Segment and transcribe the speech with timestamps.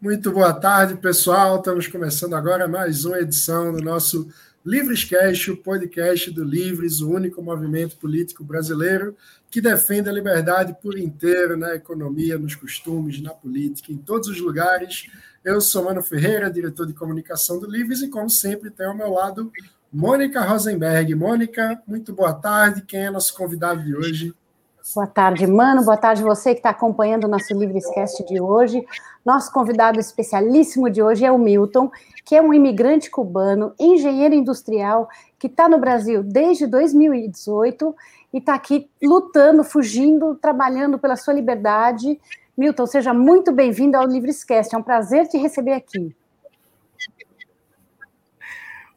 [0.00, 1.58] Muito boa tarde, pessoal.
[1.58, 4.30] Estamos começando agora mais uma edição do nosso
[4.64, 9.14] Livrescast, o podcast do Livres, o único movimento político brasileiro
[9.50, 14.40] que defende a liberdade por inteiro na economia, nos costumes, na política, em todos os
[14.40, 15.06] lugares.
[15.44, 19.10] Eu sou Mano Ferreira, diretor de comunicação do Livres, e como sempre tenho ao meu
[19.10, 19.52] lado
[19.92, 21.14] Mônica Rosenberg.
[21.14, 22.80] Mônica, muito boa tarde.
[22.80, 24.34] Quem é nosso convidado de hoje?
[24.94, 25.84] Boa tarde, Mano.
[25.84, 28.84] Boa tarde você que está acompanhando o nosso Livrescast de hoje.
[29.24, 31.90] Nosso convidado especialíssimo de hoje é o Milton,
[32.24, 35.08] que é um imigrante cubano, engenheiro industrial,
[35.38, 37.94] que está no Brasil desde 2018
[38.32, 42.20] e está aqui lutando, fugindo, trabalhando pela sua liberdade.
[42.56, 44.74] Milton, seja muito bem-vindo ao Livrescast.
[44.74, 46.14] É um prazer te receber aqui.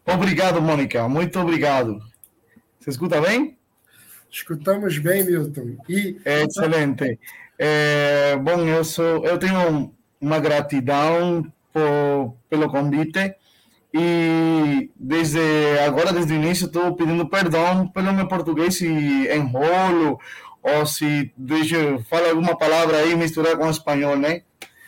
[0.06, 1.08] Obrigado, Mônica.
[1.08, 2.00] Muito obrigado.
[2.80, 3.58] Você escuta bem?
[4.34, 5.78] Escutamos bem, Milton.
[5.88, 6.18] E...
[6.26, 7.20] Excelente.
[7.60, 13.36] É, bom, eu, sou, eu tenho uma gratidão por, pelo convite
[13.94, 15.40] e desde
[15.86, 20.20] agora, desde o início, estou pedindo perdão pelo meu português se enrolo
[20.64, 24.42] ou se deixa, fala alguma palavra aí misturar com espanhol, né?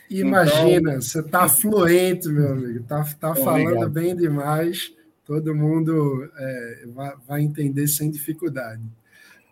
[0.10, 4.92] Imagina, então, você está fluente, meu amigo, está tá falando bem demais,
[5.24, 8.82] todo mundo é, vai, vai entender sem dificuldade.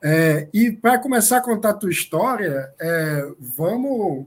[0.03, 4.25] É, e para começar a contar a tua história, é, vamos,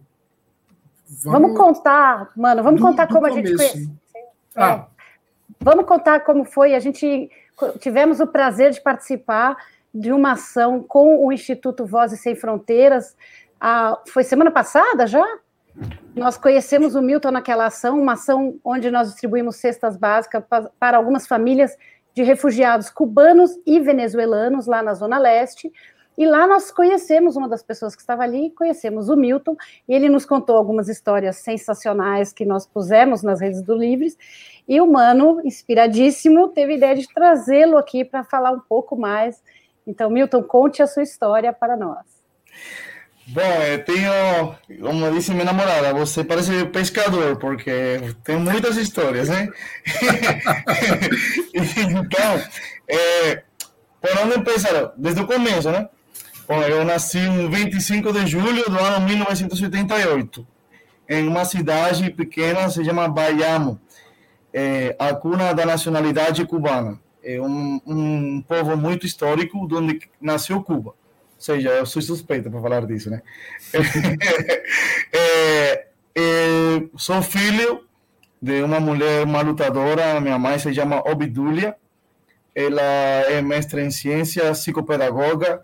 [1.23, 1.57] vamos, vamos.
[1.57, 3.55] contar, mano, vamos do, contar do como começo.
[3.55, 3.93] a gente conhece.
[4.57, 4.87] Ah.
[4.91, 4.97] É,
[5.61, 6.75] vamos contar como foi.
[6.75, 7.31] A gente
[7.79, 9.55] tivemos o prazer de participar
[9.93, 13.15] de uma ação com o Instituto Vozes Sem Fronteiras.
[14.09, 15.27] Foi semana passada já?
[16.15, 20.43] Nós conhecemos o Milton naquela ação, uma ação onde nós distribuímos cestas básicas
[20.79, 21.77] para algumas famílias
[22.17, 25.71] de refugiados cubanos e venezuelanos lá na Zona Leste.
[26.17, 29.55] E lá nós conhecemos uma das pessoas que estava ali, conhecemos o Milton,
[29.87, 34.17] e ele nos contou algumas histórias sensacionais que nós pusemos nas redes do Livres.
[34.67, 39.43] E o Mano, inspiradíssimo, teve a ideia de trazê-lo aqui para falar um pouco mais.
[39.87, 42.07] Então, Milton, conte a sua história para nós.
[43.29, 49.49] Bom, eu tenho, como disse minha namorada, você parece pescador, porque tem muitas histórias, né?
[51.53, 52.43] então,
[52.89, 53.43] é,
[54.01, 54.93] por onde começar?
[54.97, 55.89] Desde o começo, né?
[56.47, 60.47] Bom, eu nasci no 25 de julho do ano 1988,
[61.09, 63.81] em uma cidade pequena, se chama Bayamo,
[64.55, 67.01] é, a cuna da nacionalidade cubana.
[67.25, 70.95] É um, um povo muito histórico, onde nasceu Cuba
[71.39, 73.23] seja, eu sou suspeita para falar disso, né?
[75.13, 77.85] é, é, sou filho
[78.41, 81.77] de uma mulher, uma lutadora, minha mãe se chama Obidulia,
[82.55, 85.63] ela é mestre em ciência, psicopedagoga,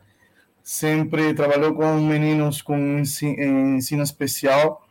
[0.63, 4.87] sempre trabalhou com meninos com ensino, ensino especial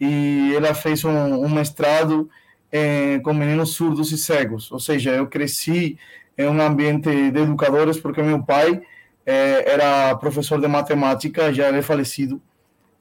[0.00, 2.28] e ela fez um, um mestrado
[2.72, 5.98] eh, com meninos surdos e cegos, ou seja, eu cresci
[6.36, 8.82] em um ambiente de educadores porque meu pai
[9.26, 12.40] é, era professor de matemática, já é falecido.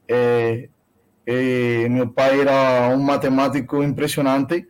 [0.07, 0.67] É,
[1.25, 4.67] é, meu pai era um matemático impressionante,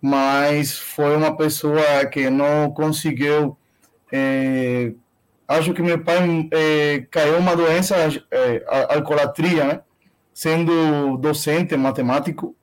[0.00, 3.56] mas foi uma pessoa que não conseguiu.
[4.12, 4.92] É,
[5.48, 7.96] acho que meu pai é, caiu uma doença,
[8.30, 9.80] é, alcoolatria, né?
[10.32, 12.56] sendo docente matemático.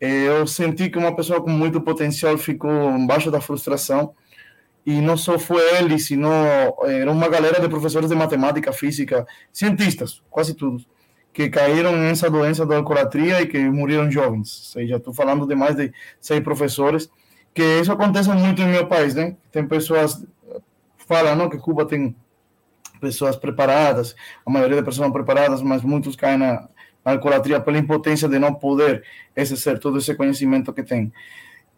[0.00, 4.14] eu senti que uma pessoa com muito potencial ficou embaixo da frustração
[4.84, 6.28] e não só foi ele, sino
[6.84, 10.86] era uma galera de professores de matemática, física, cientistas, quase todos,
[11.32, 14.58] que caíram nessa doença da alcoolatria e que morreram jovens.
[14.58, 17.08] Ou seja, estou falando de mais de seis professores,
[17.54, 19.36] que isso acontece muito no meu país, né?
[19.50, 20.24] Tem pessoas
[21.06, 22.14] falam, não, que Cuba tem
[23.00, 24.14] pessoas preparadas,
[24.46, 26.68] a maioria das pessoas preparadas, mas muitos caem na,
[27.04, 29.04] na alcoolatria pela impotência de não poder
[29.36, 31.12] exercer todo esse conhecimento que tem.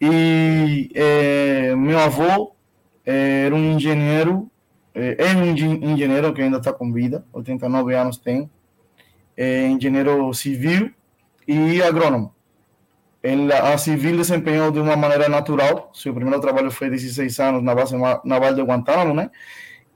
[0.01, 2.54] E eh, meu avô é,
[3.05, 4.51] era um engenheiro,
[4.95, 8.51] é, é um engenheiro que ainda está com vida, 89 anos tem,
[9.37, 10.91] é engenheiro civil
[11.47, 12.35] e agrônomo.
[13.23, 17.75] Ele, a civil desempenhou de uma maneira natural, seu primeiro trabalho foi 16 anos na
[17.75, 19.31] base naval de Guantánamo, né?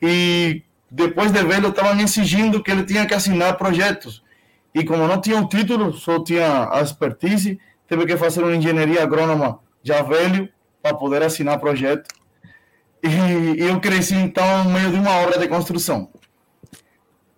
[0.01, 4.25] E depois de velho, estavam exigindo que ele tinha que assinar projetos.
[4.75, 9.03] E como não tinha um título, só tinha a expertise, teve que fazer uma engenharia
[9.03, 10.49] agrônoma já velho
[10.83, 12.09] para poder assinar projeto.
[13.03, 16.11] E eu cresci então no meio de uma obra de construção.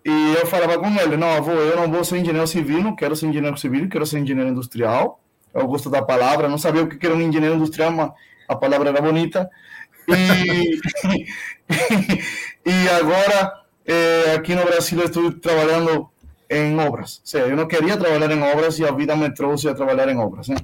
[0.03, 3.15] E eu falava com ele: não, avô, eu não vou ser engenheiro civil, não quero
[3.15, 5.21] ser engenheiro civil, quero ser engenheiro industrial.
[5.53, 8.11] Eu gosto da palavra, não sabia o que era um engenheiro industrial, mas
[8.47, 9.49] a palavra era bonita.
[10.07, 10.79] E,
[12.65, 13.53] e agora,
[13.85, 16.09] é, aqui no Brasil, estou trabalhando
[16.49, 17.19] em obras.
[17.19, 20.09] Ou seja, eu não queria trabalhar em obras e a vida me trouxe a trabalhar
[20.09, 20.57] em obras, né?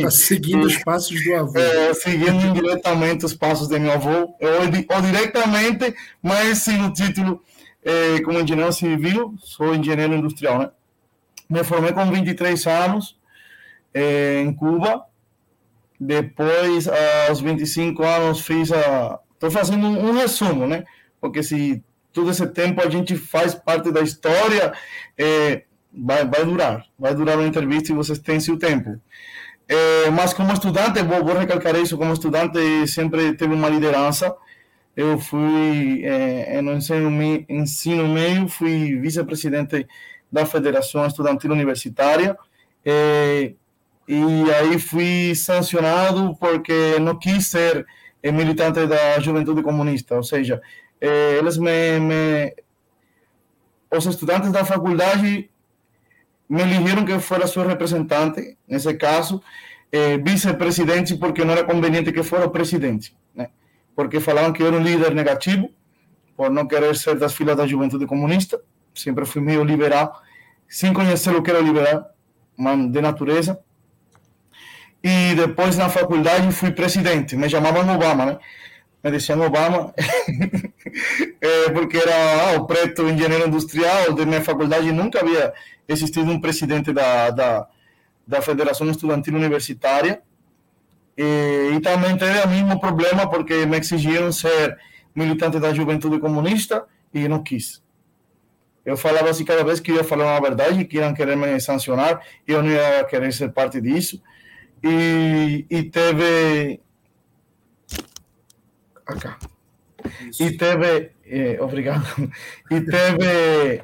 [0.00, 1.58] Tá seguindo os passos do avô.
[1.58, 7.42] É, seguindo indiretamente os passos de meu avô, ou, ou diretamente, mas sim o título
[7.84, 10.70] é, como engenheiro civil, sou engenheiro industrial, né?
[11.48, 13.18] Me formei com 23 anos
[13.92, 15.04] é, em Cuba.
[15.98, 16.88] Depois,
[17.28, 19.18] aos 25 anos, fiz a.
[19.34, 20.84] Estou fazendo um, um resumo, né?
[21.20, 21.82] Porque se
[22.12, 24.72] todo esse tempo a gente faz parte da história,
[25.18, 26.86] é, vai, vai durar.
[26.98, 29.00] Vai durar uma entrevista e vocês têm seu tempo.
[29.72, 32.58] É, mas como estudante, vou, vou recalcar isso, como estudante
[32.88, 34.34] sempre teve uma liderança.
[34.96, 37.08] Eu fui, é, no ensino,
[37.48, 39.86] ensino meio, fui vice-presidente
[40.30, 42.36] da Federação Estudantil Universitária.
[44.08, 47.86] E aí fui sancionado porque não quis ser
[48.24, 50.60] militante da Juventude Comunista, ou seja,
[51.00, 52.54] eles me, me,
[53.96, 55.48] os estudantes da faculdade
[56.50, 59.40] me eligieron que fuera su representante, en ese caso,
[59.92, 63.52] eh, vicepresidente, porque no era conveniente que fuera presidente, né?
[63.94, 65.70] porque falaban que eu era un líder negativo,
[66.36, 68.60] por no querer ser das filas da juventude comunista,
[68.92, 70.12] sempre fui meio liberal,
[70.66, 72.10] sem conhecer o que era liberal,
[72.90, 73.60] de natureza.
[75.02, 78.38] E depois na faculdade fui presidente, me chamavam Obama, né?
[79.02, 79.94] Me diziam Obama,
[81.40, 85.54] é, porque era ah, o preto engenheiro industrial de minha faculdade, nunca havia
[85.88, 87.66] existido um presidente da, da,
[88.26, 90.20] da Federação Estudantil Universitária.
[91.16, 94.78] E, e também teve o mesmo problema porque me exigiram ser
[95.14, 97.82] militante da juventude comunista e não quis.
[98.84, 102.20] Eu falava assim cada vez que ia falar uma verdade, que iam querer me sancionar,
[102.46, 104.22] eu não ia querer ser parte disso.
[104.82, 106.80] E, e teve.
[109.12, 109.38] Acá.
[110.28, 110.42] Isso.
[110.42, 111.12] E teve.
[111.26, 112.04] Eh, obrigado.
[112.70, 113.82] E teve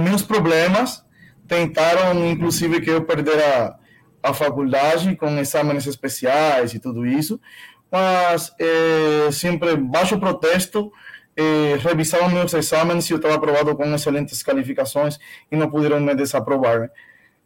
[0.00, 1.04] meus problemas
[1.46, 3.78] tentaram, inclusive, que eu perdera
[4.22, 7.40] a faculdade com exames especiais e tudo isso,
[7.90, 10.90] mas é, sempre baixo protesto,
[11.36, 15.18] é, revisavam meus exames e eu estava aprovado com excelentes qualificações
[15.50, 16.90] e não puderam me desaprovar.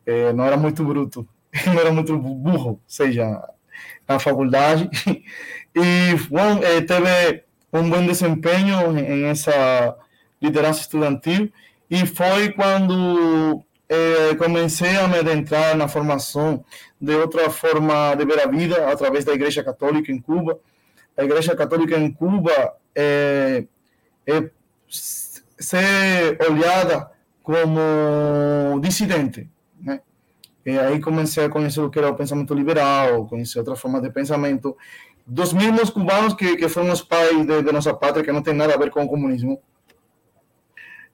[0.07, 1.29] É, não era muito bruto,
[1.67, 3.43] não era muito burro, ou seja,
[4.07, 4.89] na faculdade.
[5.81, 9.97] E bom, é, teve um bom desempenho em essa
[10.41, 11.53] liderança estudantil
[11.91, 16.65] e foi quando eh, comecei a me adentrar na formação
[17.01, 20.59] de outra forma de ver a vida através da Igreja Católica em Cuba.
[21.17, 23.65] A Igreja Católica em Cuba é
[24.89, 27.11] ser olhada
[27.43, 29.49] como dissidente?
[30.67, 34.11] E aí comecei a conhecer o que era o pensamento liberal, conhecer outra forma de
[34.11, 34.77] pensamento
[35.29, 38.55] dos mesmos cubanos que, que foram os pais de, de nossa pátria, que não tem
[38.55, 39.61] nada a ver com o comunismo.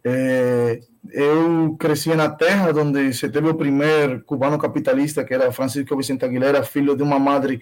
[0.04, 0.80] É,
[1.10, 6.24] eu cresci na terra onde se teve o primeiro cubano capitalista, que era Francisco Vicente
[6.24, 7.60] Aguilera, filho de uma madre,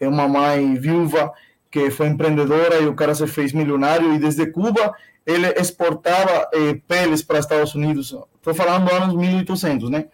[0.00, 1.32] uma mãe viúva,
[1.70, 4.12] que foi empreendedora e o cara se fez milionário.
[4.12, 4.94] E desde Cuba
[5.24, 8.16] ele exportava eh, peles para Estados Unidos.
[8.36, 10.06] Estou falando anos 1800, né?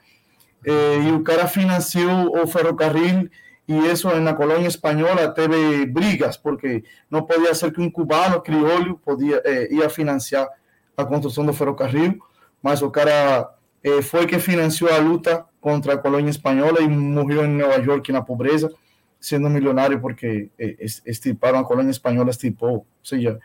[0.67, 3.31] Eh, e o cara financiou o ferrocarril
[3.69, 8.99] e isso na colônia espanhola teve brigas porque não podia ser que um cubano crioulo
[8.99, 10.49] podia eh, ia financiar
[10.97, 12.19] a construção do ferrocarril,
[12.63, 17.45] mas o cara eh, foi que financiou a luta contra a colônia espanhola e morreu
[17.45, 18.73] em Nova York na pobreza,
[19.21, 23.39] sendo milionário porque eh, estiparam a colônia espanhola, estipou, ou seja,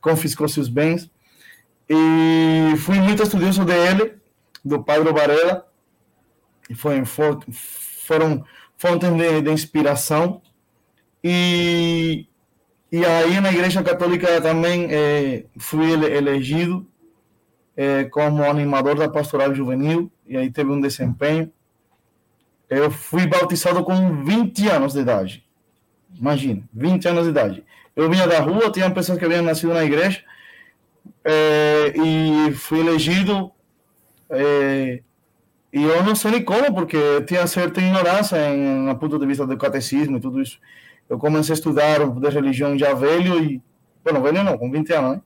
[0.00, 1.08] confiscou seus bens.
[1.88, 4.16] E fui muito estudioso dele,
[4.64, 5.66] do Padre Varela,
[6.68, 8.44] e foi, foram
[8.78, 10.40] fontes de, de inspiração.
[11.22, 12.26] E,
[12.90, 16.86] e aí na Igreja Católica também eh, fui elegido
[17.78, 21.52] é, como animador da pastoral juvenil, e aí teve um desempenho.
[22.68, 25.44] Eu fui bautizado com 20 anos de idade.
[26.12, 27.64] Imagina, 20 anos de idade.
[27.94, 30.24] Eu vinha da rua, tinha pessoas que haviam nascido na igreja,
[31.24, 33.52] é, e fui elegido.
[34.28, 35.00] É,
[35.72, 39.46] e eu não sei nem como, porque tinha certa ignorância em, no ponto de vista
[39.46, 40.58] do catecismo e tudo isso.
[41.08, 43.62] Eu comecei a estudar de religião já velho e.
[44.02, 45.22] Bueno, velho não, com 20 anos, né?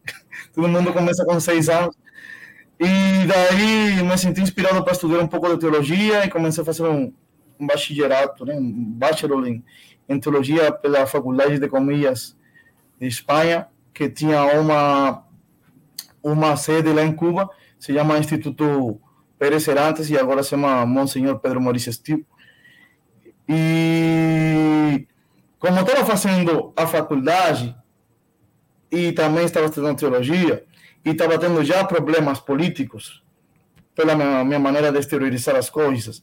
[0.52, 1.96] Todo mundo começa com 6 anos.
[2.80, 6.82] E daí me senti inspirado para estudar um pouco de teologia e comecei a fazer
[6.82, 7.12] um,
[7.60, 9.62] um bachillerato, né, um bachelor em,
[10.08, 12.36] em teologia pela Faculdade de Comillas
[13.00, 15.24] de Espanha, que tinha uma
[16.22, 19.00] uma sede lá em Cuba, se chama Instituto
[19.42, 22.24] Pérez Serantes e agora se chama Monsenhor Pedro Maurício Estiu.
[23.48, 25.04] E
[25.58, 27.74] como estava fazendo a faculdade
[28.88, 30.64] e também estava estudando teologia,
[31.04, 33.20] e estava tendo já problemas políticos
[33.96, 36.22] pela minha, minha maneira de exteriorizar as coisas.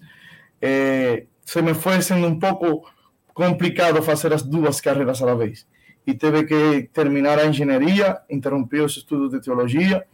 [0.62, 2.90] É, se me foi sendo um pouco
[3.34, 5.68] complicado fazer as duas carreiras à la vez.
[6.08, 10.06] E teve que terminar a engenharia, interromper os estudos de teologia.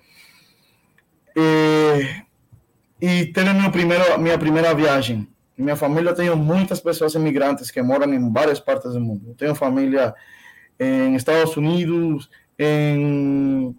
[1.38, 2.25] É,
[3.05, 5.27] e teve meu primeiro, minha primeira viagem.
[5.55, 9.29] Minha família, tenho muitas pessoas imigrantes que moram em várias partes do mundo.
[9.29, 10.15] Eu tenho família
[10.79, 13.75] em Estados Unidos, em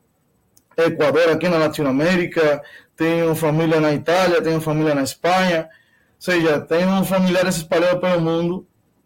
[0.77, 2.63] Equador, aqui na Latinoamérica,
[2.95, 8.65] tenho família na Itália, tenho família na Espanha, ou seja, tenho familiares espalhados pelo mundo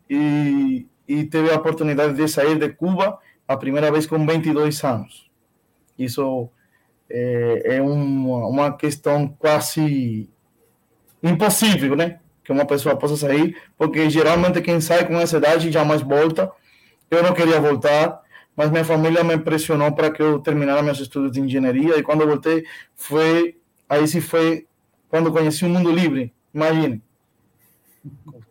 [0.08, 5.30] e, e teve a oportunidade de sair de Cuba a primeira vez com 22 anos.
[5.98, 6.50] Isso
[7.10, 10.28] é, é uma, uma questão quase
[11.22, 12.20] impossível, né?
[12.44, 16.50] Que uma pessoa possa sair, porque geralmente quem sai com essa idade jamais volta.
[17.10, 18.20] Eu não queria voltar,
[18.56, 22.22] mas minha família me pressionou para que eu terminasse meus estudos de engenharia e quando
[22.22, 22.64] eu voltei
[22.94, 23.56] foi
[23.88, 24.66] aí se foi
[25.08, 26.32] quando conheci o mundo livre.
[26.54, 27.02] Imagine.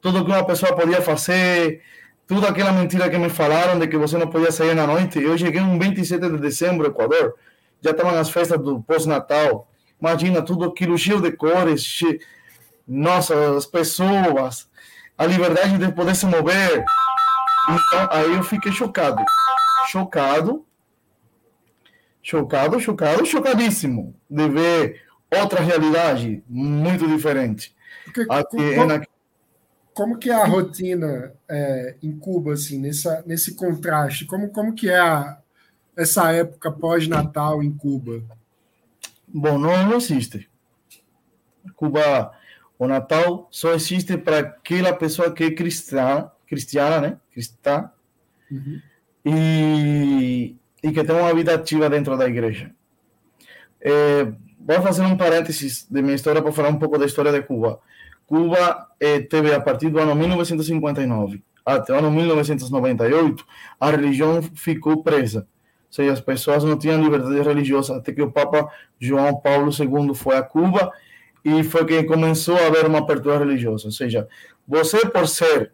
[0.01, 1.81] Tudo que uma pessoa podia fazer,
[2.27, 5.21] tudo aquela mentira que me falaram de que você não podia sair na noite.
[5.21, 7.35] Eu cheguei um 27 de dezembro, Equador,
[7.81, 9.67] já estavam as festas do pós-natal.
[9.99, 11.99] Imagina tudo aquilo cheio de cores,
[12.87, 14.69] nossa, as pessoas,
[15.17, 16.83] a liberdade de poder se mover.
[17.69, 19.23] Então, aí eu fiquei chocado.
[19.87, 20.65] Chocado.
[22.21, 27.75] Chocado, chocado, chocadíssimo de ver outra realidade muito diferente.
[28.05, 29.01] Porque, como, na...
[29.93, 34.25] como, que é a rotina é, em Cuba, assim, nessa, nesse contraste?
[34.25, 35.37] Como, como que é a,
[35.99, 38.23] essa época pós-natal em Cuba?
[39.27, 40.49] Bom, não, não existe.
[41.75, 42.31] Cuba,
[42.77, 47.17] o Natal só existe para aquela pessoa que é cristã, cristiana, né?
[47.31, 47.91] Cristã,
[48.49, 48.81] uhum.
[49.25, 52.71] e, e que tem uma vida ativa dentro da igreja.
[53.81, 54.23] É,
[54.59, 57.79] vou fazer um parênteses de minha história para falar um pouco da história de Cuba.
[58.25, 63.45] Cuba eh, teve, a partir do ano 1959 até o ano 1998,
[63.79, 65.47] a religião ficou presa.
[65.89, 70.37] Seja, as pessoas não tinham liberdade religiosa até que o Papa João Paulo II foi
[70.37, 70.91] a Cuba
[71.43, 73.85] e foi que começou a haver uma abertura religiosa.
[73.85, 74.27] Ou seja,
[74.67, 75.71] você, por ser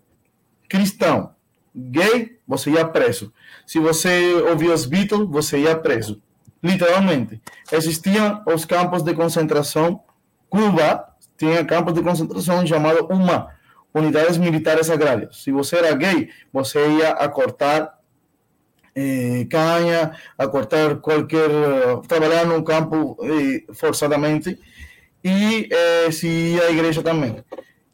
[0.70, 1.32] cristão,
[1.76, 3.34] gay, você ia preso.
[3.66, 6.22] Se você ouvia os Beatles, você ia preso
[6.66, 7.40] literalmente.
[7.72, 10.02] Existiam os campos de concentração.
[10.50, 11.08] Cuba
[11.38, 13.50] tinha campos de concentração chamado UMA,
[13.94, 15.44] Unidades Militares Agrárias.
[15.44, 17.95] Se você era gay, você ia a cortar
[18.96, 21.50] eh, canha, a cortar qualquer.
[22.08, 24.58] trabalhar no campo eh, forçadamente,
[25.24, 27.44] e eh, se à igreja também.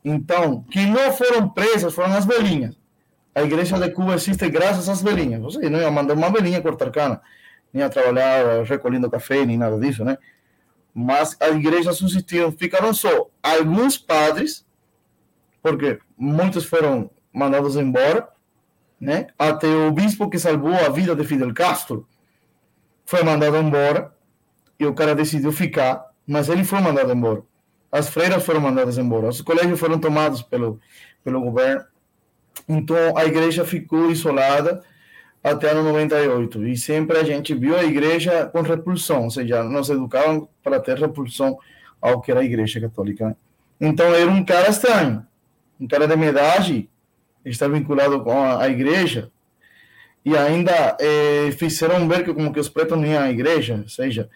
[0.04, 2.78] Então, que não foram presas foram as velhinhas.
[3.34, 5.42] A igreja de Cuba existe graças às velhinhas.
[5.42, 7.22] Você não ia mandar uma velhinha cortar cana
[7.74, 10.18] nem a trabalhar recolhendo café, nem nada disso, né?
[10.94, 14.66] Mas as igrejas subsistiram, ficaram só alguns padres,
[15.62, 18.28] porque muitos foram mandados embora,
[19.02, 19.28] né?
[19.38, 22.08] Até o bispo que salvou a vida de Fidel Castro
[23.04, 24.14] foi mandado embora
[24.80, 27.42] e o cara decidiu ficar, mas ele foi mandado embora.
[27.92, 30.80] As freiras foram mandadas embora, os colégios foram tomados pelo,
[31.24, 31.84] pelo governo.
[32.70, 34.84] Então a igreja ficou isolada
[35.44, 36.68] até ano 98.
[36.68, 40.98] E sempre a gente viu a igreja com repulsão, ou seja, nos educavam para ter
[40.98, 41.58] repulsão
[42.00, 43.36] ao que era a igreja católica.
[43.80, 45.26] Então era um cara estranho,
[45.80, 46.90] um cara de minha idade,
[47.46, 49.32] está vinculado com a, a igreja,
[50.24, 54.30] e ainda eh, fizeram ver que como que os pretos iam à igreja, ou seja,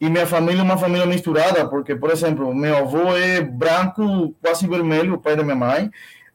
[0.00, 4.66] e minha família é uma família misturada, porque, por exemplo, meu avô é branco, quase
[4.66, 5.90] vermelho, o pai da minha mãe,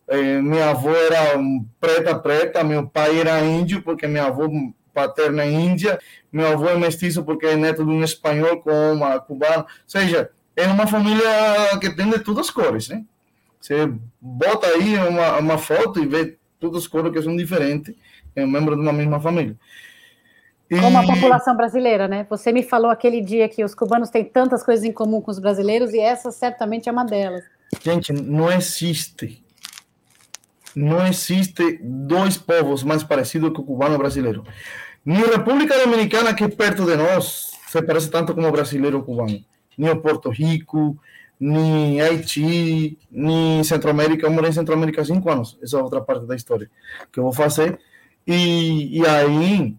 [0.07, 1.39] eh, minha avó era
[1.79, 4.49] preta, preta, meu pai era índio, porque minha avó
[4.93, 5.99] paterna é índia,
[6.31, 10.31] meu avô é mestiço porque é neto de um espanhol com uma cubana, ou seja,
[10.55, 11.29] é uma família
[11.79, 13.03] que tem de todas as cores, né?
[13.61, 17.95] Você bota aí uma, uma foto e vê todas as cores que são diferentes,
[18.35, 19.55] é um membro de uma mesma família.
[20.69, 20.79] E...
[20.79, 22.25] Como a população brasileira, né?
[22.29, 25.39] Você me falou aquele dia que os cubanos têm tantas coisas em comum com os
[25.39, 27.43] brasileiros e essa certamente é uma delas.
[27.83, 29.41] Gente, não existe
[30.75, 34.43] não existe dois povos mais parecidos que o cubano brasileiro.
[35.03, 39.03] Nem República Dominicana, que é perto de nós, se parece tanto como o brasileiro ou
[39.03, 39.43] cubano.
[39.77, 40.97] Nem o Porto Rico,
[41.41, 44.25] nem Haiti, nem Centro-América.
[44.25, 45.57] Eu morei em Centro-América há cinco anos.
[45.61, 46.69] Essa é outra parte da história
[47.11, 47.79] que eu vou fazer.
[48.25, 49.75] E, e aí,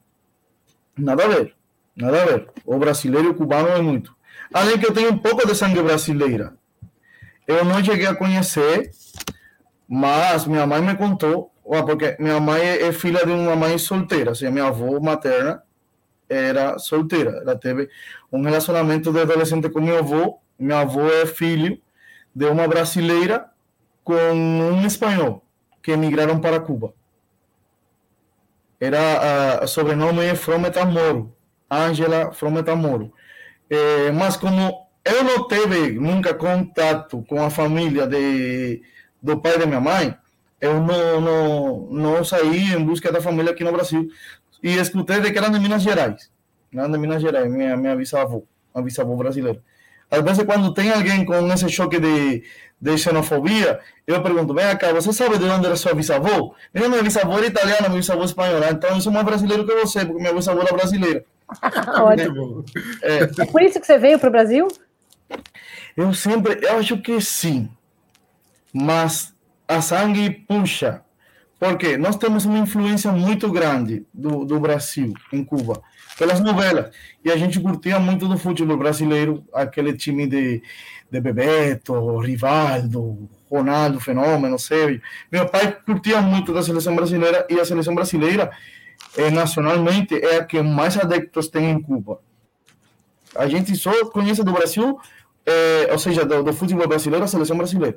[0.99, 1.55] nada a ver.
[1.97, 2.49] Nada a ver.
[2.67, 4.15] O brasileiro e o cubano é muito.
[4.53, 6.55] Além que eu tenho um pouco de sangue brasileira.
[7.47, 8.93] Eu não cheguei a conhecer
[9.95, 14.49] mas minha mãe me contou, porque minha mãe é filha de uma mãe solteira, assim,
[14.49, 15.63] minha avó materna
[16.31, 17.43] era solteira.
[17.43, 17.91] Ela teve
[18.33, 20.39] um relacionamento de adolescente com meu avô.
[20.63, 21.77] Meu avô é filho
[22.33, 23.51] de uma brasileira
[24.05, 25.45] com um espanhol
[25.83, 26.95] que emigraram para Cuba.
[28.79, 31.35] Era uh, sobrenome é Frometa Moro,
[31.69, 33.13] Angela Frometa Moro.
[33.69, 38.83] Eh, mas como eu não tive nunca contato com a família de,
[39.21, 40.17] do pai da minha mãe,
[40.61, 44.09] eu não, não, não saí em busca da família aqui no Brasil.
[44.63, 46.31] E escutei de que eram de Minas Gerais.
[46.73, 48.43] Eram de Minas Gerais, minha, minha bisavó,
[48.73, 49.61] a bisavó brasileira.
[50.13, 52.45] Às vezes, quando tem alguém com esse choque de,
[52.79, 56.55] de xenofobia, eu pergunto, vem cá, você sabe de onde era sua bisavó?
[56.75, 60.05] Minha, minha bisavó era italiana, minha bisavó espanhola, então eu sou mais brasileiro que você,
[60.05, 61.25] porque minha bisavó era brasileira.
[61.97, 62.63] Ótimo.
[63.03, 63.23] É.
[63.23, 64.69] é por isso que você veio para o Brasil?
[65.97, 67.71] Eu sempre, eu acho que sim,
[68.71, 69.35] mas
[69.67, 71.01] a sangue puxa,
[71.59, 75.83] porque nós temos uma influência muito grande do, do Brasil em Cuba,
[76.19, 80.63] pelas novelas, e a gente curtia muito do futebol brasileiro, aquele time de,
[81.11, 85.01] de Bebeto, Rivaldo, Ronaldo, Fenômeno, Sérgio.
[85.31, 88.51] Meu pai curtia muito da seleção brasileira, e a seleção brasileira,
[89.17, 92.21] eh, nacionalmente, é a que mais adeptos tem em Cuba.
[93.35, 94.99] A gente só conhece do Brasil
[95.45, 97.97] é, ou seja, do, do, futebol brasileiro, a seleção brasileira.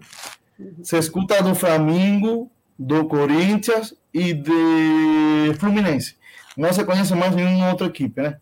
[0.82, 6.16] Você escuta do Flamengo, do Corinthians e de Fluminense.
[6.58, 8.40] Não se conhece mais nenhuma outra equipe, né?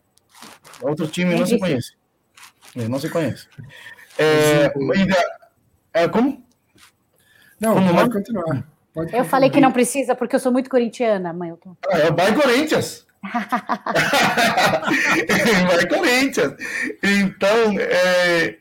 [0.82, 1.94] Outro time não se conhece.
[2.76, 3.48] É, não se conhece.
[4.18, 4.72] É,
[5.94, 6.44] é, como?
[7.60, 8.68] Não, como pode continuar.
[8.94, 11.34] Pode eu falei que não precisa porque eu sou muito corintiana.
[11.62, 11.76] Tô...
[11.90, 13.08] Ah, é o Vai Corinthians.
[15.68, 16.54] vai Corinthians.
[17.02, 18.58] Então, é,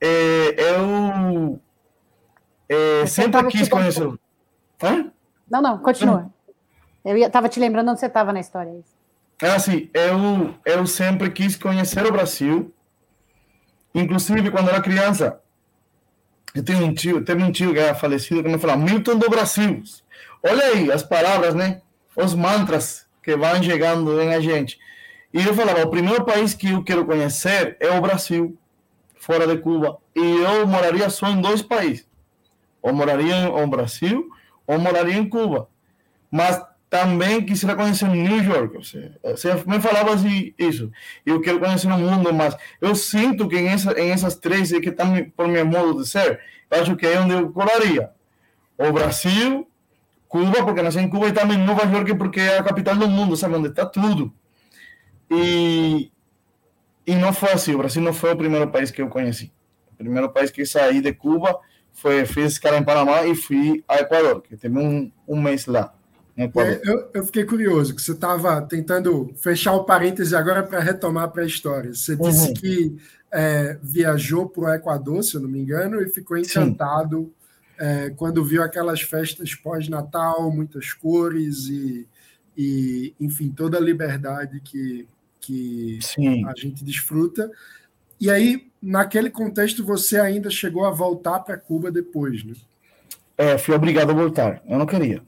[0.00, 1.60] é, eu
[2.68, 4.08] é, sempre quis conhecer.
[4.82, 5.12] Hã?
[5.50, 6.32] Não, não, continua.
[7.04, 8.72] Eu estava te lembrando onde você estava na história.
[9.42, 12.72] É assim, eu, eu sempre quis conhecer o Brasil.
[13.94, 15.40] Inclusive, quando era criança,
[16.54, 19.28] eu tenho um tio, teve um tio que era falecido que me falava Milton do
[19.28, 19.82] Brasil.
[20.42, 21.82] Olha aí as palavras, né?
[22.16, 24.78] Os mantras que vão chegando em a gente.
[25.32, 28.56] E eu falava, o primeiro país que eu quero conhecer é o Brasil
[29.16, 29.98] fora de Cuba.
[30.14, 32.06] E eu moraria só em dois países.
[32.80, 34.30] Ou moraria no Brasil,
[34.66, 35.68] ou moraria em Cuba.
[36.30, 36.62] Mas
[36.94, 38.76] também quisiera conhecer New York.
[38.76, 40.92] Você, me falava assim, isso.
[41.26, 44.90] Eu quero conhecer o mundo, mas eu sinto que em, essa, em essas três que
[44.90, 46.38] estão por meu modo de ser,
[46.70, 48.10] eu acho que é onde eu colaria.
[48.78, 49.66] O Brasil,
[50.28, 53.36] Cuba, porque nasci em Cuba, e também Nova York, porque é a capital do mundo,
[53.36, 53.56] sabe?
[53.56, 54.32] Onde está tudo.
[55.28, 56.12] E,
[57.04, 59.52] e não foi assim, o Brasil não foi o primeiro país que eu conheci.
[59.92, 61.58] O primeiro país que saí de Cuba
[61.92, 65.92] foi, fiz escala em Panamá e fui a Equador, que teve um, um mês lá.
[66.36, 66.50] É,
[66.84, 71.42] eu, eu, fiquei curioso, que você estava tentando fechar o parêntese agora para retomar para
[71.42, 71.94] a história.
[71.94, 72.54] Você disse uhum.
[72.54, 72.96] que
[73.32, 77.32] é, viajou para o Equador, se eu não me engano, e ficou encantado
[77.78, 82.06] é, quando viu aquelas festas pós-natal, muitas cores e,
[82.56, 85.06] e, enfim, toda a liberdade que,
[85.40, 86.44] que Sim.
[86.46, 87.50] a gente desfruta.
[88.20, 92.54] E aí, naquele contexto, você ainda chegou a voltar para Cuba depois, né?
[93.36, 94.62] É, fui obrigado a voltar.
[94.66, 95.22] Eu não queria.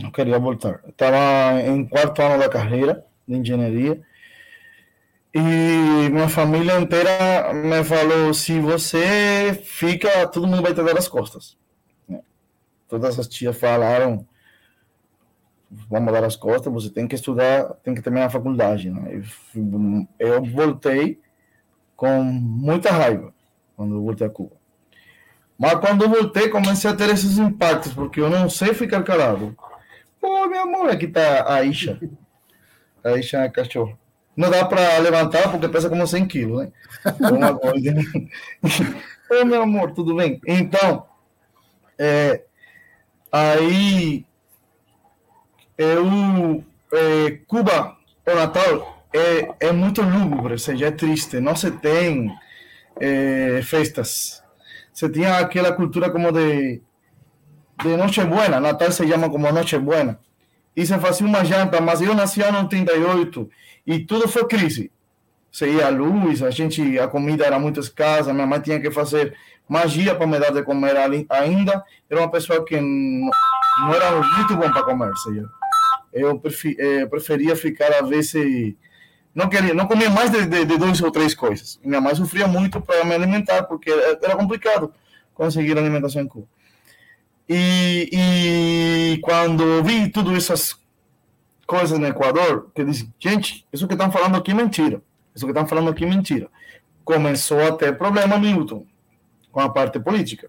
[0.00, 0.80] Não queria voltar.
[0.88, 4.00] Estava em quarto ano da carreira de engenharia.
[5.32, 11.06] E minha família inteira me falou: se você fica, todo mundo vai te dar as
[11.06, 11.56] costas.
[12.88, 14.26] Todas as tias falaram:
[15.88, 18.90] vamos dar as costas, você tem que estudar, tem que terminar a faculdade.
[18.90, 19.22] Né?
[20.18, 21.20] Eu, voltei
[21.94, 23.32] com muita raiva
[23.76, 24.56] quando voltei a Cuba.
[25.56, 29.54] Mas quando voltei, comecei a ter esses impactos, porque eu não sei ficar calado.
[30.20, 31.98] Pô, meu amor, aqui tá a Isha.
[33.02, 33.98] A Isha é cachorro.
[34.36, 36.72] Não dá para levantar porque pesa como 100 quilos, né?
[39.30, 40.40] Ô, meu amor, tudo bem?
[40.46, 41.06] Então,
[41.98, 42.42] é,
[43.30, 44.24] aí
[45.76, 51.40] eu, é, Cuba, o Natal, é, é muito lúgubre, ou seja, é triste.
[51.40, 52.34] Não se tem
[53.00, 54.42] é, festas.
[54.92, 56.82] Você tinha aquela cultura como de,
[57.82, 60.18] de Noche Buena, Natal se chama como Noche Buena.
[60.76, 63.50] E se fazia uma janta, mas eu nasci no 38
[63.86, 64.90] e tudo foi crise.
[65.50, 68.90] Você ia à luz, a gente, a comida era muito escassa, minha mãe tinha que
[68.90, 69.34] fazer
[69.68, 70.96] magia para me dar de comer
[71.28, 71.84] ainda.
[72.08, 73.30] Era uma pessoa que não,
[73.92, 75.44] era muito bom para comer, seja
[76.12, 76.40] eu
[76.78, 78.76] eh, preferia ficar a se
[79.34, 81.78] não queria, não comia mais de, de, de duas ou três coisas.
[81.84, 84.92] Minha mãe sofria muito para me alimentar porque era complicado
[85.34, 86.48] conseguir alimentação em Cuba.
[87.52, 90.78] E, e quando vi tudo essas
[91.66, 95.02] coisas no Equador que dizem, gente, isso que estão falando aqui é mentira.
[95.34, 96.48] Isso que estão falando aqui é mentira.
[97.04, 98.86] Começou a ter problema, Milton,
[99.50, 100.48] com a parte política.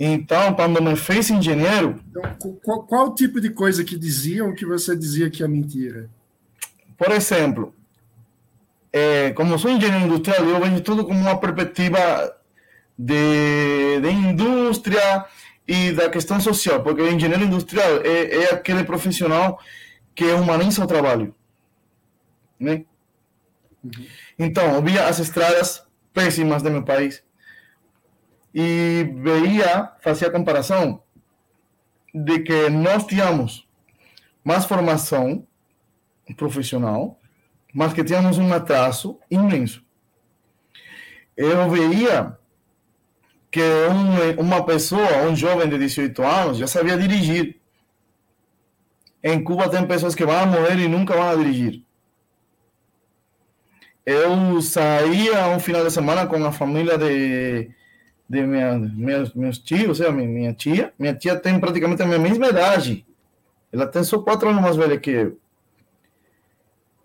[0.00, 2.00] Então, quando me fez engenheiro.
[2.08, 6.08] Então, qual, qual tipo de coisa que diziam que você dizia que é mentira?
[6.96, 7.74] Por exemplo,
[8.90, 12.34] é, como sou engenheiro industrial, eu vejo tudo como uma perspectiva
[12.98, 15.26] de, de indústria
[15.66, 19.58] e da questão social, porque o engenheiro industrial é, é aquele profissional
[20.14, 21.34] que humaniza o trabalho.
[22.58, 22.84] Né?
[23.82, 24.06] Uhum.
[24.38, 27.22] Então, eu via as estradas péssimas do meu país
[28.54, 31.02] e veia, fazia comparação
[32.14, 33.66] de que nós tínhamos
[34.44, 35.46] mais formação
[36.36, 37.18] profissional,
[37.74, 39.84] mas que tínhamos um atraso imenso.
[41.36, 42.38] Eu veia
[43.54, 47.60] que um, uma pessoa, um jovem de 18 anos, já sabia dirigir.
[49.22, 51.84] Em Cuba tem pessoas que vão morrer e nunca vão dirigir.
[54.04, 57.70] Eu saía um final de semana com a família de,
[58.28, 60.92] de minha, meus, meus tios, ou minha, minha tia.
[60.98, 63.06] Minha tia tem praticamente a minha mesma idade.
[63.72, 65.38] Ela tem só quatro anos mais velha que eu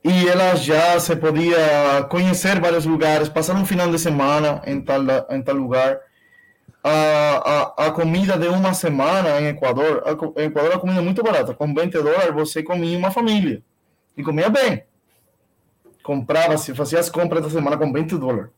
[0.03, 5.01] e ela já se podia conhecer vários lugares, passar um final de semana em tal,
[5.29, 5.99] em tal lugar.
[6.83, 11.03] A, a, a comida de uma semana em Equador, a, em Equador a comida é
[11.03, 11.53] muito barata.
[11.53, 13.61] Com 20 dólares você comia uma família.
[14.15, 14.83] E comia bem.
[16.03, 18.49] Comprava, se fazia as compras da semana com 20 dólares.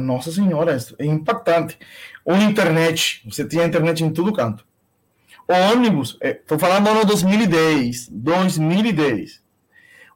[0.00, 1.78] Nossa senhora, é impactante.
[2.24, 4.66] O internet, você tinha internet em todo canto.
[5.48, 9.46] O ônibus, estou é, falando ano 2010, 2010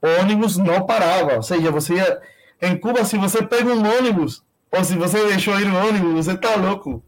[0.02, 1.36] o ônibus não parava.
[1.36, 2.20] Ou seja, você ia.
[2.62, 6.36] Em Cuba, se você pega um ônibus, ou se você deixou ir no ônibus, você
[6.36, 7.02] tá louco.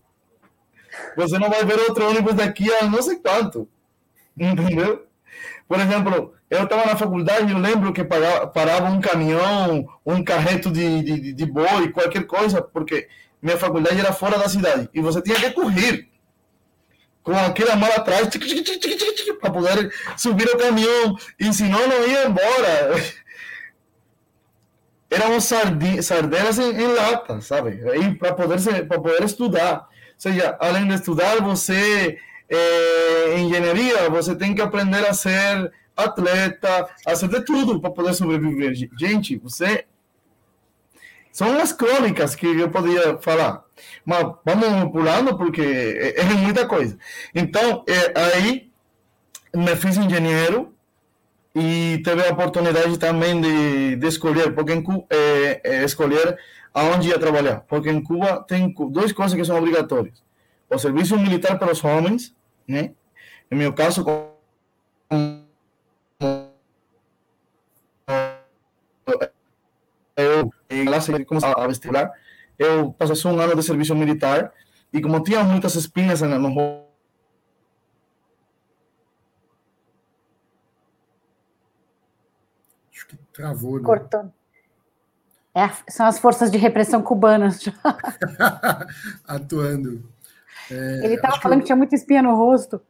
[1.17, 3.69] Você não vai ver outro ônibus daqui a não sei quanto.
[4.37, 5.07] Entendeu?
[5.69, 10.71] Por exemplo, eu estava na faculdade e eu lembro que parava um caminhão, um carreto
[10.71, 13.09] de, de, de boi, qualquer coisa, porque
[13.41, 14.89] minha faculdade era fora da cidade.
[14.93, 16.09] E você tinha que correr
[17.23, 18.29] com aquela mala atrás
[19.41, 22.97] para poder subir o caminhão e senão não ia embora.
[25.13, 27.79] Eram sardenas em, em lata, sabe?
[28.19, 29.81] para poder, poder estudar.
[29.81, 36.89] Ou seja, além de estudar, você, é, engenharia, você tem que aprender a ser atleta,
[37.07, 38.75] a ser de tudo para poder sobreviver.
[38.99, 39.85] Gente, você.
[41.31, 43.65] São as crônicas que eu podia falar.
[44.05, 46.97] Mas vamos pulando porque é, é muita coisa.
[47.35, 48.71] Então, é, aí
[49.55, 50.72] me fiz engenheiro
[51.55, 56.39] e teve a oportunidade também de, de escolher, porque em Cuba, é, é, escolher
[56.73, 60.23] aonde ia trabalhar, porque em Cuba tem duas coisas que são obrigatórias:
[60.71, 62.35] o serviço militar para os homens,
[62.67, 62.93] né?
[63.51, 64.03] No meu caso,
[70.17, 70.51] eu,
[70.87, 71.13] classe,
[71.45, 72.11] a vestibular,
[72.59, 74.53] eu passei um ano de serviço militar
[74.91, 76.23] e como tinha muitas espinhas
[83.13, 83.85] que travou, né?
[83.85, 84.33] Cortou.
[85.55, 87.61] É, são as forças de repressão cubanas
[89.27, 90.03] atuando.
[90.71, 92.81] É, Ele estava falando que, que, tinha muita espinha no rosto.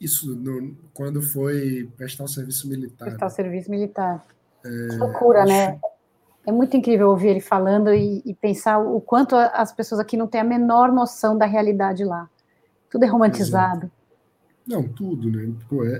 [0.00, 3.04] Isso, no, quando foi prestar o serviço militar.
[3.04, 4.24] Prestar o serviço militar.
[4.64, 5.66] É, que loucura, né?
[5.66, 5.72] acho...
[5.72, 5.80] né?
[6.44, 10.26] É muito incrível ouvir ele falando e, e, pensar o quanto as pessoas aqui não
[10.26, 12.28] têm a menor noção da realidade lá.
[12.90, 13.86] Tudo é romantizado.
[13.86, 13.92] Exato.
[14.66, 15.52] Não, tudo, né?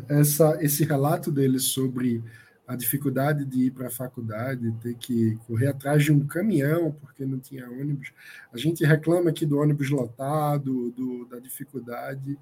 [0.09, 2.23] É, essa, esse relato dele sobre
[2.67, 7.27] a dificuldade de ir para a faculdade, ter que correr atrás de um caminhão porque
[7.27, 8.13] não tinha ônibus.
[8.53, 12.39] A gente reclama aqui do ônibus lotado, do, da dificuldade,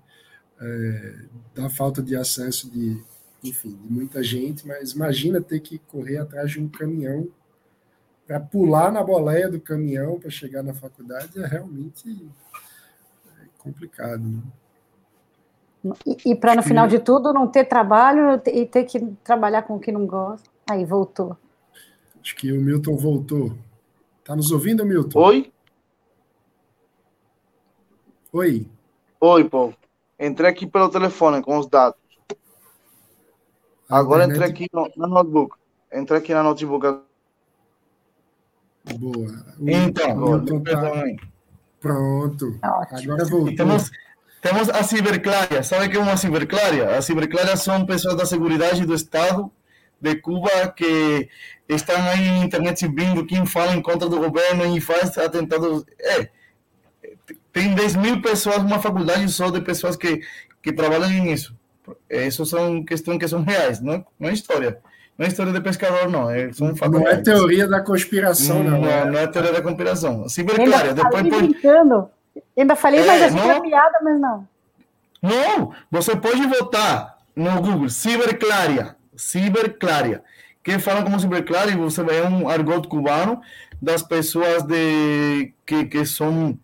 [0.61, 3.03] é, da falta de acesso de,
[3.43, 7.29] enfim, de muita gente, mas imagina ter que correr atrás de um caminhão
[8.27, 12.31] para pular na boleia do caminhão para chegar na faculdade é realmente
[13.59, 14.23] complicado.
[14.23, 14.41] Né?
[16.07, 19.77] E, e para no final de tudo não ter trabalho e ter que trabalhar com
[19.77, 20.49] o que não gosta.
[20.71, 21.37] Aí voltou.
[22.23, 23.53] Acho que o Milton voltou.
[24.23, 25.19] Tá nos ouvindo, Milton?
[25.19, 25.53] Oi?
[28.33, 28.67] Oi.
[29.21, 29.75] Oi, povo.
[30.19, 31.99] Entrei aqui pelo telefone com os dados.
[33.89, 35.57] Agora entrei aqui no, no notebook.
[35.93, 37.01] Entrei aqui na notebook
[38.99, 39.45] Boa.
[39.61, 41.05] então, tá...
[41.81, 42.59] Pronto.
[42.63, 43.57] Agora voltou.
[43.57, 43.91] Temos,
[44.41, 45.63] temos a ciberclária.
[45.63, 46.97] Sabe o que é uma ciberclária?
[46.97, 49.51] A ciberclária são pessoas da segurança do Estado
[50.01, 51.29] de Cuba que
[51.69, 55.85] estão aí na internet vindo quem fala em contra do governo e faz atentados.
[56.01, 56.29] É,
[57.53, 60.23] tem 10 mil pessoas numa faculdade só de pessoas que,
[60.63, 61.55] que trabalham nisso.
[62.09, 64.79] Isso são questões que são reais, não, não é história.
[65.19, 66.31] Não é história de pescador, não.
[66.31, 68.81] É, são fatos não é teoria da conspiração, não.
[68.81, 70.27] Não, é, não é teoria da conspiração.
[70.31, 71.29] Ciberclária, depois pode...
[71.29, 72.09] brincando.
[72.57, 73.63] Ainda falei, mas é, achei não...
[73.63, 74.49] piada, mas não.
[75.23, 80.23] Não, você pode votar no Google, Ciberclária, Ciberclária.
[80.63, 83.41] Que falam como Ciberclária, você vê um argot cubano
[83.81, 86.59] das pessoas de, que, que são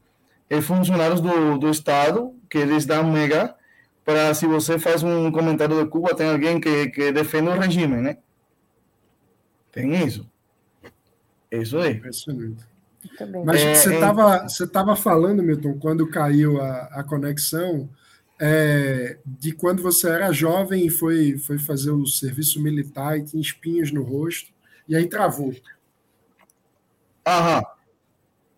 [0.51, 3.55] é, funcionários do, do Estado, que eles dão mega
[4.05, 7.97] para se você faz um comentário de Cuba, tem alguém que, que defende o regime,
[7.97, 8.19] né?
[9.73, 10.31] Tem isso.
[11.51, 11.95] Isso aí.
[11.95, 12.65] Impressionante.
[13.45, 14.43] Mas é, você estava é...
[14.43, 17.89] você tava falando, Milton, quando caiu a, a conexão,
[18.41, 23.41] é, de quando você era jovem e foi, foi fazer o serviço militar e tinha
[23.41, 24.53] espinhos no rosto,
[24.89, 25.55] e aí travou.
[27.27, 27.63] Aham.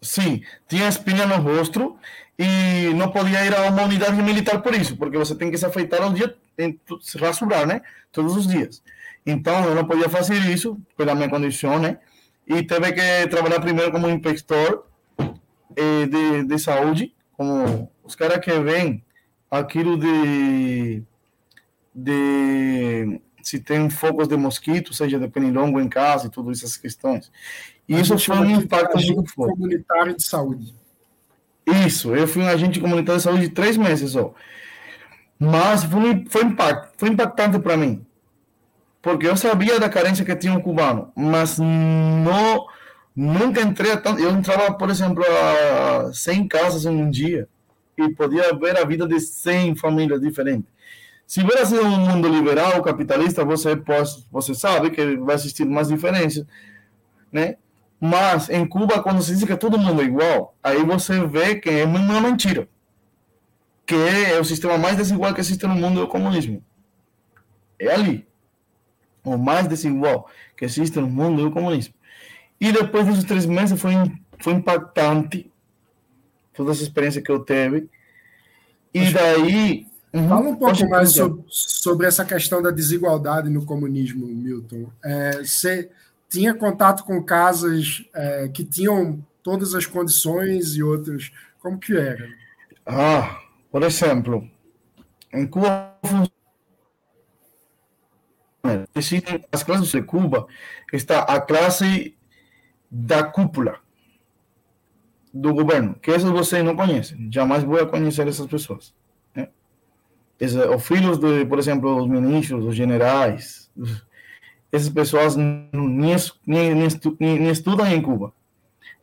[0.00, 1.96] Sim, tinha espinha no rosto
[2.38, 5.66] e não podia ir a uma unidade militar por isso, porque você tem que se
[5.66, 6.36] afeitar um dia,
[7.00, 7.80] se rasurar, né?
[8.12, 8.82] Todos os dias.
[9.26, 11.98] Então, eu não podia fazer isso pela minha condição, né?
[12.48, 14.84] E teve que trabalhar primeiro como inspector
[15.76, 19.04] eh, de, de saúde, como os caras que vêm
[19.50, 21.02] aquilo de,
[21.94, 27.30] de se tem focos de mosquito, seja de pernilongo em casa e todas essas questões.
[27.88, 29.54] E isso foi um impacto muito forte.
[29.54, 30.74] comunitário de saúde.
[31.86, 34.34] Isso, eu fui um agente comunitário de saúde de três meses só.
[35.38, 38.04] Mas foi, foi, impact, foi impactante para mim.
[39.00, 42.66] Porque eu sabia da carência que tinha um cubano, mas não,
[43.14, 44.20] nunca entrei a tanto.
[44.20, 47.48] Eu entrava, por exemplo, a 100 casas em um dia
[47.96, 50.70] e podia ver a vida de 100 famílias diferentes.
[51.26, 56.46] Se tivesse um mundo liberal, capitalista, você, pode, você sabe que vai existir mais diferenças,
[57.30, 57.56] né?
[58.00, 61.68] Mas em Cuba, quando se diz que todo mundo é igual, aí você vê que
[61.68, 62.68] é uma mentira.
[63.84, 66.62] Que é o sistema mais desigual que existe no mundo é o comunismo.
[67.78, 68.27] É ali.
[69.24, 71.94] O mais desigual que existe no mundo é o comunismo.
[72.60, 73.92] E depois desses três meses foi,
[74.40, 75.50] foi impactante
[76.54, 77.88] toda essa experiência que eu teve.
[78.92, 79.86] E daí.
[80.12, 84.90] Uhum, Fala um pouco mais sobre, sobre, essa questão da desigualdade no comunismo, Milton.
[85.04, 85.90] É, você
[86.28, 91.30] tinha contato com casas é, que tinham todas as condições e outras.
[91.60, 92.26] Como que era?
[92.86, 93.38] Ah,
[93.70, 94.48] por exemplo,
[95.32, 95.94] em Cuba
[98.94, 100.46] existem as classes de Cuba,
[100.92, 102.16] está a classe
[102.90, 103.80] da cúpula
[105.32, 108.94] do governo, que essas vocês não conhecem, jamais vou conhecer essas pessoas.
[109.34, 109.48] Né?
[110.74, 113.70] os filhos, de, por exemplo, os ministros, os generais,
[114.72, 116.88] essas pessoas nem, nem, nem,
[117.20, 118.32] nem estudam em Cuba.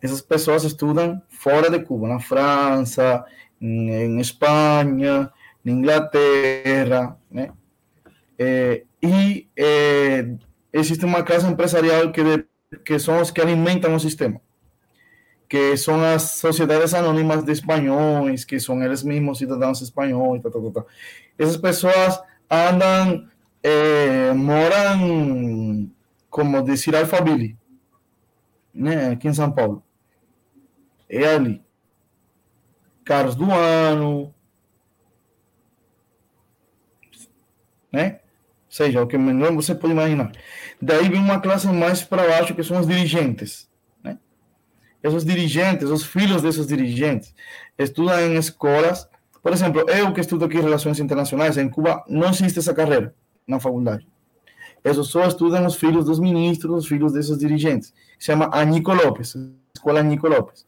[0.01, 3.25] Essas pessoas estudam fora de Cuba, na França,
[3.59, 5.31] em, em Espanha,
[5.63, 7.51] na Inglaterra, né?
[8.37, 10.35] É, e é,
[10.73, 12.45] existe uma classe empresarial que, de,
[12.83, 14.41] que são os que alimentam o sistema,
[15.47, 20.59] que são as sociedades anônimas de espanhóis, que são eles mesmos cidadãos espanhóis, tá, tá,
[20.73, 20.85] tá,
[21.37, 23.27] essas pessoas andam
[23.63, 25.89] é, moram,
[26.29, 27.57] como dizer, Alphaville,
[28.73, 29.83] né, aqui em São Paulo.
[31.09, 31.63] É ali.
[33.03, 34.33] Carlos do Ano,
[37.95, 38.19] né?
[38.75, 40.33] Seja, o que melhor você pode imaginar.
[40.81, 43.69] Daí vem uma classe mais para baixo, que são os dirigentes.
[44.03, 44.17] Né?
[45.01, 47.33] Esses dirigentes, os filhos desses dirigentes,
[47.79, 49.07] estudam em escolas.
[49.41, 53.15] Por exemplo, eu que estudo aqui Relações Internacionais, em Cuba não existe essa carreira
[53.47, 54.05] na faculdade.
[54.83, 57.93] Eles só estudam os filhos dos ministros, os filhos desses dirigentes.
[58.19, 59.37] Se chama a Nico Lopes,
[59.73, 60.67] Escola Nico Lopes,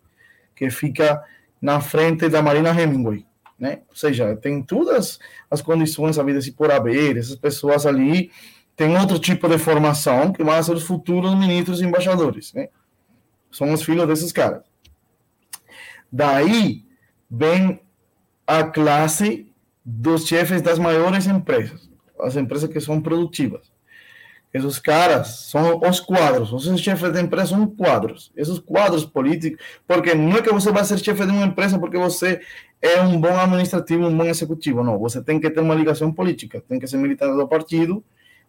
[0.56, 1.22] que fica
[1.62, 3.27] na frente da Marina Hemingway.
[3.60, 3.82] Né?
[3.90, 8.32] Ou seja, tem todas as condições havidas e por haver, essas pessoas ali
[8.76, 12.54] têm outro tipo de formação que vão ser os futuros ministros e embaixadores.
[12.54, 12.70] Né?
[13.52, 14.64] São os filhos desses caras.
[16.12, 16.86] Daí
[17.30, 17.80] vem
[18.46, 19.52] a classe
[19.84, 21.88] dos chefes das maiores empresas
[22.20, 23.72] as empresas que são produtivas.
[24.58, 30.16] Esses caras são os quadros, os chefes de empresa são quadros, esses quadros políticos, porque
[30.16, 32.42] não é que você vai ser chefe de uma empresa porque você
[32.82, 36.64] é um bom administrativo, um bom executivo, não, você tem que ter uma ligação política,
[36.68, 38.04] tem que ser militante do partido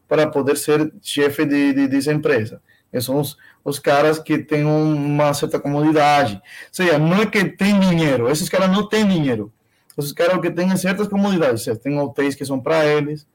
[0.08, 2.62] para poder ser chefe de, de, dessa empresa.
[2.90, 6.34] Esses são os, os caras que têm uma certa comodidade.
[6.36, 6.40] Ou
[6.72, 9.52] seja, não é que tem dinheiro, esses caras não têm dinheiro.
[9.98, 13.26] Esses caras que têm certas comodidades, tem hotéis que são para eles,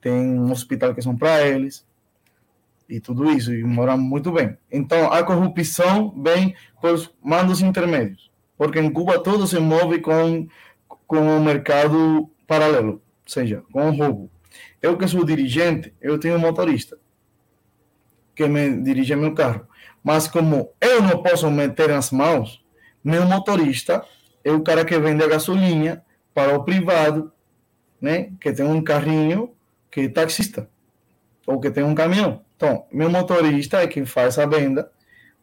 [0.00, 1.84] tem um hospital que são para eles,
[2.92, 4.54] e tudo isso, e moram muito bem.
[4.70, 10.46] Então, a corrupção vem pelos mandos intermédios, porque em Cuba tudo se move com,
[11.06, 14.30] com o mercado paralelo, ou seja, com o roubo.
[14.82, 16.98] Eu que sou dirigente, eu tenho um motorista
[18.34, 19.66] que me dirige meu carro.
[20.04, 22.62] Mas como eu não posso meter nas mãos,
[23.02, 24.04] meu motorista
[24.44, 27.32] é o cara que vende a gasolina para o privado,
[27.98, 28.32] né?
[28.38, 29.54] Que tem um carrinho
[29.90, 30.68] que é taxista
[31.46, 32.42] ou que tem um caminhão.
[32.62, 34.88] Então, meu motorista é quem faz a venda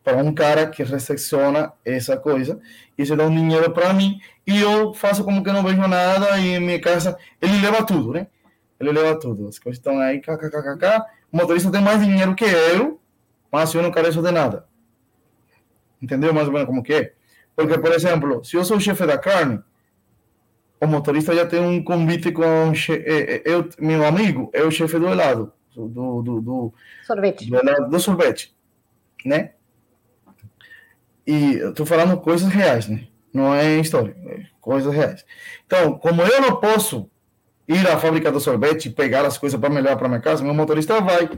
[0.01, 2.61] para um cara que recepciona essa coisa
[2.97, 6.39] e se dá um dinheiro para mim e eu faço como que não vejo nada
[6.39, 8.27] e minha casa ele leva tudo, né?
[8.79, 9.49] Ele leva tudo.
[9.49, 11.03] As coisas estão aí, kkkk.
[11.29, 13.01] O motorista tem mais dinheiro que eu,
[13.51, 14.65] mas eu não careço de nada.
[16.01, 17.13] Entendeu mais ou menos como que é?
[17.53, 19.59] Porque, por exemplo, se eu sou chefe da carne,
[20.79, 22.71] o motorista já tem um convite com
[23.43, 26.73] eu, meu amigo, é o chefe do helado, do, do, do
[27.05, 27.49] sorvete.
[27.49, 28.55] Do, do sorvete,
[29.25, 29.51] né?
[31.25, 33.07] E eu tô falando coisas reais, né?
[33.33, 35.25] Não é história, é coisas reais.
[35.65, 37.09] Então, como eu não posso
[37.67, 40.53] ir à fábrica do sorvete e pegar as coisas para melhorar para minha casa, meu
[40.53, 41.29] motorista vai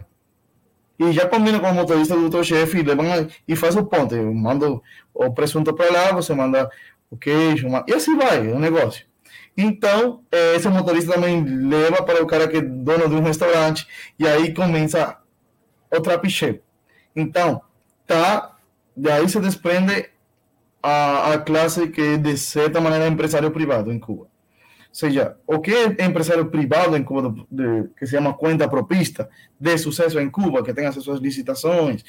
[0.98, 3.06] e já combina com o motorista do teu chefe e, levam,
[3.48, 4.16] e faz o ponto.
[4.16, 6.70] Eu mando o presunto para lá, você manda
[7.10, 9.06] o queijo, e assim vai o negócio.
[9.58, 13.88] Então, eh, esse motorista também leva para o cara que é dono de um restaurante
[14.18, 15.18] e aí começa
[15.92, 16.62] o trapicheiro.
[17.16, 17.62] Então,
[18.08, 18.56] tá,
[18.96, 20.10] daí se desprende
[20.82, 24.32] a, a classe que, de certa maneira, é empresário privado em Cuba
[24.92, 29.78] seja, o que é empresário privado em Cuba, de, que se chama conta propista, de
[29.78, 32.04] sucesso em Cuba, que tem acesso às licitações,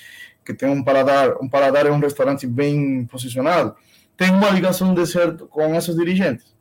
[0.44, 3.74] que tem um paladar, um paladar e um restaurante bem posicionado,
[4.16, 6.51] tem uma ligação de certo com esses dirigentes.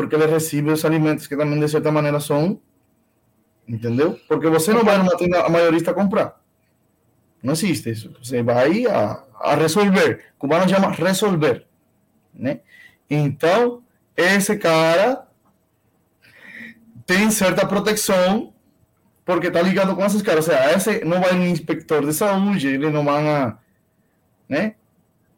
[0.00, 2.60] Porque ele recebe os alimentos que também, de certa maneira, são.
[3.68, 4.18] Entendeu?
[4.26, 6.40] Porque você não vai numa tenda maiorista comprar.
[7.42, 8.12] Não existe isso.
[8.22, 10.24] Você vai a, a resolver.
[10.36, 11.66] O cubano chama resolver.
[12.34, 12.60] Né?
[13.08, 13.82] Então,
[14.16, 15.26] esse cara
[17.06, 18.52] tem certa proteção
[19.24, 20.48] porque está ligado com esses caras.
[20.48, 23.54] Ou seja, esse não vai no inspector de saúde, ele não vai
[24.48, 24.74] né?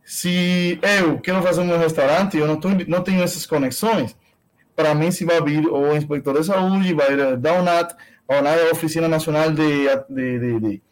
[0.03, 4.17] Se eu quero fazer um restaurante, eu não, tô, não tenho essas conexões,
[4.75, 7.95] para mim, se vai vir o inspector de saúde, vai ir da UNAT,
[8.29, 10.83] a UNAT é a Oficina Nacional de, de, de, de,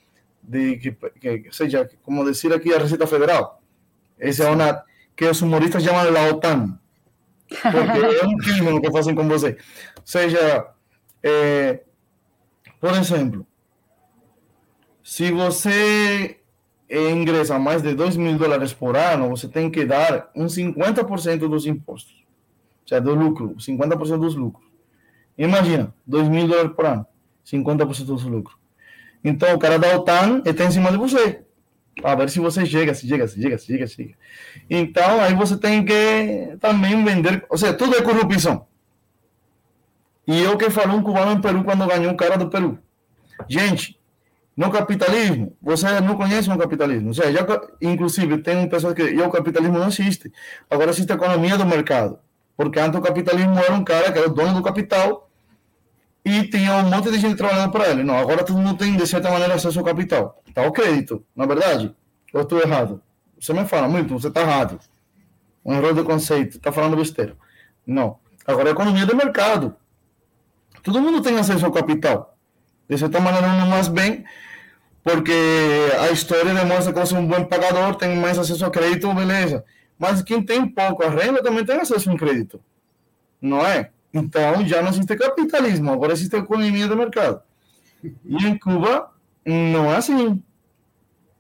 [0.43, 3.63] de que, que, seja, como dizer aqui, a Receita Federal.
[4.19, 4.85] Esse é a UNAT,
[5.17, 6.79] que os humoristas chamam la OTAN.
[7.49, 9.57] Porque é um crime o que fazem com você.
[10.05, 10.69] Seja,
[11.23, 11.81] é,
[12.81, 13.47] por exemplo,
[15.03, 16.39] se você
[16.89, 21.67] ingressa mais de 2 mil dólares por ano, você tem que dar um 50% dos
[21.67, 22.20] impostos.
[22.91, 24.67] Seja, do lucro, 50% dos lucros.
[25.39, 27.07] Imagina, 2 mil dólares por ano,
[27.47, 28.59] 50% dos lucros.
[29.23, 31.45] Então, o cara da OTAN está em cima de você
[32.03, 34.15] para ver se você chega, se chega, se chega, se chega, se chega.
[34.69, 38.67] Então, aí você tem que também vender, ou seja, tudo é corrupção.
[40.27, 42.77] E eu que falou um cubano em Peru quando ganhou um cara do Peru.
[43.49, 44.01] Gente,
[44.57, 47.09] no capitalismo, você não conhece o capitalismo.
[47.09, 47.47] Ou seja, já,
[47.81, 50.33] inclusive, tem pessoas que e o capitalismo não existe.
[50.69, 52.19] Agora existe a economia do mercado.
[52.61, 55.31] Porque antes o capitalismo era um cara que era o dono do capital
[56.23, 58.03] e tinha um monte de gente trabalhando para ele.
[58.03, 60.43] Não, agora todo mundo tem, de certa maneira, acesso ao capital.
[60.47, 61.97] Está o crédito, na verdade?
[62.31, 63.01] Eu estou errado?
[63.41, 64.79] Você me fala, muito, você está errado.
[65.65, 67.35] Um erro de conceito, está falando besteira.
[67.87, 68.19] Não.
[68.47, 69.75] Agora, a economia do mercado.
[70.83, 72.37] Todo mundo tem acesso ao capital.
[72.87, 74.23] De certa maneira, não mais bem,
[75.03, 75.33] porque
[75.99, 79.65] a história demonstra que você é um bom pagador, tem mais acesso ao crédito, beleza.
[80.01, 82.59] Mas quem tem pouco a renda também tem acesso ao crédito.
[83.39, 83.91] Não é?
[84.15, 87.43] Então, já não existe capitalismo, agora existe economia do mercado.
[88.03, 89.11] E em Cuba,
[89.45, 90.43] não é assim.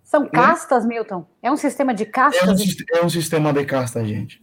[0.04, 0.90] São castas, né?
[0.90, 1.26] Milton?
[1.42, 2.46] É um sistema de castas?
[2.46, 4.42] É um, é um sistema de castas, gente.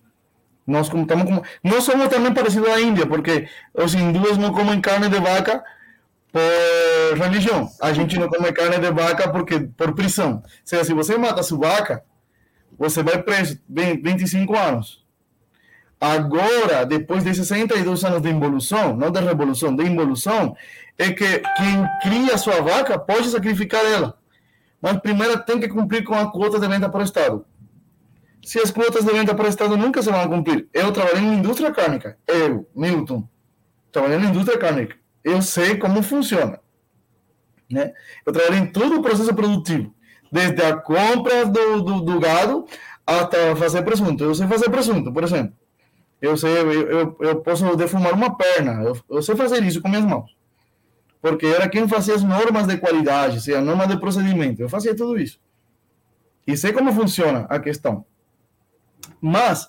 [0.65, 4.82] Nós, como, estamos como, nós somos também parecidos à Índia, porque os hindus não comem
[4.82, 5.63] carne de vaca
[6.32, 7.69] por religião.
[7.80, 10.41] A gente não come carne de vaca porque por prisão.
[10.43, 12.03] Ou seja, se você mata sua vaca,
[12.77, 15.05] você vai preso 25 anos.
[15.99, 20.55] Agora, depois de 62 anos de involução, não de revolução, de involução,
[20.97, 24.17] é que quem cria sua vaca pode sacrificar ela.
[24.80, 27.45] Mas primeiro tem que cumprir com a quota de venda para o Estado.
[28.43, 30.69] Se as quotas de venda para o Estado nunca se vão cumprir.
[30.71, 32.17] Eu trabalhei em indústria cárnica.
[32.28, 33.28] Eu, Milton,
[33.91, 34.95] trabalhei na indústria cárnica.
[35.23, 36.59] Eu sei como funciona.
[37.69, 37.91] Né?
[38.25, 39.93] Eu trabalhei em todo o processo produtivo.
[40.32, 42.65] Desde a compra do, do, do gado
[43.05, 44.23] até fazer presunto.
[44.23, 45.53] Eu sei fazer presunto, por exemplo.
[46.21, 49.88] Eu sei, eu, eu, eu posso defumar uma perna, eu, eu, sei fazer isso com
[49.88, 50.36] minhas mãos.
[51.21, 55.19] Porque era quem fazia as normas de qualidade, seja, normas de procedimento, eu fazia tudo
[55.19, 55.39] isso.
[56.45, 58.03] E sei como funciona a questão.
[59.21, 59.67] Mas,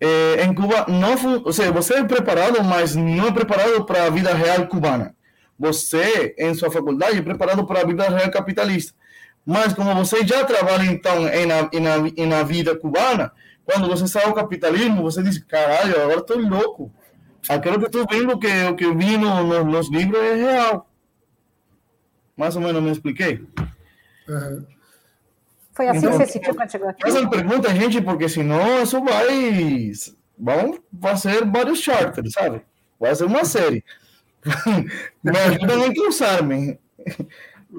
[0.00, 4.10] é, em Cuba não, ou seja, você é preparado, mas não é preparado para a
[4.10, 5.16] vida real cubana.
[5.58, 8.94] Você, em sua faculdade, é preparado para a vida real capitalista.
[9.44, 13.32] Mas como você já trabalha, então, em na, em na, em na vida cubana,
[13.64, 16.92] quando você sai ao capitalismo, você diz, caralho, agora estou louco.
[17.48, 20.88] Aquilo que estou vendo, que o que eu vi no, no, nos livros é real.
[22.36, 23.44] Mais ou menos me expliquei?
[24.28, 24.64] Uhum.
[25.72, 27.10] Foi assim então, que você sentiu quando chegou aqui?
[27.10, 29.92] Uma pergunta, gente, porque senão isso vai...
[30.38, 32.62] Vamos fazer vários charters, sabe?
[32.98, 33.84] Vai ser uma série.
[35.22, 36.78] Me ajuda a encurçar-me.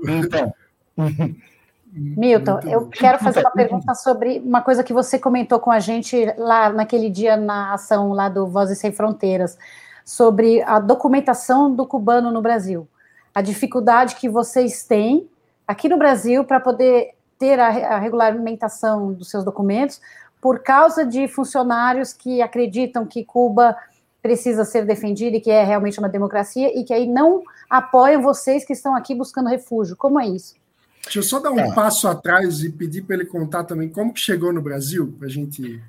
[0.05, 0.53] Então...
[1.95, 6.25] Milton, eu quero fazer uma pergunta sobre uma coisa que você comentou com a gente
[6.37, 9.57] lá naquele dia na ação lá do Vozes Sem Fronteiras,
[10.03, 12.87] sobre a documentação do cubano no Brasil.
[13.33, 15.29] A dificuldade que vocês têm
[15.67, 20.01] aqui no Brasil para poder ter a, a regulamentação dos seus documentos
[20.41, 23.77] por causa de funcionários que acreditam que Cuba
[24.21, 28.65] precisa ser defendida e que é realmente uma democracia e que aí não apoiam vocês
[28.65, 29.95] que estão aqui buscando refúgio.
[29.95, 30.55] Como é isso?
[31.03, 31.75] Deixa eu só dar um é.
[31.75, 35.29] passo atrás e pedir para ele contar também como que chegou no Brasil, para a
[35.29, 35.81] gente.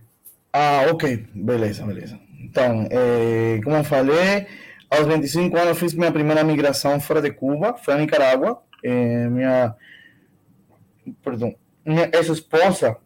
[0.52, 1.26] Ah, ok.
[1.34, 2.18] Beleza, beleza.
[2.40, 4.46] Então, é, como eu falei,
[4.90, 8.60] aos 25 anos fiz minha primeira migração fora de Cuba, foi a Nicarágua.
[8.82, 9.74] É, minha,
[11.22, 11.54] perdão,
[11.86, 12.96] minha ex-esposa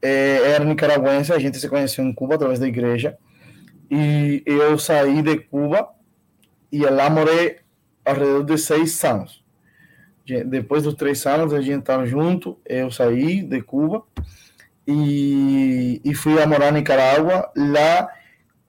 [0.00, 3.18] é, era nicaragüense, a gente se conheceu em Cuba através da igreja.
[3.90, 5.88] E eu saí de Cuba
[6.70, 7.58] e lá morei
[8.04, 9.39] ao redor de seis anos
[10.44, 14.02] depois dos três anos a gente estava junto, eu saí de Cuba
[14.86, 17.50] e, e fui a morar em Nicarágua.
[17.56, 18.08] Lá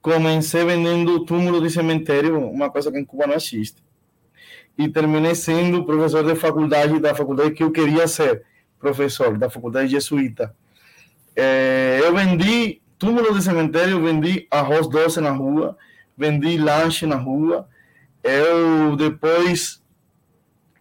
[0.00, 3.82] comecei vendendo túmulo de cemitério, uma coisa que em Cuba não existe.
[4.76, 8.42] E terminei sendo professor de faculdade, da faculdade que eu queria ser,
[8.78, 10.54] professor da faculdade jesuíta.
[11.36, 15.76] É, eu vendi túmulo de cemitério, vendi arroz doce na rua,
[16.16, 17.68] vendi lanche na rua.
[18.22, 19.81] Eu depois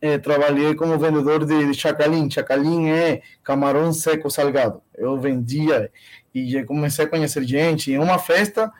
[0.01, 2.29] é, trabalhei como vendedor de chacalim.
[2.29, 4.81] Chacalim é camarão seco salgado.
[4.97, 5.91] Eu vendia
[6.33, 7.91] e comecei a conhecer gente.
[7.91, 8.71] Em uma festa,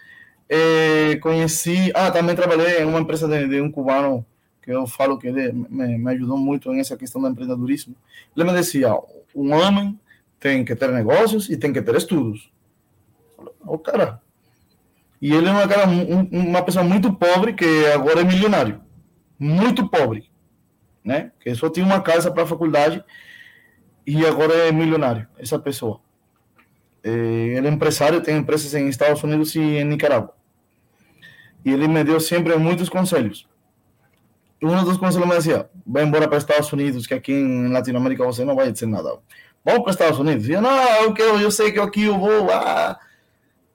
[0.50, 1.92] é, conheci.
[1.94, 4.26] Ah, também trabalhei em uma empresa de, de um cubano
[4.64, 7.96] que eu falo que ele me, me, ajudou muito nessa questão do empreendedorismo.
[8.36, 8.92] Ele me dizia:
[9.36, 10.00] um homem
[10.40, 12.52] tem que ter negócios e tem que ter estudos.
[13.62, 14.20] O cara.
[15.22, 18.82] E ele é uma, cara, um, uma pessoa muito pobre que agora é milionário.
[19.38, 20.31] Muito pobre
[21.04, 21.32] né?
[21.40, 23.04] Que só tinha uma casa para a faculdade
[24.06, 26.00] e agora é milionário, essa pessoa.
[27.04, 30.34] É, ele é empresário, tem empresas em Estados Unidos e em Nicarágua.
[31.64, 33.48] E ele me deu sempre muitos conselhos.
[34.62, 38.46] Um dos conselhos me dizia: vai embora para Estados Unidos, que aqui em Latinoamérica você
[38.46, 39.20] não vai dizer nada.
[39.64, 40.48] Vamos para Estados Unidos.
[40.48, 40.72] E eu, não,
[41.04, 42.52] eu, quero, eu sei que aqui eu vou.
[42.52, 43.00] Ah.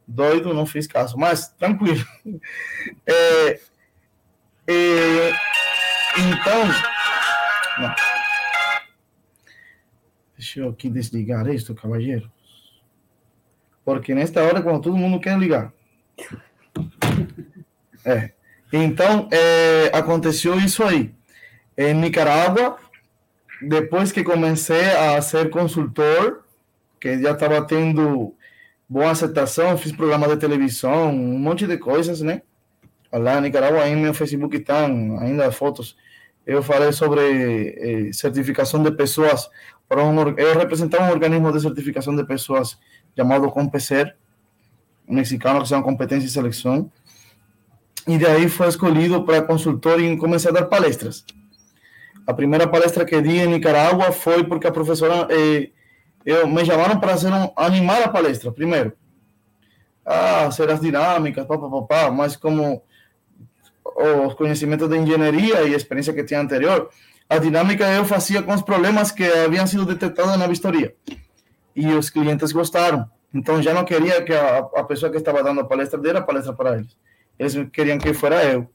[0.09, 2.05] Doido, não fiz caso, mas tranquilo.
[3.05, 3.49] É,
[4.69, 5.33] é,
[6.17, 6.96] então,
[10.37, 12.31] Deixa eu aqui desligar isto, cavalheiro.
[13.85, 15.73] Porque nesta hora, quando todo mundo quer ligar.
[18.05, 18.33] É.
[18.73, 21.15] Então, é, aconteceu isso aí.
[21.77, 22.79] Em Nicarágua,
[23.63, 26.45] depois que comecei a ser consultor,
[27.01, 28.35] que já estava tendo
[28.89, 32.43] boa aceitação, fiz programa de televisão, um monte de coisas, né?
[33.13, 35.97] Lá em Nicarágua, aí no meu Facebook estão ainda fotos
[36.47, 37.21] eu falei sobre
[38.09, 39.51] eh, certificação de pessoas,
[39.89, 42.79] para um, eu representava um organismo de certificação de pessoas
[43.17, 44.17] chamado COMPECER,
[45.09, 46.91] mexicano que se chama Competência e Seleção,
[48.07, 51.25] e daí foi escolhido para consultor e comecei a dar palestras.
[52.25, 55.71] A primeira palestra que di em Nicarágua foi porque a professora, eh,
[56.25, 58.93] eu, me chamaram para ser um, animar a palestra, primeiro.
[60.05, 62.83] Ah, ser as dinâmicas, papapá, mas como
[63.97, 66.91] os conhecimentos de engenharia e experiência que tinha anterior,
[67.29, 70.95] a dinâmica eu fazia com os problemas que haviam sido detectados na vistoria.
[71.75, 73.09] E os clientes gostaram.
[73.35, 76.23] Então já não queria que a, a pessoa que estava dando a palestra dera a
[76.23, 76.97] palestra para eles.
[77.39, 78.71] Eles queriam que fosse eu.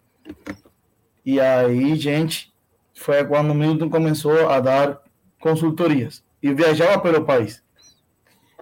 [1.25, 2.51] E aí, gente,
[2.93, 4.99] foi quando o Milton começou a dar
[5.39, 7.63] consultorias e viajava pelo país.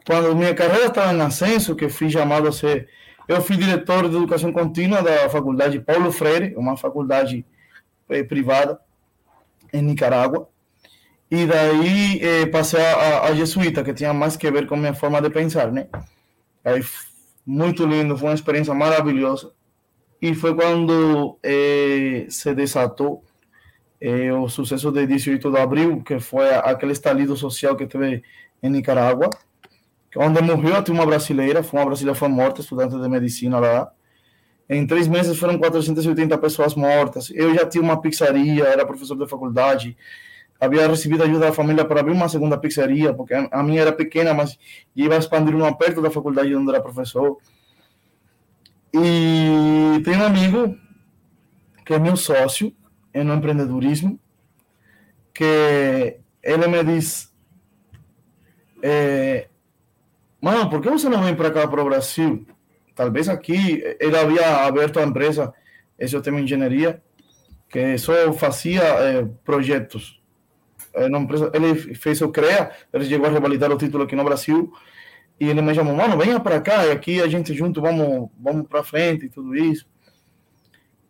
[0.05, 2.87] Quando minha carreira estava em ascenso, que fui chamado a ser
[3.29, 7.45] eu fui diretor de educação contínua da Faculdade Paulo Freire, uma faculdade
[8.09, 8.79] eh, privada
[9.71, 10.49] em Nicarágua.
[11.29, 15.21] E daí eh, passei a, a, jesuíta, que tinha mais que ver com minha forma
[15.21, 15.87] de pensar, né?
[16.65, 16.83] Aí,
[17.45, 19.51] muito lindo, foi uma experiência maravilhosa.
[20.19, 23.23] E foi quando eh, se desatou
[24.01, 28.23] eh, o sucesso de 18 de abril, que foi aquele estalido social que teve
[28.63, 29.29] em Nicarágua
[30.15, 33.91] onde morreu tinha uma brasileira, foi uma brasileira foi morta, estudante de medicina lá.
[34.69, 37.31] Em três meses foram 480 pessoas mortas.
[37.33, 39.97] Eu já tinha uma pizzaria, era professor de faculdade.
[40.59, 44.33] Havia recebido ajuda da família para abrir uma segunda pizzaria, porque a minha era pequena,
[44.33, 44.59] mas
[44.95, 47.37] ia expandir uma perto da faculdade onde era professor.
[48.93, 50.77] E tem um amigo
[51.85, 52.75] que é meu sócio
[53.13, 54.19] no empreendedorismo,
[55.33, 57.33] que ele me diz:
[58.83, 59.47] é,
[60.41, 62.45] Mano, por que você não vem para cá, para o Brasil?
[62.95, 65.53] Talvez aqui ele havia aberto a empresa,
[65.97, 67.01] esse é o tema engenharia,
[67.69, 70.21] que só fazia é, projetos.
[70.93, 74.71] É, empresa, ele fez o CREA, ele chegou a revalidar o título aqui no Brasil,
[75.39, 78.67] e ele me chamou, mano, venha para cá, e aqui a gente junto vamos, vamos
[78.67, 79.87] para frente e tudo isso.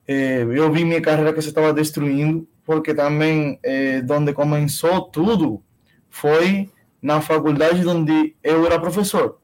[0.08, 5.64] É, eu vi minha carreira que se estava destruindo, porque também, é, onde começou tudo,
[6.10, 6.70] foi
[7.02, 9.40] na faculdade onde eu era professor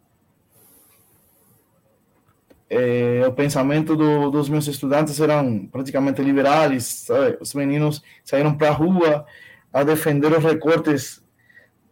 [2.69, 7.37] é, o pensamento do, dos meus estudantes eram praticamente liberais, sabe?
[7.39, 9.25] os meninos saíram para a rua
[9.71, 11.23] a defender os recortes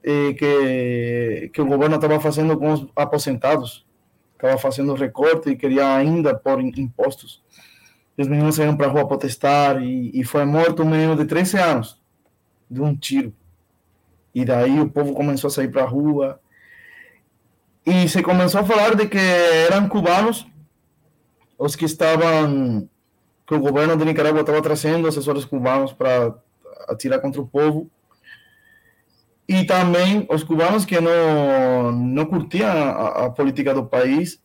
[0.03, 3.86] eh, que, que o governo estava fazendo com os aposentados,
[4.34, 7.43] estava fazendo recorte e queria ainda pôr impostos.
[8.18, 11.57] Os meninos saíram para a rua protestar e, e foi morto um menino de 13
[11.57, 12.01] anos,
[12.70, 13.34] de um tiro.
[14.34, 16.39] E daí o povo começou a sair para a rua
[17.86, 20.47] e se começou a falar de que eram cubanos
[21.57, 22.88] os que estavam,
[23.45, 26.34] que o governo de Nicarágua estava trazendo assessores cubanos para
[26.88, 27.89] atirar contra o povo.
[29.47, 34.41] E também os cubanos que não, não curtiam a, a política do país.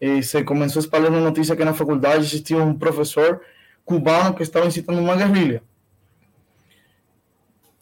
[0.00, 3.40] E se começou a espalhar uma notícia que na faculdade existia um professor
[3.84, 5.62] cubano que estava incitando uma guerrilha.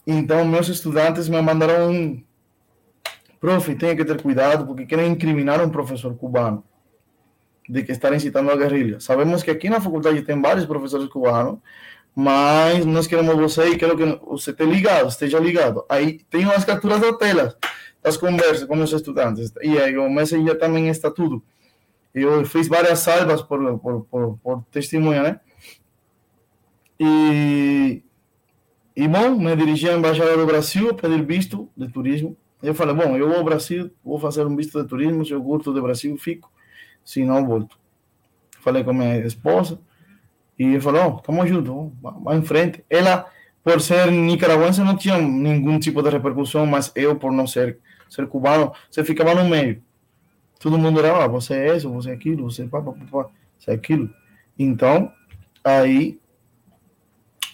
[0.06, 2.22] Então, meus estudantes me mandaram um
[3.40, 6.62] profe, tenha que ter cuidado, porque querem incriminar um professor cubano
[7.68, 9.00] de que estar incitando a guerrilha.
[9.00, 11.58] Sabemos que aqui na faculdade tem vários professores cubanos,
[12.14, 15.84] mas nós queremos você e quero que você esteja ligado, esteja ligado.
[15.88, 17.56] Aí tem as capturas da tela,
[18.02, 21.42] das conversas com os estudantes, e aí o Messenger também está tudo.
[22.14, 25.40] Eu fiz várias salvas por, por, por, por testemunha, né?
[26.98, 28.02] E,
[28.96, 32.36] e, bom, me dirigi à Embaixada do Brasil pedir visto de turismo.
[32.62, 35.42] Eu falei, bom, eu vou ao Brasil, vou fazer um visto de turismo, se eu
[35.42, 36.50] curto do Brasil, fico
[37.06, 37.78] se não volto.
[38.60, 39.78] Falei com minha esposa
[40.58, 42.84] e ele falou, estamos juntos, vamos em frente.
[42.90, 43.30] Ela,
[43.62, 47.78] por ser nicaragüense, não tinha nenhum tipo de repercussão, mas eu, por não ser,
[48.10, 49.80] ser cubano, você ficava no meio.
[50.58, 53.28] Todo mundo era, ah, você é isso, você é aquilo, você é pá, pá, pá,
[53.56, 54.10] você é aquilo.
[54.58, 55.12] Então,
[55.62, 56.18] aí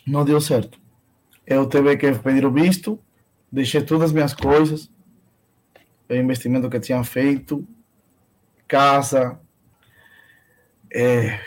[0.07, 0.82] não deu certo.
[1.47, 2.99] Eu tive que pedir o visto,
[3.51, 4.91] deixei todas as minhas coisas,
[6.09, 7.67] o investimento que tinha feito,
[8.69, 9.41] casa,
[10.95, 11.41] é,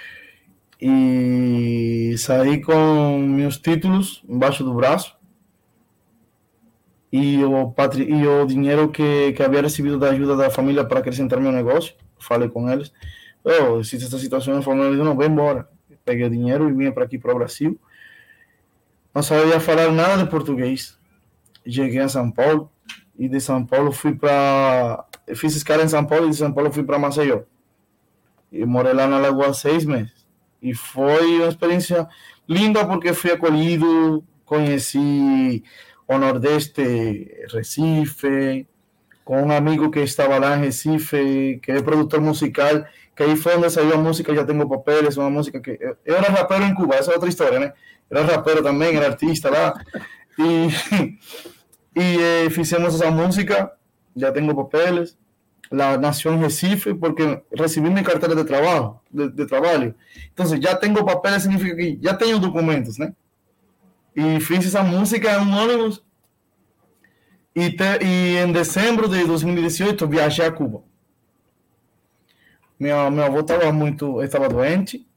[0.81, 5.15] e saí com meus títulos embaixo do braço
[7.11, 10.99] e o, patri, e o dinheiro que, que havia recebido da ajuda da família para
[10.99, 11.95] acrescentar meu negócio.
[12.19, 12.91] Falei com eles.
[13.43, 15.69] Oh, existe essa situação, falando, eles não, vem embora.
[16.03, 17.79] Peguei o dinheiro e vim para aqui para o Brasil.
[19.15, 20.97] Não sabia falar nada de português.
[21.65, 22.69] Cheguei a São Paulo
[23.17, 25.05] e de São Paulo fui para.
[25.33, 27.43] Fiz escala em São Paulo e de São Paulo fui para Maceió.
[28.51, 30.27] E morei lá na Lagoa seis meses.
[30.61, 32.09] E foi uma experiência
[32.45, 35.63] linda porque fui acolhido, conheci
[36.07, 38.67] o Nordeste, Recife,
[39.23, 42.85] com um amigo que estava lá em Recife, que é produtor musical,
[43.15, 45.79] que aí foi onde saiu a música Já Tenho Papeles, uma música que...
[46.05, 47.73] Eu era rapero em Cuba, essa é outra história, né?
[48.09, 49.73] Era rapero também, era artista lá.
[50.37, 50.67] E,
[51.95, 53.71] e eh, fizemos essa música,
[54.15, 55.17] Já Tenho Papeles,
[55.69, 59.93] la nación Recife porque recibí mi cartera de trabajo, de, de trabajo.
[60.29, 63.13] Entonces ya tengo papeles, significa que ya tengo documentos, ¿no?
[64.15, 66.03] Y fiz esa música en un ônibus
[67.53, 70.83] e, te, e em dezembro de 2018 viajei a Cuba.
[72.79, 75.07] Meu, meu avô estava muito, estava doente,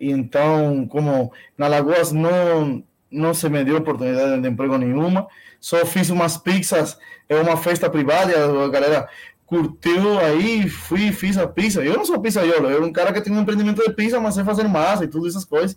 [0.00, 5.26] então, como na Lagoas não, não se me deu oportunidade de emprego nenhuma,
[5.60, 6.98] só fiz umas pizzas,
[7.28, 8.32] é uma festa privada,
[8.64, 9.08] a galera
[9.44, 11.84] curtiu aí, fui fiz a pizza.
[11.84, 14.34] Eu não sou pizzaiolo, eu era um cara que tem um empreendimento de pizza, mas
[14.34, 15.76] sei fazer massa e tudo essas coisas.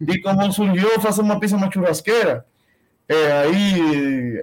[0.00, 2.46] E como surgiu fazer uma pizza na churrasqueira,
[3.06, 4.42] é, aí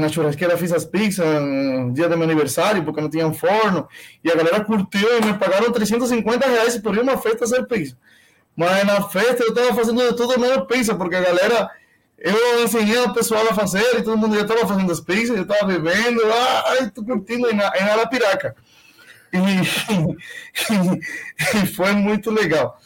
[0.00, 3.86] na churrasqueira fiz as pizzas no dia do meu aniversário, porque não tinha forno,
[4.22, 7.96] e a galera curtiu e me pagaram 350 reais por uma festa fazer pizza.
[8.56, 11.70] Mas na festa eu estava fazendo tudo menos pizza, porque a galera
[12.18, 15.42] eu ensinei o pessoal a fazer e todo mundo já estava fazendo as pizzas, eu
[15.42, 18.56] estava bebendo, ah, estou curtindo em, em Arapiraca.
[19.34, 19.38] E,
[21.62, 22.80] e, foi muito legal.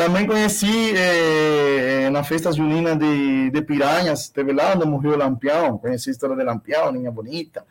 [0.00, 5.76] Também conheci eh, na festa junina de, de Piranhas, teve lá onde morreu o Lampião,
[5.76, 7.66] conheci a história de Lampião, Ninha Bonita,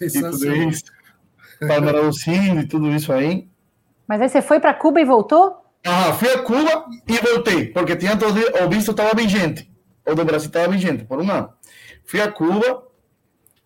[0.00, 0.84] e tudo isso,
[1.58, 3.48] Palmeira do e tudo isso aí.
[4.06, 5.56] Mas aí você foi para Cuba e voltou?
[5.84, 9.68] Ah, fui a Cuba e voltei, porque tinha todo, o visto estava vigente,
[10.06, 11.52] o do Brasil estava vigente, por um ano.
[12.04, 12.84] Fui a Cuba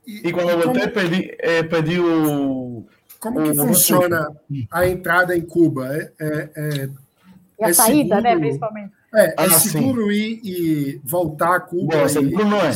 [0.06, 0.94] e, e quando voltei, como...
[0.94, 2.86] pedi, eh, pedi o...
[3.20, 4.26] Como que o, funciona
[4.72, 5.94] a entrada em Cuba?
[5.94, 6.88] É, é, é
[7.60, 8.92] e a é saída, né, seguro, né, principalmente.
[9.12, 11.96] É, é ah, seguro ir e voltar a Cuba.
[11.96, 12.70] Não, seguro não é.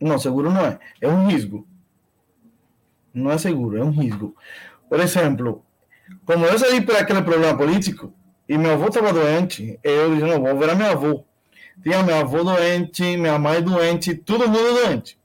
[0.00, 0.78] Não, seguro não é.
[1.00, 1.66] É um risco.
[3.12, 4.34] Não é seguro, é um risco.
[4.88, 5.64] Por exemplo,
[6.24, 8.12] como eu saí por aquele problema político,
[8.48, 11.22] e meu avô estava doente, eu disse, não, vou ver a minha avó.
[11.82, 15.18] Tinha meu avô doente, minha mãe doente, todo mundo doente.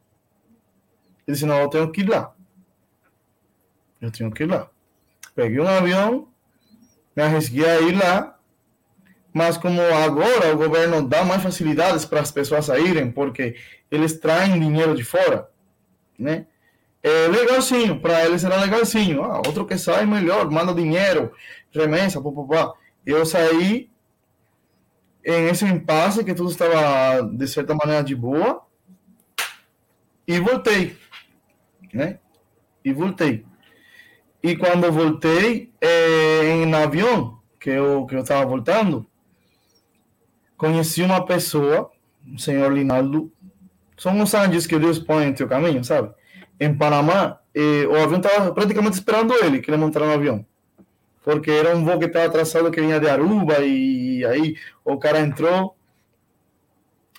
[1.25, 2.33] Eu disse, não, eu tenho que ir lá.
[4.01, 4.67] Eu tenho que ir lá.
[5.33, 6.27] Peguei um avião,
[7.15, 8.32] me arrisquei a ir lá,
[9.33, 13.55] mas como agora o governo dá mais facilidades para as pessoas saírem, porque
[13.89, 15.49] eles traem dinheiro de fora,
[16.17, 16.45] né?
[17.01, 19.23] É legalzinho, para eles era legalzinho.
[19.23, 21.33] Ah, outro que sai melhor, manda dinheiro,
[21.73, 22.73] remessa, papapá.
[23.05, 23.89] Eu saí
[25.25, 28.65] em esse impasse que tudo estava de certa maneira de boa
[30.27, 30.95] e voltei,
[31.93, 32.19] né?
[32.85, 33.45] E voltei.
[34.41, 39.05] E quando voltei é, em avião que eu que eu estava voltando,
[40.63, 41.91] conheci uma pessoa,
[42.33, 43.29] o senhor Linaldo,
[43.97, 46.13] são uns anjos que Deus põe em teu caminho, sabe?
[46.57, 50.45] Em Panamá, e o avião estava praticamente esperando ele, que ele montar no avião.
[51.21, 54.55] Porque era um voo que estava atrasado, que vinha de Aruba, e aí
[54.85, 55.75] o cara entrou.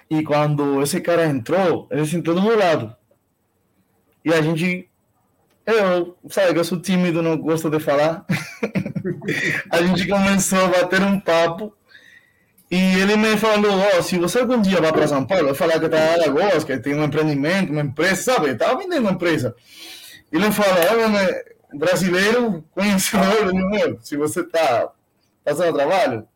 [0.09, 2.97] E quando esse cara entrou, ele sentou do meu lado.
[4.25, 4.89] E a gente.
[5.67, 8.25] Eu, sabe eu sou tímido, não gosto de falar.
[9.71, 11.75] a gente começou a bater um papo
[12.77, 15.87] e ele me falou, oh, se você algum dia vai para São Paulo, falar que
[15.87, 18.49] está em Alagoas, que tem um empreendimento, uma empresa, sabe?
[18.49, 19.55] Estava vendendo uma empresa.
[20.33, 24.91] Ele fala, olha, brasileiro conhecedor, meu, se você está
[25.45, 26.27] fazendo trabalho,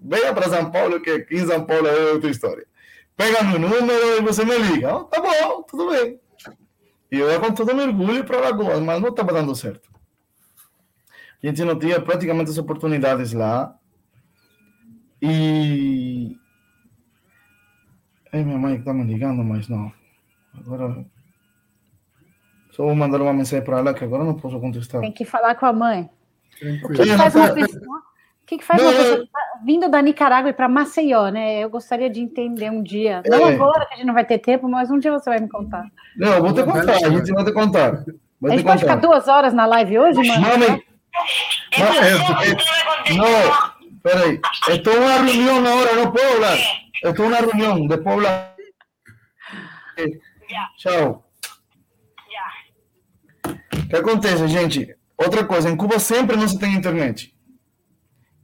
[0.00, 2.64] venha para São Paulo, que aqui em São Paulo é outra história.
[3.16, 4.94] Pega meu número e você me liga.
[4.94, 6.20] Oh, tá bom, tudo bem.
[7.10, 9.90] E eu ia com todo mergulho para Alagoas, mas não estava dando certo.
[11.42, 13.74] A gente não tinha praticamente as oportunidades lá
[15.22, 16.36] e.
[18.32, 19.92] É minha mãe que tá me ligando, mas não.
[20.58, 21.04] Agora.
[22.70, 25.00] Só vou mandar uma mensagem para ela que agora não posso contestar.
[25.00, 26.08] Tem que falar com a mãe.
[26.84, 29.26] O que, que faz uma pessoa, o que, que faz não, uma pessoa
[29.64, 31.60] vindo da Nicarágua para Maceió, né?
[31.60, 33.22] Eu gostaria de entender um dia.
[33.26, 33.54] Não é.
[33.54, 35.90] agora, que a gente não vai ter tempo, mas um dia você vai me contar.
[36.16, 38.04] Não, eu vou te contar, a gente vai te contar.
[38.40, 38.78] Vai a gente pode contar.
[38.78, 40.40] ficar duas horas na live hoje, mano?
[40.40, 40.82] Mami,
[43.16, 43.69] não,
[44.02, 46.58] Peraí, estou en una reunión ahora, no puedo hablar.
[47.02, 48.56] Estou en una reunión, después hablar.
[50.76, 51.24] Tchau.
[53.44, 54.96] O que acontece, gente?
[55.16, 57.36] Outra coisa, em Cuba sempre não se tem internet.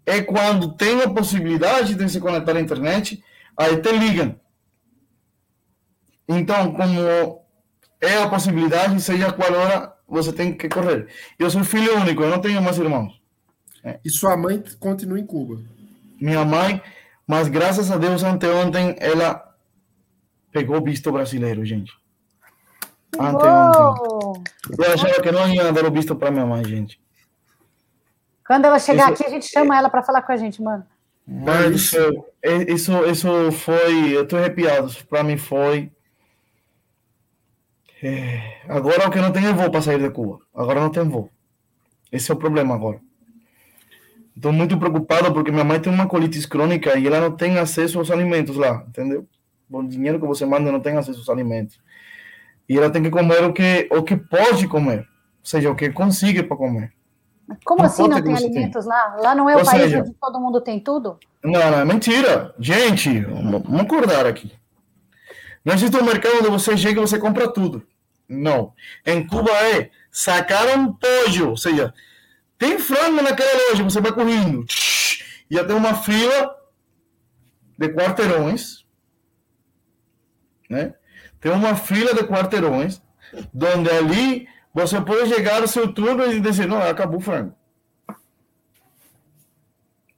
[0.04, 3.22] É quando tem a possibilidade de se conectar à internet,
[3.57, 4.38] aí te ligam.
[6.28, 7.44] Então, como
[8.00, 11.09] é a possibilidade, seja qual hora você tem que correr.
[11.38, 13.20] Eu sou filho único, eu não tenho mais irmãos.
[13.87, 14.01] É.
[14.05, 15.62] E sua mãe continua em Cuba?
[16.20, 16.82] Minha mãe,
[17.24, 19.55] mas graças a Deus, anteontem ela
[20.51, 21.93] pegou visto brasileiro, gente.
[23.16, 24.43] Anteontem.
[24.76, 27.01] Eu achava que não ia dar o visto para minha mãe, gente.
[28.45, 30.84] Quando ela chegar isso, aqui, a gente chama ela para falar com a gente, mano.
[31.24, 31.97] Mas isso,
[32.68, 34.16] isso, isso foi.
[34.16, 34.93] Eu estou arrepiado.
[35.09, 35.93] Para mim foi.
[38.03, 40.41] É, agora o que não tem é voo para sair de Cuba.
[40.53, 41.30] Agora não tem voo.
[42.11, 43.01] Esse é o problema agora.
[44.37, 47.99] Estou muito preocupado porque minha mãe tem uma colite crônica e ela não tem acesso
[47.99, 49.26] aos alimentos lá, entendeu?
[49.70, 51.80] O dinheiro que você manda não tem acesso aos alimentos.
[52.68, 55.07] E ela tem que comer o que, o que pode comer, ou
[55.43, 56.93] seja, o que consiga para comer.
[57.64, 58.93] Como não assim não tem alimentos tem.
[58.93, 59.16] lá?
[59.20, 61.18] Lá não é o ou país seja, onde todo mundo tem tudo?
[61.43, 62.55] Não, não, é mentira.
[62.59, 64.53] Gente, vamos acordar aqui.
[65.64, 67.87] Não existe um mercado onde você chega e você compra tudo.
[68.28, 68.72] Não.
[69.05, 71.95] Em Cuba é sacar um pollo, ou seja,
[72.59, 74.64] tem frango naquela loja, você vai correndo.
[75.50, 76.57] E até uma fila
[77.78, 78.84] de quarteirões,
[80.68, 80.94] né?
[81.40, 83.00] Tem uma fila de quarteirões,
[83.32, 87.54] onde ali você pode chegar ao seu turno e dizer, não, acabou o frango.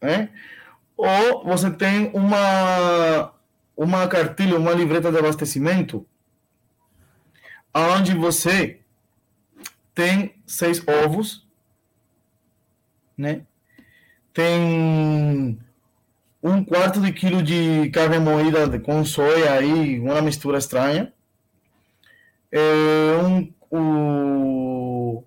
[0.01, 0.31] Né?
[0.97, 3.33] Ou você tem uma,
[3.77, 6.07] uma cartilha, uma livreta de abastecimento,
[7.75, 8.81] onde você
[9.95, 11.48] tem seis ovos,
[13.19, 13.43] né?
[14.33, 15.59] Tem
[16.41, 21.13] um quarto de quilo de carne moída com soja aí, uma mistura estranha.
[22.53, 25.25] É um, o,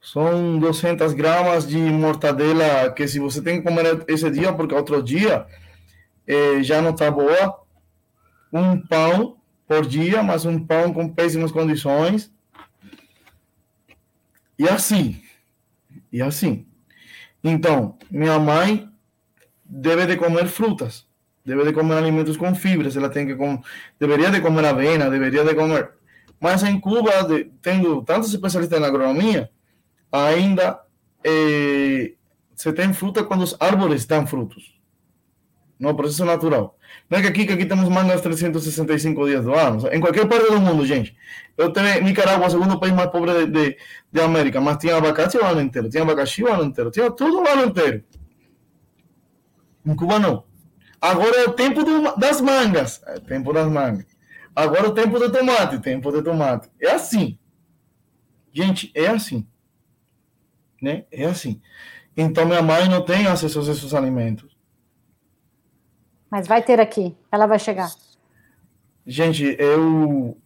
[0.00, 5.02] são 200 gramas de mortadela que se você tem que comer esse dia, porque outro
[5.02, 5.46] dia
[6.26, 7.60] é, já não está boa.
[8.52, 9.36] Um pão
[9.66, 12.32] por dia, mas um pão com péssimas condições.
[14.56, 15.20] E assim,
[16.12, 16.64] e assim.
[17.44, 18.88] Então, minha mãe
[19.62, 21.06] deve de comer frutas,
[21.44, 23.62] deve de comer alimentos com fibras, ela tem que com,
[24.00, 25.90] deveria de comer avena, deveria de comer.
[26.40, 29.50] Mas em Cuba, de, tendo tantos especialistas na agronomia,
[30.10, 30.80] ainda
[31.22, 32.14] eh,
[32.54, 34.74] se tem fruta quando os árvores dão frutos.
[35.78, 36.78] No processo natural.
[37.08, 39.86] Não é que aqui, que aqui temos mangas 365 dias do ano.
[39.92, 41.16] Em qualquer parte do mundo, gente.
[41.56, 43.78] Eu tenho Nicarágua, o segundo país mais pobre de, de,
[44.10, 47.42] de América, mas tinha abacate o ano inteiro, tinha abacaxi o ano inteiro, tinha tudo
[47.42, 48.02] o ano inteiro.
[49.86, 50.44] Em Cuba não.
[51.00, 53.02] Agora é o tempo do, das mangas.
[53.06, 54.06] É o tempo das mangas.
[54.56, 56.70] Agora é o tempo do tomate, tempo do tomate.
[56.80, 57.38] É assim.
[58.52, 59.46] Gente, é assim.
[60.80, 61.04] Né?
[61.12, 61.60] É assim.
[62.16, 64.53] Então minha mãe não tem acesso a esses alimentos.
[66.34, 67.14] Mas vai ter aqui.
[67.30, 67.88] Ela vai chegar.
[69.06, 70.36] Gente, eu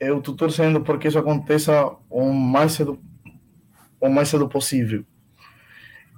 [0.00, 2.98] eu estou torcendo porque isso aconteça o mais cedo
[4.00, 5.04] o mais cedo possível.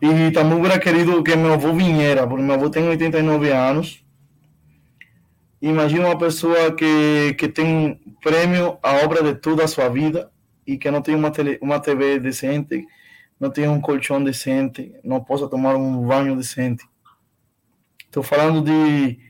[0.00, 4.02] E também hubiera querido que meu avô viniera, porque meu avô tem 89 anos.
[5.60, 10.30] Imagina uma pessoa que, que tem prêmio a obra de toda a sua vida
[10.66, 12.86] e que não tem uma, tele, uma TV decente,
[13.38, 16.86] não tem um colchão decente, não possa tomar um banho decente.
[18.08, 19.20] Estou falando de,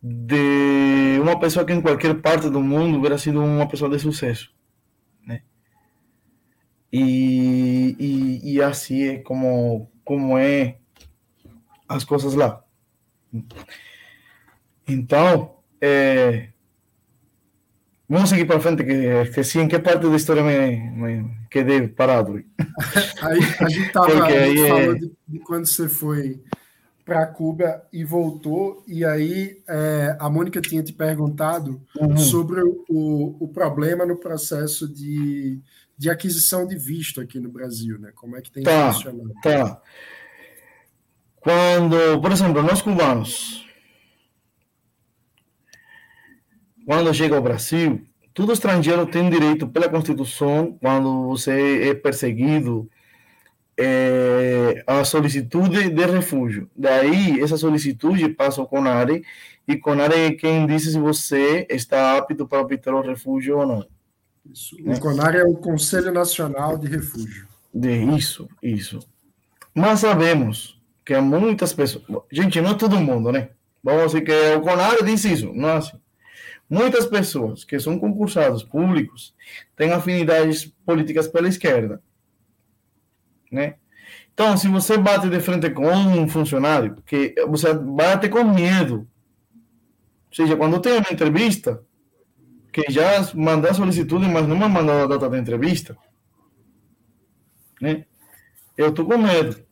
[0.00, 4.54] de uma pessoa que em qualquer parte do mundo hubiera sido uma pessoa de sucesso.
[5.26, 5.42] Né?
[6.92, 10.78] E, e, e assim é como como é
[11.88, 12.62] as coisas lá.
[14.86, 16.50] Então, é,
[18.08, 21.88] vamos seguir para frente, que, que sim, em que parte da história me, me quedei
[21.88, 22.36] parado?
[23.22, 24.94] aí, a gente estava falando é...
[24.94, 26.40] de, de, quando você foi
[27.04, 32.16] para Cuba e voltou, e aí é, a Mônica tinha te perguntado uhum.
[32.16, 35.60] sobre o, o problema no processo de
[35.96, 38.10] de aquisição de visto aqui no Brasil, né?
[38.14, 39.32] Como é que tem tá, funcionado?
[39.42, 39.80] Tá.
[41.36, 43.64] Quando, por exemplo, nós cubanos,
[46.84, 52.90] quando chega ao Brasil, todo estrangeiro tem direito pela Constituição, quando você é perseguido,
[53.76, 56.70] é, a solicitude de refúgio.
[56.76, 59.24] Daí, essa solicitude passa ao CONARE,
[59.66, 63.86] e CONARE é quem diz se você está apto para obter o refúgio ou não.
[64.50, 64.76] Isso.
[64.84, 67.48] O CONAR é o Conselho Nacional de Refúgio.
[67.72, 69.00] De isso, isso.
[69.74, 72.04] Mas sabemos que há muitas pessoas.
[72.30, 73.50] Gente, não é todo mundo, né?
[73.82, 75.98] Vamos dizer que o CONAR diz isso, não é assim.
[76.68, 79.34] Muitas pessoas que são concursados públicos
[79.76, 82.02] têm afinidades políticas pela esquerda,
[83.54, 83.76] né?
[84.34, 89.06] Então, se você bate de frente com um funcionário, que você bate com medo.
[90.28, 91.82] Ou seja, quando tem uma entrevista,
[92.72, 95.96] que já mandou a solicitude, mas não me mandou a data da entrevista,
[97.80, 98.04] né?
[98.76, 99.64] Eu estou com medo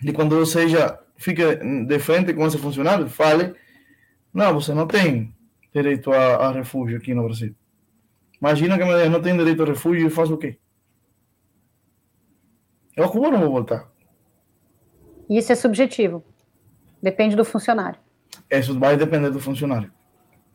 [0.00, 3.54] de quando você já fica de frente com esse funcionário, fale,
[4.32, 5.34] não, você não tem
[5.74, 7.54] direito a, a refúgio aqui no Brasil.
[8.40, 10.58] Imagina que eu não tem direito a refúgio e faz o quê?
[12.96, 13.90] Eu como não vou voltar.
[15.28, 16.24] Isso é subjetivo.
[17.02, 17.98] Depende do funcionário.
[18.50, 19.90] Isso vai depender do funcionário.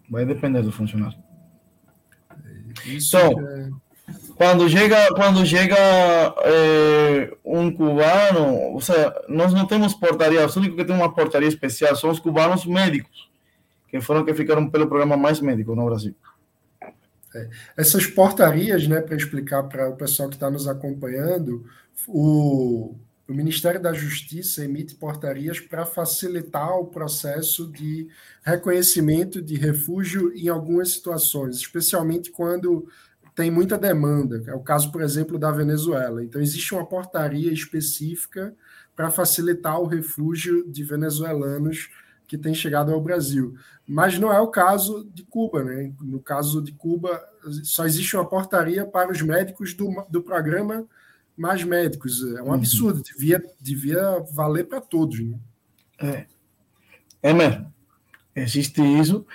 [0.09, 1.17] Vai depender do funcionário.
[2.85, 3.69] Isso então, é...
[4.35, 10.75] quando chega, quando chega é, um cubano, ou seja, nós não temos portaria, o único
[10.75, 13.29] que tem uma portaria especial são os cubanos médicos,
[13.89, 16.15] que foram que ficaram pelo programa Mais Médico no Brasil.
[17.35, 17.49] É.
[17.75, 21.65] Essas portarias, né, para explicar para o pessoal que está nos acompanhando,
[22.07, 22.95] o,
[23.27, 28.07] o Ministério da Justiça emite portarias para facilitar o processo de
[28.43, 32.87] reconhecimento de refúgio em algumas situações, especialmente quando
[33.35, 34.43] tem muita demanda.
[34.47, 36.23] É o caso, por exemplo, da Venezuela.
[36.23, 38.55] Então, existe uma portaria específica
[38.95, 41.89] para facilitar o refúgio de venezuelanos
[42.27, 43.55] que têm chegado ao Brasil.
[43.87, 45.63] Mas não é o caso de Cuba.
[45.63, 45.93] Né?
[46.01, 47.23] No caso de Cuba,
[47.63, 50.87] só existe uma portaria para os médicos do, do programa
[51.37, 52.21] mais médicos.
[52.35, 52.53] É um uhum.
[52.53, 55.19] absurdo, devia, devia valer para todos.
[55.19, 55.37] Né?
[55.99, 56.25] É.
[57.21, 57.71] é mesmo.
[58.35, 59.25] Existe isso.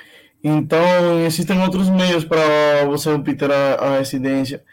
[0.42, 4.64] Então, existem outros meios para você obter a, a, residência,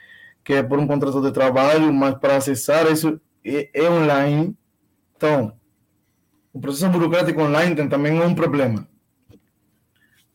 [0.43, 4.55] que é por um contrato de trabalho, mas para acessar isso é, é online.
[5.15, 5.53] Então,
[6.51, 8.88] o processo burocrático online tem também um problema.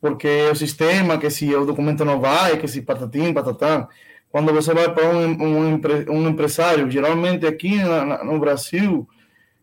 [0.00, 3.88] Porque o sistema, que se o documento não vai, que se patatim, patatá,
[4.34, 5.80] quando você vai para um, um,
[6.10, 9.08] um empresário, geralmente aqui na, no Brasil,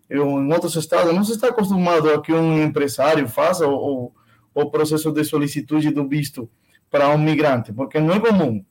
[0.09, 4.13] ou em outros estados, não se está acostumado a que um empresário faça o,
[4.55, 6.49] o processo de solicitude do visto
[6.89, 8.63] para um migrante, porque não é comum.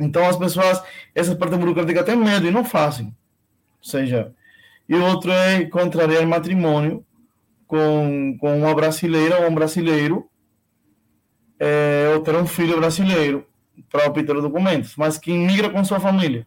[0.00, 0.82] Então as pessoas,
[1.14, 3.06] essa parte burocrática tem medo e não fazem.
[3.06, 4.34] Ou seja,
[4.88, 7.06] e outro é contrariar matrimônio
[7.68, 10.28] com, com uma brasileira ou um brasileiro,
[11.60, 13.46] é, ou ter um filho brasileiro
[13.90, 16.46] para obter documentos, mas que migra com sua família.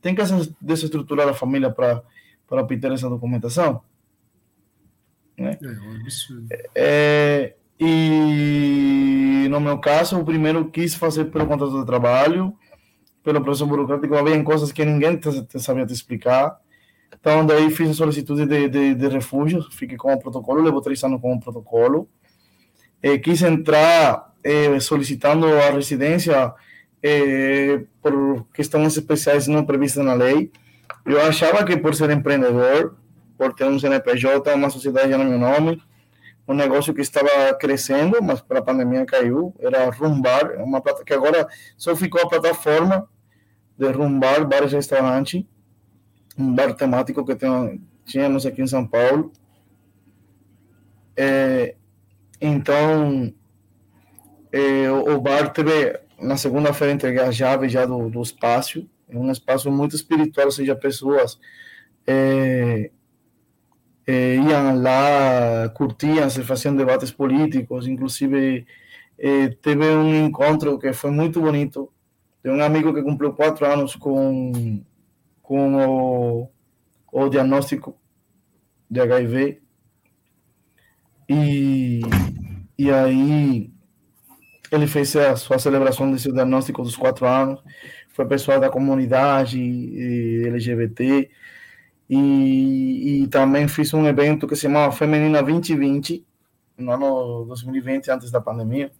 [0.00, 0.22] Tem que
[0.60, 2.02] desestruturar a família para
[2.50, 3.82] obter essa documentação.
[5.36, 5.58] Né?
[5.62, 6.48] É, um absurdo.
[6.74, 12.56] É, e no meu caso, o primeiro quis fazer pelo contrato de trabalho,
[13.22, 15.20] pelo processo burocrático, havia coisas que ninguém
[15.58, 16.58] sabia te explicar.
[17.18, 21.02] Então, daí fiz a solicitude de, de, de refúgio, fiquei com o protocolo, levou três
[21.02, 22.08] anos com o protocolo.
[23.02, 26.54] É, quis entrar é, solicitando a residência
[27.02, 30.52] é, por questões especiais não previstas na lei.
[31.04, 32.96] Eu achava que por ser empreendedor,
[33.36, 35.82] por ter um CNPJ, uma sociedade já no meu nome,
[36.46, 41.12] um negócio que estava crescendo, mas para a pandemia caiu, era Rumbar, uma plata que
[41.12, 43.08] agora só ficou a plataforma
[43.76, 45.44] de Rumbar, bares e restaurantes,
[46.38, 49.32] um bar temático que tem, tínhamos aqui em São Paulo.
[51.16, 51.74] É,
[52.40, 53.34] então,
[54.56, 59.30] é, o bar teve, na segunda-feira, entreguei a chave já do, do espaço, é um
[59.30, 61.38] espaço muito espiritual, ou seja, pessoas
[62.06, 62.90] é,
[64.06, 68.66] é, iam lá, curtiam, se faziam debates políticos, inclusive
[69.18, 71.92] é, teve um encontro que foi muito bonito,
[72.42, 74.82] de um amigo que cumpriu quatro anos com,
[75.42, 76.48] com o,
[77.12, 77.94] o diagnóstico
[78.90, 79.60] de HIV,
[81.28, 82.00] e,
[82.78, 83.75] e aí
[84.74, 87.60] ele fez a sua celebração desse diagnóstico dos quatro anos,
[88.08, 89.58] foi pessoal da comunidade
[90.46, 91.30] LGBT
[92.08, 96.24] e, e também fiz um evento que se chamava Feminina 2020
[96.78, 98.92] no ano 2020 antes da pandemia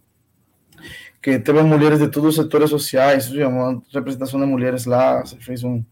[1.21, 5.63] que teve mulheres de todos os setores sociais uma representação de mulheres lá se fez
[5.63, 5.83] um,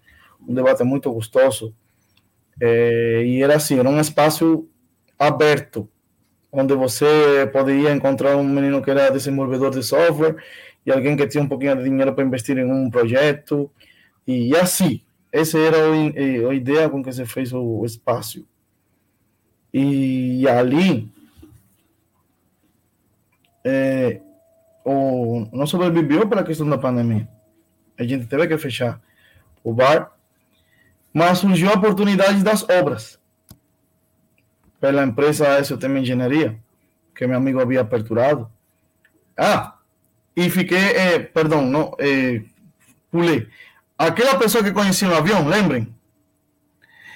[0.48, 1.74] um debate muito gostoso.
[2.60, 4.68] É, e era assim era um espaço
[5.20, 5.90] aberto
[6.56, 10.38] onde você poderia encontrar um menino que era desenvolvedor de software
[10.86, 13.70] e alguém que tinha um pouquinho de dinheiro para investir em um projeto,
[14.26, 15.02] e assim.
[15.32, 15.78] Essa era
[16.50, 18.48] a ideia com que se fez o espaço.
[19.74, 21.12] E ali,
[23.62, 24.22] é,
[24.86, 27.28] o, não sobreviveu pela questão da pandemia.
[27.98, 29.02] A gente teve que fechar
[29.62, 30.14] o bar,
[31.14, 33.20] mas surgiu a oportunidade das obras
[34.80, 36.58] pela empresa SOTM Engenharia,
[37.16, 38.50] que meu amigo havia aperturado.
[39.38, 39.76] Ah,
[40.36, 42.42] e fiquei, é, perdão, não, é,
[43.10, 43.48] pulei.
[43.98, 45.94] Aquela pessoa que conheci no avião, lembrem?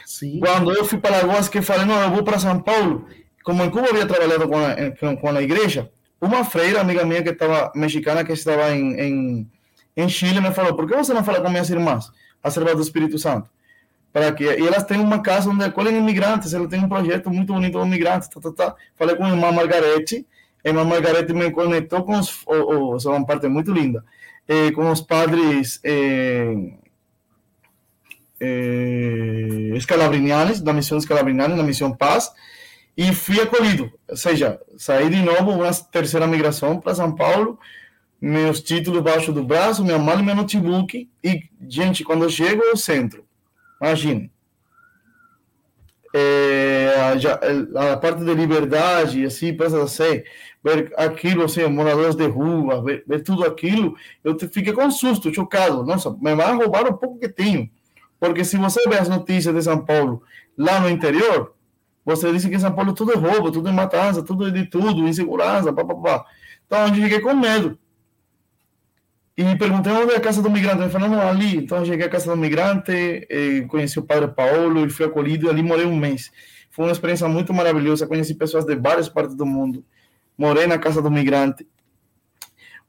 [0.06, 0.40] Sim.
[0.40, 3.08] Quando eu fui para Lagoas, que falei, não, eu vou para São Paulo.
[3.44, 5.92] Como em Cuba havia trabalhado com a, com, com a igreja,
[6.22, 9.52] uma freira, amiga minha que estava mexicana, que estava em, em,
[9.96, 12.12] em Chile, me falou, por que você não fala com minhas irmãs,
[12.44, 13.50] a serva do Espírito Santo?
[14.12, 17.54] Para que e elas têm uma casa onde acolhem imigrantes, ela tem um projeto muito
[17.54, 18.76] bonito com imigrantes, tá, tá, tá.
[18.96, 20.26] Falei com a irmã Margarete,
[20.66, 24.04] Emma Margarete me conectou com os, oh, oh, uma parte muito linda,
[24.48, 26.74] eh, com os padres eh,
[28.40, 32.32] eh, escalabrinianes, da missão escalabriniana, da missão Paz,
[32.98, 37.58] e fui acolhido, ou seja, saí de novo, uma terceira migração para São Paulo,
[38.20, 42.62] meus títulos baixo do braço, minha mala e meu notebook, e, gente, quando eu chego
[42.64, 43.24] ao centro,
[43.82, 44.32] imagine,
[46.14, 46.96] é,
[47.76, 50.24] a, a, parte de liberdade, assim, pensa assim,
[50.64, 55.84] ver aquilo, assim, moradores de rua, ver, ver tudo aquilo, eu fiquei com susto, chocado.
[55.86, 57.70] Nossa, me vai roubar o pouco que tenho.
[58.20, 60.24] Porque se você vê as notícias de São Paulo
[60.58, 61.54] lá no interior,
[62.04, 65.08] você diz que São Paulo tudo é roubo, tudo é matança, tudo é de tudo,
[65.08, 66.26] insegurança, papapá.
[66.66, 67.78] Então, eu fiquei com medo.
[69.42, 70.82] E perguntei onde é a casa do migrante.
[70.82, 71.58] Ele falou, não, ali.
[71.58, 73.28] Então, cheguei à casa do migrante,
[73.70, 75.46] conheci o padre Paulo e fui acolhido.
[75.46, 76.30] E ali morei um mês.
[76.70, 78.06] Foi uma experiência muito maravilhosa.
[78.06, 79.84] Conheci pessoas de várias partes do mundo
[80.40, 81.68] morei na casa do migrante.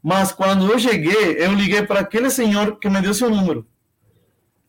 [0.01, 3.66] Mas quando eu cheguei, eu liguei para aquele senhor que me deu seu número.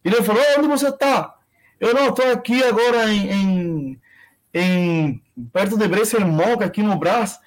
[0.04, 1.36] Ele falou: Onde você está?
[1.80, 4.02] Eu não estou aqui agora em, em,
[4.54, 5.22] em
[5.54, 7.40] perto de Bresser Moca, aqui no Brás.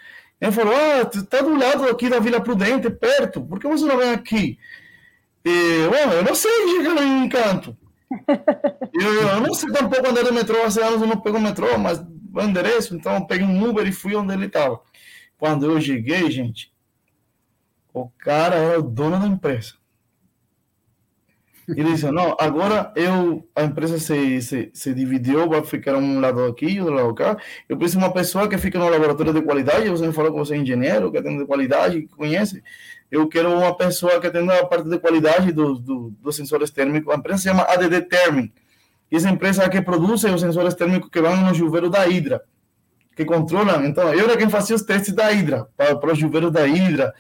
[0.45, 3.97] Ele falou, ah, tá do lado aqui da Vila Prudente, perto, por que você não
[3.97, 4.59] vem aqui?
[5.43, 7.75] E, eu não sei chegar em Encanto.
[8.93, 11.99] eu, eu, não sei tampouco andar de metrô, há anos eu não pego metrô, mas
[11.99, 14.83] o endereço, então eu peguei um Uber e fui onde ele estava.
[15.39, 16.71] Quando eu cheguei, gente,
[17.95, 19.77] o cara era o dono da empresa.
[21.69, 26.45] Ele disse, não, agora eu, a empresa se, se, se dividiu, vai ficar um lado
[26.45, 27.37] aqui e outro lado cá.
[27.69, 29.89] Eu preciso uma pessoa que fique no laboratório de qualidade.
[29.89, 32.63] Você me falou que você é engenheiro, que atende de qualidade, que conhece.
[33.11, 37.13] Eu quero uma pessoa que atenda a parte de qualidade dos do, sensores térmicos.
[37.13, 38.53] A empresa se chama ADD Therming.
[39.11, 42.43] E essa empresa que produz os sensores térmicos que vão no chuveiro da Hidra,
[43.17, 43.87] que controlam.
[43.87, 47.15] Então, eu era quem fazia os testes da Hidra, para, para os chuveiros da Hidra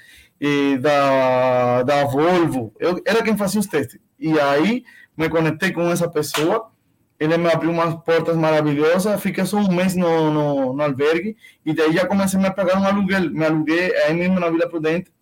[0.79, 2.75] da, da Volvo.
[2.79, 4.01] Eu era quem fazia os testes.
[4.19, 4.85] E aí
[5.17, 6.71] me conectei com essa pessoa,
[7.19, 11.73] ele me abriu umas portas maravilhosas, fiquei só um mês no, no, no albergue, e
[11.73, 13.31] daí já comecei a pagar um aluguel.
[13.31, 15.13] Me aluguei aí mesmo na Vila Prudente,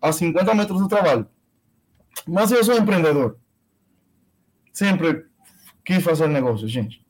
[0.00, 1.26] a 50 metros do trabalho.
[2.26, 3.38] Mas eu sou empreendedor.
[4.72, 5.26] Sempre
[5.84, 7.04] quis fazer negócio, gente.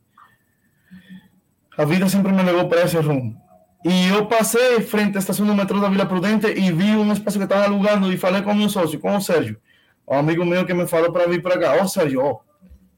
[1.77, 3.41] A vida sempre me levou para esse rumo.
[3.85, 7.37] E eu passei frente à estação do metrô da Vila Prudente e vi um espaço
[7.37, 9.61] que estava alugando e falei com o meu sócio, com o Sérgio.
[10.09, 11.76] Um amigo meu que me falou para vir para cá.
[11.78, 12.41] Ó, oh, Sérgio, ó,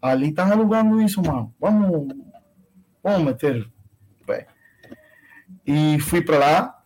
[0.00, 1.52] ali tá alugando isso, mano.
[1.60, 2.14] Vamos,
[3.02, 3.68] vamos meter.
[4.24, 4.46] Bem.
[5.66, 6.82] E fui para lá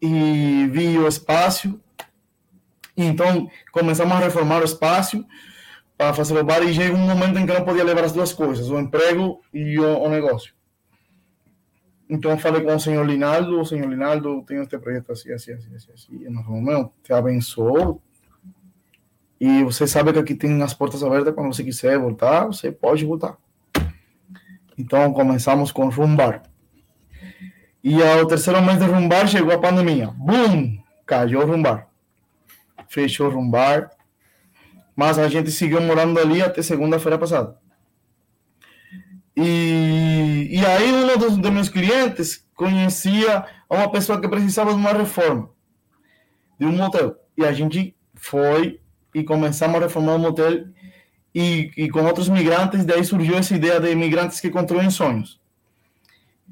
[0.00, 1.80] e vi o espaço.
[2.94, 5.24] Então, começamos a reformar o espaço
[5.96, 8.32] para fazer o bar e chegou um momento em que não podia levar as duas
[8.32, 10.52] coisas, o emprego e o, o negócio.
[12.12, 15.74] Então, falei com o senhor Linaldo, o senhor Linaldo tem este projeto assim, assim, assim,
[15.74, 16.24] assim, assim.
[16.26, 18.02] E nós falamos, meu, te abençoou,
[19.40, 23.06] e você sabe que aqui tem as portas abertas quando você quiser voltar, você pode
[23.06, 23.38] voltar.
[24.76, 26.42] Então começamos com rumbar.
[27.82, 30.08] E ao terceiro mês de rumbar chegou a pandemia.
[30.18, 30.78] Bum!
[31.06, 31.88] Caiu rumbar.
[32.88, 33.90] Fechou rumbar.
[34.94, 37.56] Mas a gente seguiu morando ali até segunda-feira passada.
[39.36, 44.92] E, e aí um dos, dos meus clientes conhecia uma pessoa que precisava de uma
[44.92, 45.50] reforma
[46.58, 47.16] de um motel.
[47.36, 48.80] E a gente foi
[49.14, 50.66] e começamos a reformar o motel
[51.34, 55.40] e, e com outros migrantes, daí surgiu essa ideia de imigrantes que construem sonhos.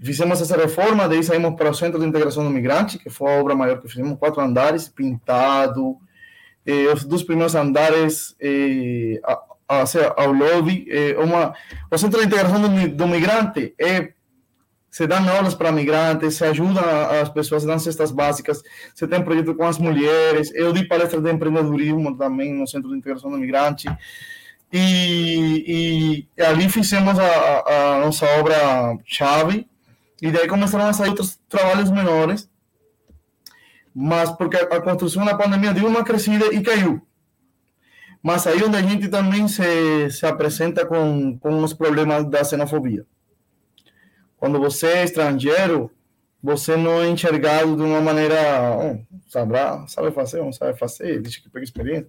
[0.03, 3.41] Fizemos essa reforma, daí saímos para o Centro de Integração do Migrante, que foi a
[3.41, 5.99] obra maior que fizemos, quatro andares, pintado,
[6.65, 9.21] eh, os dos primeiros andares eh,
[9.71, 9.85] a,
[10.17, 11.55] ao lobby, eh, uma,
[11.91, 14.13] o Centro de Integração do, do Migrante é
[14.91, 16.81] se dão aulas para migrantes, se ajuda
[17.23, 18.61] as pessoas, se dão cestas básicas,
[18.93, 22.97] você tem projeto com as mulheres, eu dei palestra de empreendedorismo também no Centro de
[22.97, 23.89] Integração do Migrante,
[24.73, 29.69] e, e ali fizemos a, a nossa obra-chave,
[30.21, 32.51] e daí começaram a sair outros trabalhos menores,
[33.95, 37.01] mas porque a construção na pandemia deu uma crescida e caiu.
[38.23, 43.07] Mas aí onde a gente também se, se apresenta com, com os problemas da xenofobia.
[44.37, 45.91] Quando você é estrangeiro,
[46.43, 48.37] você não é enxergado de uma maneira,
[48.79, 48.99] oh,
[49.29, 52.09] sabrá, sabe fazer, não sabe fazer, deixa que pegue experiência.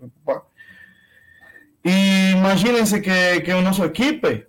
[1.84, 4.45] E imaginem-se que, que o nosso equipe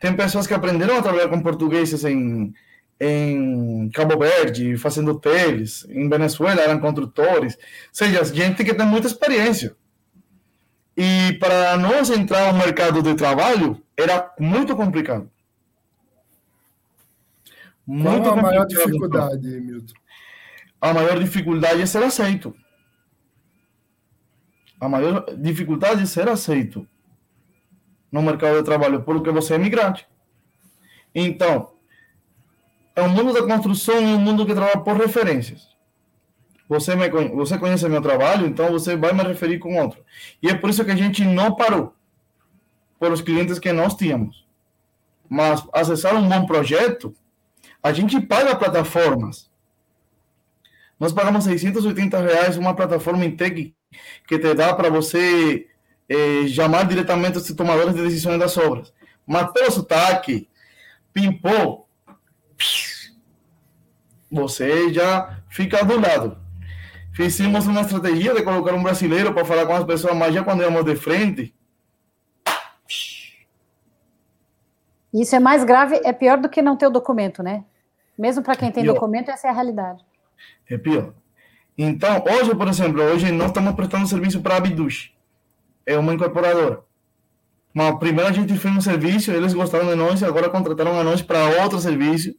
[0.00, 2.52] tem pessoas que aprenderam a trabalhar com portugueses em,
[3.00, 7.60] em Cabo Verde, fazendo hotéis, em Venezuela eram construtores, ou
[7.92, 9.76] seja, gente que tem muita experiência.
[10.96, 15.30] E para nós entrar no mercado de trabalho era muito complicado.
[17.86, 19.94] Muito Qual a maior dificuldade, Milton?
[20.80, 22.54] A maior dificuldade é ser aceito.
[24.80, 26.86] A maior dificuldade é ser aceito
[28.10, 30.06] no mercado de trabalho, porque você é migrante.
[31.14, 31.72] Então,
[32.94, 35.73] é um mundo da construção e um mundo que trabalha por referências.
[36.68, 40.02] Você, me, você conhece meu trabalho, então você vai me referir com outro.
[40.42, 41.94] E é por isso que a gente não parou
[42.98, 44.46] por os clientes que nós tínhamos.
[45.28, 47.14] Mas acessar um bom projeto
[47.82, 49.50] a gente paga plataformas.
[50.98, 53.74] Nós pagamos 680 reais uma plataforma Integ
[54.26, 55.68] que te dá para você
[56.08, 58.92] eh, chamar diretamente os tomadores de decisões das obras.
[59.26, 60.48] Mas pelo sotaque,
[61.12, 61.86] pimpou,
[64.30, 66.43] você já fica do lado.
[67.14, 70.62] Fizemos uma estratégia de colocar um brasileiro para falar com as pessoas, mas já quando
[70.62, 71.54] íamos de frente.
[75.12, 77.64] Isso é mais grave, é pior do que não ter o documento, né?
[78.18, 80.04] Mesmo para quem tem documento, essa é a realidade.
[80.68, 81.14] É pior.
[81.78, 85.12] Então, hoje, por exemplo, hoje nós estamos prestando serviço para a Abidush.
[85.86, 86.82] É uma incorporadora.
[87.72, 91.22] Mas primeiro a gente fez um serviço, eles gostaram de nós agora contrataram a nós
[91.22, 92.34] para outro serviço.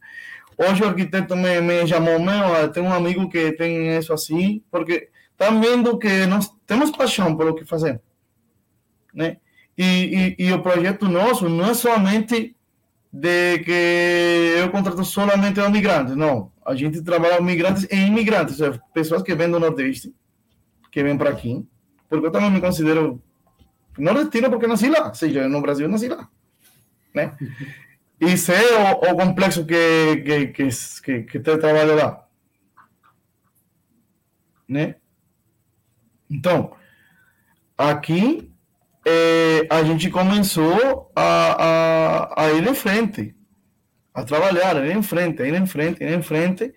[0.58, 5.10] Hoje o arquiteto me, me chamou, meu, tem um amigo que tem isso assim, porque
[5.30, 8.00] estão vendo que nós temos paixão pelo que fazemos,
[9.12, 9.36] né?
[9.76, 12.56] E, e, e, o projeto nosso não é somente
[13.12, 16.50] de que eu contrato somente a migrantes, não.
[16.64, 20.14] A gente trabalha migrantes e imigrantes, seja, pessoas que vêm do Nordeste,
[20.90, 21.62] que vêm para aqui,
[22.08, 23.22] porque eu também me considero
[23.98, 26.28] nordestino porque nasci lá, ou seja, no Brasil nasci lá,
[27.14, 27.36] né?
[28.20, 30.68] E sei o, o complexo que, que, que,
[31.02, 31.58] que, que tem
[31.94, 32.26] lá,
[34.68, 34.96] né?
[36.28, 36.72] Então,
[37.76, 38.50] aqui
[39.70, 43.34] a gente começou a, a, a, ir em frente,
[44.12, 46.74] a trabalhar, ir em frente, ir em frente, ir em frente,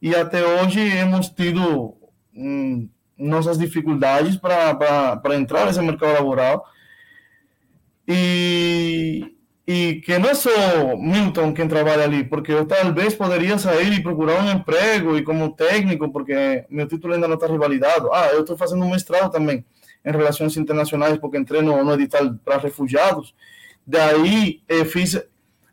[0.00, 1.96] e até hoje hemos tido
[2.34, 6.64] hum, nossas dificuldades para entrar nesse mercado laboral.
[8.08, 9.35] E,
[9.66, 14.02] e que não é só Milton quem trabalha ali, porque eu talvez poderia sair e
[14.02, 18.12] procurar um emprego e como técnico, porque meu título ainda não está revalidado.
[18.12, 19.64] Ah, eu estou fazendo um mestrado também
[20.04, 23.34] em relações internacionais, porque entrei no, no edital para refugiados.
[23.84, 25.20] Daí eh, fiz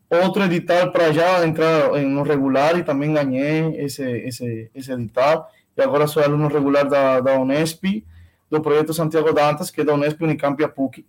[0.09, 5.51] outro edital para já entrar no regular e também ganhei esse, esse, esse edital.
[5.77, 8.03] E agora sou aluno regular da, da Unesp,
[8.49, 11.05] do projeto Santiago Dantas, que é da Unesp, Unicamp e a PUC.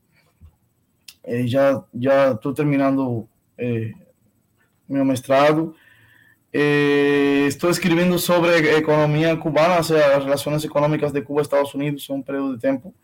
[1.26, 3.92] E já já terminando eh,
[4.88, 5.74] meu mestrado.
[6.52, 7.70] Eh, estou
[8.18, 12.60] sobre economia cubana, ou seja, as relações econômicas de Cuba Estados Unidos, um período de
[12.60, 12.94] tempo.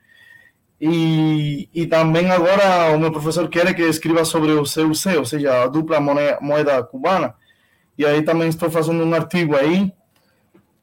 [0.81, 5.65] E, e também agora o meu professor quer que escreva sobre o CUC, ou seja,
[5.65, 7.35] a dupla moeda, cubana.
[7.99, 9.93] E aí também estou fazendo um artigo aí,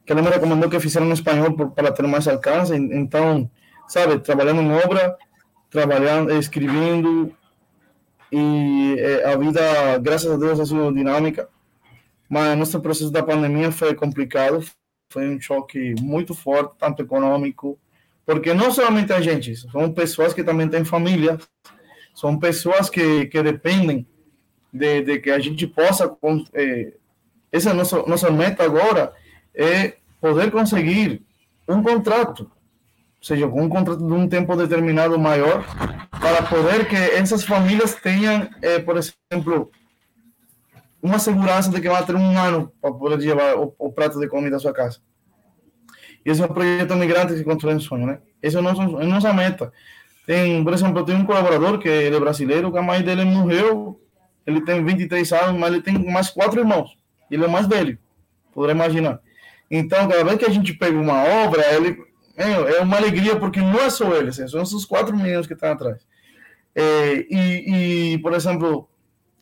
[0.05, 2.75] que ele me recomendou que fizeram em espanhol para ter mais alcance.
[2.75, 3.49] Então,
[3.88, 5.17] sabe, trabalhando em obra,
[5.70, 7.36] trabalhando, escrevendo,
[8.32, 11.49] e é, a vida, graças a Deus, ha sido dinâmica.
[12.30, 14.63] Mas nosso processo da pandemia foi complicado,
[15.11, 17.80] foi um choque muito forte, tanto econômico,
[18.26, 21.38] porque não somente a gente, são pessoas que também têm família,
[22.13, 24.05] são pessoas que, que dependem
[24.74, 26.13] de, de que a gente possa.
[26.53, 26.93] É,
[27.49, 29.13] essa é nossa, nossa meta agora
[29.55, 31.26] é poder conseguir
[31.68, 32.51] um contrato,
[33.28, 35.65] seja, um contrato de um tempo determinado maior,
[36.09, 39.69] para poder que essas famílias tenham, é, por exemplo,
[41.01, 44.28] uma segurança de que vai ter um ano para poder levar o, o prato de
[44.28, 44.99] comida à sua casa.
[46.25, 48.19] Esse é um projeto migrante que constrói um sonho, né?
[48.41, 49.71] Essa é a nossa, é a nossa meta.
[50.25, 54.01] Tem, por exemplo, tem um colaborador que ele é brasileiro, que a mãe dele morreu,
[54.45, 56.97] ele tem 23 anos, mas ele tem mais quatro irmãos.
[57.30, 57.97] Ele é mais velho,
[58.53, 59.19] poderá imaginar.
[59.69, 62.07] Então, cada vez que a gente pega uma obra, ele
[62.38, 65.53] é, é uma alegria, porque não é só ele, assim, são esses quatro meninos que
[65.53, 66.05] estão atrás.
[66.75, 68.88] É, e, e, por exemplo,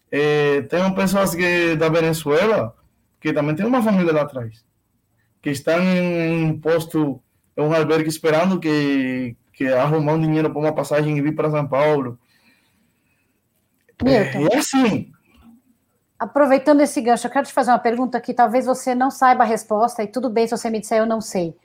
[0.09, 2.73] é, tem pessoas que da Venezuela
[3.19, 4.63] que também tem uma família lá atrás
[5.45, 7.21] que estão em um posto,
[7.55, 11.51] em um albergue esperando que, que arrumar um dinheiro para uma passagem e vir para
[11.51, 12.17] São Paulo.
[14.03, 15.11] Milton, é, é assim.
[16.17, 19.45] Aproveitando esse gancho, eu quero te fazer uma pergunta que talvez você não saiba a
[19.45, 21.55] resposta, e tudo bem se você me disser eu não sei.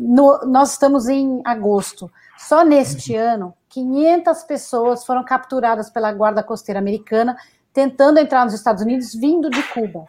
[0.00, 2.10] No, nós estamos em agosto.
[2.38, 3.20] Só neste uhum.
[3.20, 7.36] ano, 500 pessoas foram capturadas pela Guarda Costeira Americana
[7.70, 10.06] tentando entrar nos Estados Unidos vindo de Cuba.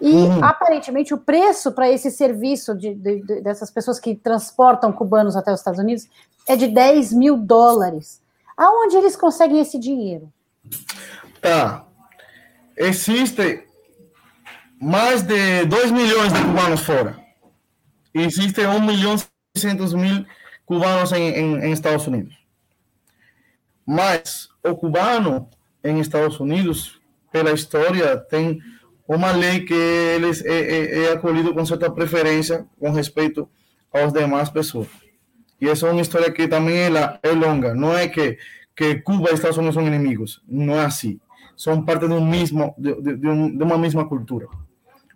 [0.00, 0.42] E uhum.
[0.42, 5.52] aparentemente o preço para esse serviço de, de, de, dessas pessoas que transportam cubanos até
[5.52, 6.08] os Estados Unidos
[6.48, 8.22] é de 10 mil dólares.
[8.56, 10.32] Aonde eles conseguem esse dinheiro?
[11.42, 11.84] Tá.
[12.74, 13.68] Existe
[14.80, 17.19] mais de 2 milhões de cubanos fora.
[18.14, 20.24] Existe 1 milhão e 600 mil
[20.64, 22.34] cubanos em, em, em Estados Unidos.
[23.86, 25.48] Mas o cubano
[25.82, 27.00] em Estados Unidos,
[27.32, 28.60] pela história, tem
[29.08, 33.48] uma lei que eles é, é, é acolhido com certa preferência com respeito
[33.92, 34.88] às demais pessoas.
[35.60, 37.74] E essa é uma história que também é, é longa.
[37.74, 38.38] Não é que,
[38.76, 40.40] que Cuba e Estados Unidos são inimigos.
[40.48, 41.20] Não é assim.
[41.56, 44.46] São parte de, um mesmo, de, de, de, de uma mesma cultura.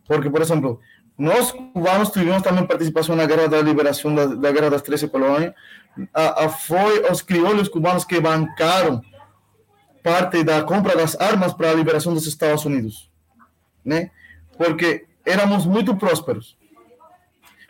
[0.07, 0.81] Porque, por exemplo,
[1.17, 5.55] nós cubanos tivemos também participação na guerra da liberação da, da guerra das 13 colônias.
[6.13, 9.01] A, a, foi os crioulos cubanos que bancaram
[10.03, 13.15] parte da compra das armas para a liberação dos Estados Unidos
[13.85, 14.11] né?
[14.57, 16.57] Porque éramos muito prósperos.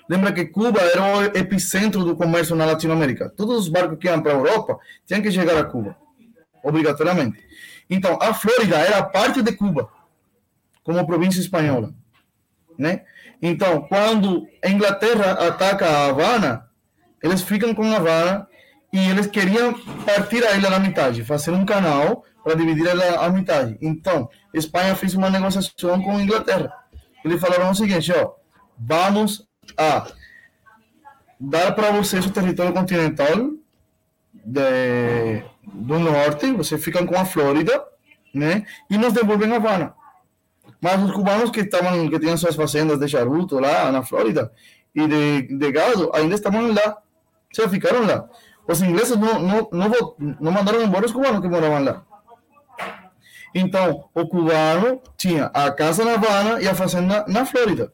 [0.08, 3.30] Lembra que Cuba era o epicentro do comércio na Latinoamérica.
[3.30, 5.96] Todos os barcos que iam para a Europa tinham que chegar a Cuba,
[6.62, 7.42] obrigatoriamente.
[7.88, 9.90] Então, a Flórida era parte de Cuba,
[10.82, 11.92] como província espanhola,
[12.78, 13.04] né?
[13.46, 16.64] Então, quando a Inglaterra ataca a Havana,
[17.22, 18.48] eles ficam com a Havana
[18.92, 23.30] e eles queriam partir a ilha na metade, fazer um canal para dividir ela a
[23.30, 23.76] metade.
[23.80, 26.72] Então, Espanha fez uma negociação com a Inglaterra
[27.24, 28.32] eles falaram o seguinte, ó,
[28.78, 29.48] vamos
[29.78, 30.06] a
[31.40, 33.50] dar para vocês o território continental
[34.32, 37.82] de, do norte, vocês ficam com a Flórida,
[38.32, 38.66] né?
[38.90, 39.94] E nos devolvem a Havana.
[40.84, 44.52] Mas os cubanos que estavam, que tinham suas fazendas de charuto lá na Flórida
[44.94, 46.98] e de, de gado, ainda estavam lá,
[47.50, 48.28] se ficaram lá.
[48.68, 49.70] Os ingleses não, não,
[50.38, 52.04] não, mandaram embora os cubanos que moravam lá.
[53.54, 57.90] Então, o cubano tinha a casa na Havana e a fazenda na Flórida.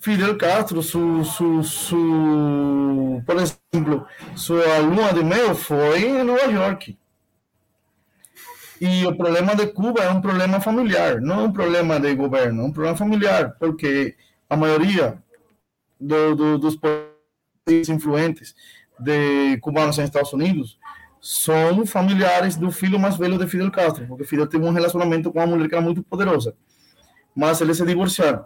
[0.00, 6.96] Fidel Castro, su, su, su, por exemplo, sua lua de mel foi em Nova York.
[8.84, 12.60] E o problema de Cuba é um problema familiar, não é um problema de governo,
[12.60, 14.14] é um problema familiar, porque
[14.48, 15.16] a maioria
[15.98, 18.54] do, do, dos países influentes
[19.00, 20.78] de cubanos nos Estados Unidos
[21.18, 25.38] são familiares do filho mais velho de Fidel Castro, porque Fidel teve um relacionamento com
[25.38, 26.54] uma mulher que era muito poderosa,
[27.34, 28.44] mas eles se divorciaram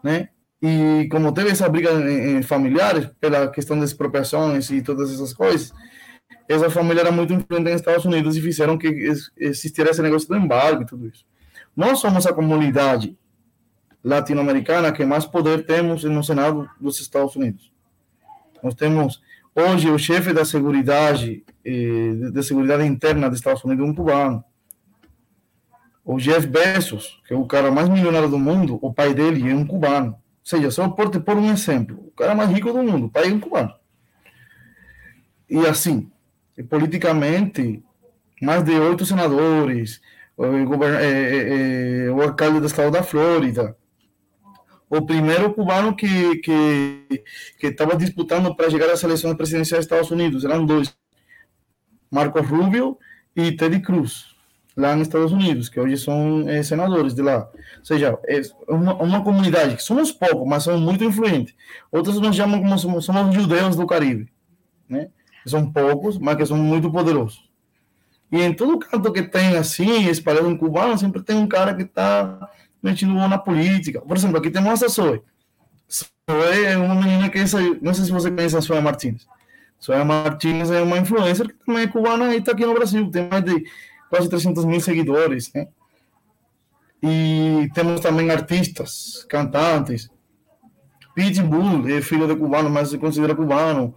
[0.00, 0.28] né?
[0.62, 5.32] E como teve essa briga em, em familiares, pela questão das expropriações e todas essas
[5.32, 5.72] coisas,
[6.48, 8.86] essa família era muito influente nos Estados Unidos e fizeram que
[9.36, 11.24] existisse esse negócio do embargo e tudo isso.
[11.76, 13.16] Nós somos a comunidade
[14.04, 17.72] latino-americana que mais poder temos no Senado dos Estados Unidos.
[18.62, 19.22] Nós temos
[19.54, 24.44] hoje o chefe da seguridade, eh, de seguridade interna dos Estados Unidos, um cubano.
[26.04, 29.54] O Jeff Bezos, que é o cara mais milionário do mundo, o pai dele é
[29.54, 30.12] um cubano.
[30.12, 33.30] Ou seja, só por pôr um exemplo, o cara mais rico do mundo, o pai
[33.30, 33.72] é um cubano.
[35.48, 36.10] E assim,
[36.62, 37.82] politicamente,
[38.40, 40.00] mais de oito senadores,
[40.36, 40.44] o,
[40.84, 43.76] é, é, o alcalde do estado da Flórida,
[44.88, 50.44] o primeiro cubano que que estava disputando para chegar às eleições presidenciais dos Estados Unidos
[50.44, 50.94] eram dois,
[52.10, 52.98] Marcos Rubio
[53.34, 54.32] e Ted Cruz
[54.76, 57.50] lá nos Estados Unidos, que hoje são é, senadores de lá.
[57.78, 61.54] Ou seja, é uma, uma comunidade que somos poucos, mas somos muito influentes.
[61.90, 64.32] Outros nos chamam como somos, somos judeus do Caribe,
[64.88, 65.08] né?
[65.46, 67.50] São poucos, mas que são muito poderosos.
[68.30, 71.82] E em todo canto que tem assim, espalhado um cubano, sempre tem um cara que
[71.82, 72.48] está
[72.82, 74.00] metido na política.
[74.00, 75.22] Por exemplo, aqui temos a Zoe.
[75.90, 77.38] Zoe é uma menina que
[77.82, 79.26] não sei se você conhece a Zoe Martins.
[79.84, 83.10] Zoe Martins é uma influencer que também é cubana e está aqui no Brasil.
[83.10, 83.64] Tem mais de
[84.08, 85.68] quase 300 mil seguidores, né?
[87.02, 90.08] E temos também artistas, cantantes.
[91.14, 93.94] Pitbull é filho de cubano, mas se considera cubano.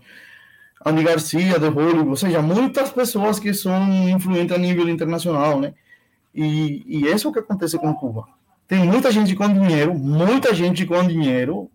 [0.85, 5.73] Andy Garcia, de Hollywood, ou seja, muitas pessoas que são influentes a nível internacional, né?
[6.33, 8.25] E, e isso é o que acontece com Cuba.
[8.67, 11.71] Tem muita gente com dinheiro, muita gente com dinheiro,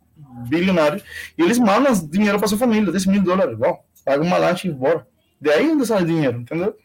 [0.48, 1.02] bilionários,
[1.36, 4.72] e eles mandam dinheiro para sua família, 10 mil dólares, bom, paga uma lanche e
[4.72, 5.06] bora.
[5.40, 6.76] De aí onde sai dinheiro, entendeu?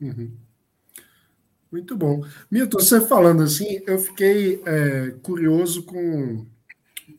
[0.00, 0.32] Uhum.
[1.70, 2.22] Muito bom.
[2.50, 6.46] Milton, você falando assim, eu fiquei é, curioso com,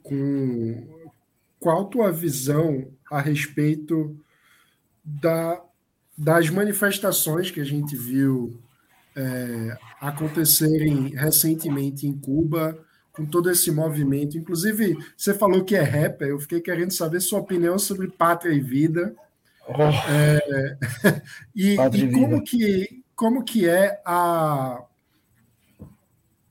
[0.02, 0.88] com
[1.60, 4.18] qual tua visão a respeito
[5.03, 5.61] da,
[6.18, 8.60] das manifestações que a gente viu
[9.15, 12.77] é, acontecerem recentemente em Cuba,
[13.14, 14.38] com todo esse movimento.
[14.38, 18.60] Inclusive, você falou que é rapper, eu fiquei querendo saber sua opinião sobre Pátria e
[18.60, 19.15] Vida.
[19.68, 19.84] Oh.
[20.11, 20.77] É,
[21.56, 24.84] e, e como, que, como que é a,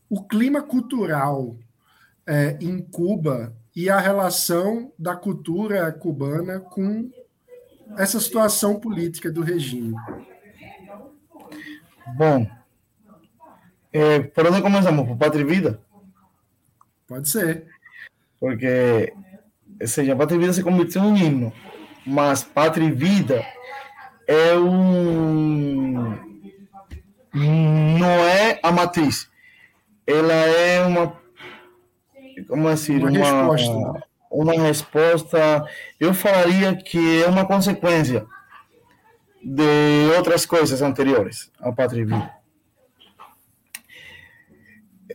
[0.09, 1.57] o clima cultural
[2.27, 7.11] é, em Cuba e a relação da cultura cubana com
[7.97, 9.95] essa situação política do regime?
[12.17, 12.47] Bom,
[13.93, 15.07] é, por onde começamos?
[15.07, 15.81] Por Pátria e Vida?
[17.07, 17.67] Pode ser.
[18.39, 19.13] Porque,
[19.81, 21.53] ou seja, Pátria e Vida se convirtiu em um hino
[22.07, 23.45] mas Pátria e Vida
[24.27, 26.19] é um.
[27.33, 29.31] Não é a matriz.
[30.07, 31.24] Ela é uma.
[32.43, 32.97] Como assim?
[32.99, 34.07] Uma, uma resposta.
[34.31, 35.65] Uma resposta.
[36.01, 38.27] Eu falaria que é uma consequência
[39.43, 42.07] de outras coisas anteriores à Pátria.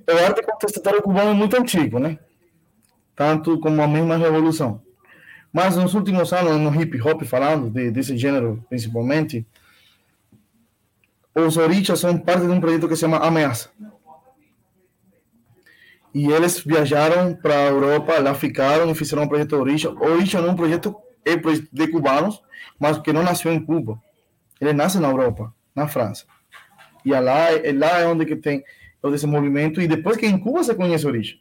[0.08, 2.18] O arte contestatário cubano é muito antigo, né?
[3.16, 4.82] Tanto como a mesma revolução.
[5.52, 9.46] Mas nos últimos anos, no hip hop, falando de, desse gênero principalmente,
[11.34, 13.72] os orichas são parte de um projeto que se chama Ameaça.
[16.14, 19.56] E eles viajaram para a Europa, lá ficaram e fizeram um projeto.
[19.56, 20.96] Orisha não é um projeto
[21.26, 22.42] é de cubanos,
[22.80, 24.02] mas que não nasceu em Cuba.
[24.60, 26.26] Ele nasce na Europa, na França.
[27.06, 27.22] E lá,
[27.76, 28.64] lá é onde que tem
[29.02, 29.82] todo esse movimento.
[29.82, 31.38] E depois que em Cuba se conhece Orisha.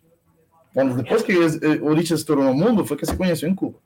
[0.74, 1.32] Quando depois que
[1.82, 3.78] Orisha se tornou no mundo, foi que se conheceu em Cuba.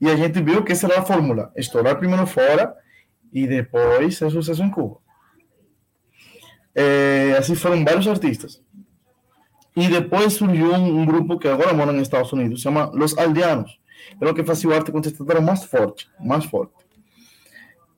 [0.00, 2.76] E a gente viu que essa era a fórmula: estourar primeiro fora
[3.32, 4.98] e depois ser sucesso em Cuba.
[6.74, 8.62] É, assim foram vários artistas.
[9.76, 13.16] E depois surgiu um, um, grupo que agora mora nos Estados Unidos, se chama Los
[13.18, 13.78] Aldeanos.
[14.18, 16.72] Era o que fazia o arte contestatario mais forte, mais forte.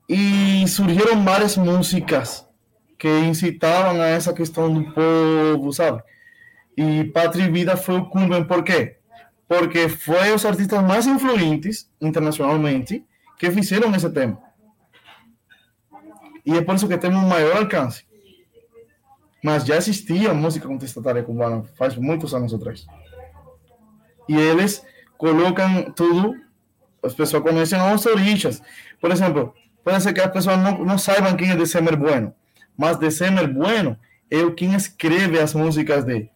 [0.09, 2.45] E surgiram várias músicas
[2.97, 6.03] que incitavam a essa questão do povo, sabe?
[6.75, 8.97] E Pátria Vida foi o culmen, por quê?
[9.47, 13.05] Porque foi os artistas mais influentes internacionalmente
[13.37, 14.37] que fizeram esse tema.
[16.45, 18.08] E é por isso que temos um maior alcance.
[19.43, 22.85] Mas já existia música contestatária cubana faz muitos anos atrás.
[24.27, 24.83] E eles
[25.17, 26.35] colocam tudo,
[27.01, 28.61] as pessoas conhecem as origens.
[28.99, 29.53] Por exemplo,
[29.83, 32.33] pode ser que as pessoas não, não saibam quem é December Bueno,
[32.77, 33.97] mas December Bueno
[34.29, 36.29] é o quem escreve as músicas de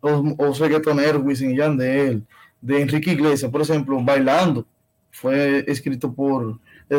[0.00, 2.22] os, os reggaetoneros Wisin Yandel,
[2.62, 4.66] de Enrique Iglesias, por exemplo, Bailando,
[5.10, 6.58] foi escrito por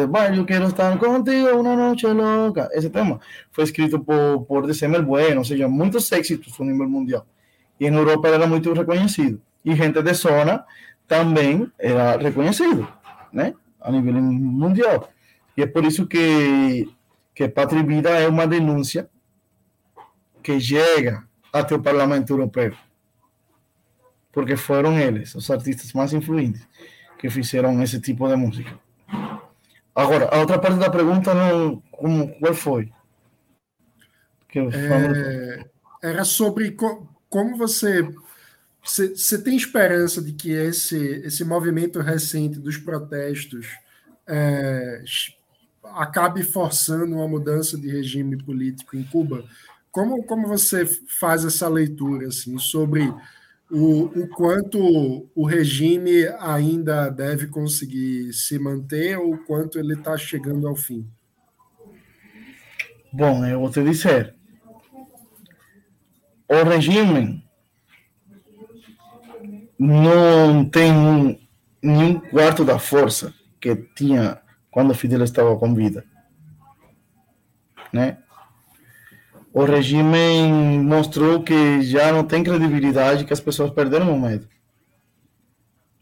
[0.10, 2.70] Vai, eu quero estar contigo uma noite louca.
[2.74, 3.20] Esse tema
[3.52, 7.26] foi escrito por, por December Bueno, ou seja, muitos êxitos no nível mundial.
[7.80, 9.42] E na Europa era muito reconhecido.
[9.66, 10.64] E gente de zona
[11.08, 12.88] também era reconhecido,
[13.34, 13.56] né?
[13.82, 15.10] A nível mundial.
[15.58, 16.88] E é por isso que,
[17.34, 17.52] que
[17.88, 19.10] Vida é uma denúncia
[20.44, 22.74] que chega até o Parlamento Europeu.
[24.32, 26.68] Porque foram eles, os artistas mais influentes,
[27.18, 28.78] que fizeram esse tipo de música.
[30.00, 32.90] Agora, a outra parte da pergunta, não, como, qual foi?
[34.74, 35.66] É,
[36.02, 38.10] era sobre co, como você,
[38.82, 43.68] você, tem esperança de que esse, esse movimento recente dos protestos
[44.26, 45.04] é,
[45.84, 49.44] acabe forçando uma mudança de regime político em Cuba?
[49.92, 50.86] Como, como você
[51.20, 53.14] faz essa leitura assim, sobre
[53.72, 60.18] o, o quanto o regime ainda deve conseguir se manter ou o quanto ele está
[60.18, 61.08] chegando ao fim?
[63.14, 64.36] Bom, eu vou te dizer.
[66.48, 67.44] O regime
[69.78, 71.40] não tem
[71.82, 74.42] nenhum quarto da força que tinha
[74.72, 76.04] quando Fidel estava com vida.
[77.94, 78.18] Né?
[79.52, 84.48] O regime mostrou que já não tem credibilidade, que as pessoas perderam o medo.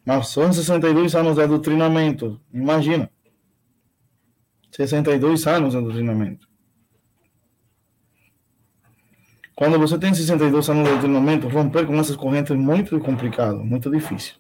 [0.05, 3.09] Mas são 62 anos de adoctrinamento, imagina.
[4.71, 6.47] 62 anos de adoctrinamento.
[9.55, 13.89] Quando você tem 62 anos de adoctrinamento, romper com essas correntes é muito complicado, muito
[13.89, 14.35] difícil.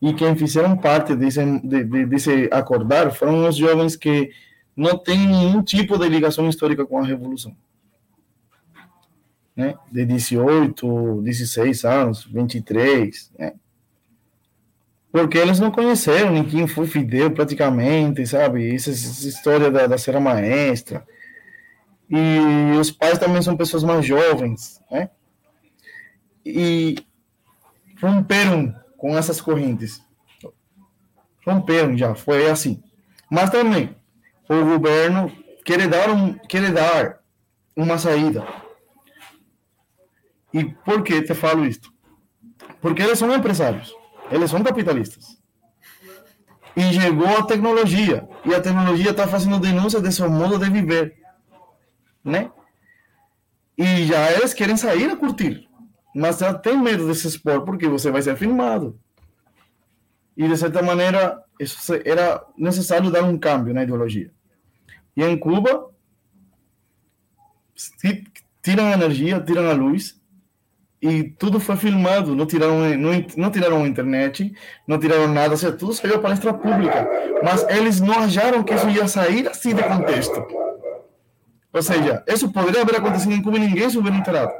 [0.00, 4.30] E quem fizeram parte desse, de, de, desse acordar foram os jovens que
[4.76, 7.56] não têm nenhum tipo de ligação histórica com a Revolução
[9.56, 13.54] né, de 18, 16 anos, 23, né?
[15.10, 18.74] Porque eles não conheceram nem quem foi Fidel praticamente, sabe?
[18.74, 21.06] Essa, essa história da, da Maestra.
[22.10, 25.08] E os pais também são pessoas mais jovens, né?
[26.44, 26.96] E
[28.00, 30.02] romperam com essas correntes.
[31.46, 32.82] Romperam já, foi assim.
[33.30, 33.96] Mas também,
[34.48, 35.32] o governo
[35.64, 37.20] quer dar, um, quer dar
[37.74, 38.44] uma saída
[40.56, 41.92] e por que te falo isto?
[42.80, 43.94] Porque eles são empresários,
[44.30, 45.38] eles são capitalistas.
[46.74, 51.14] E chegou a tecnologia, e a tecnologia está fazendo denúncia de seu modo de viver,
[52.24, 52.50] né?
[53.76, 55.68] E já eles querem sair a curtir,
[56.14, 58.98] mas já tem medo de se expor porque você vai ser filmado.
[60.34, 64.30] E de certa maneira, isso era necessário dar um câmbio na ideologia.
[65.14, 65.90] E em Cuba,
[68.62, 70.18] tiram a energia, tiram a luz,
[71.00, 74.54] e tudo foi filmado, não tiraram, não, não tiraram a internet,
[74.86, 77.08] não tiraram nada, ou seja, tudo saiu para palestra pública.
[77.42, 80.46] Mas eles não acharam que isso ia sair assim de contexto.
[81.72, 84.52] Ou seja, isso poderia haver acontecido em Cuba e ninguém se enterado.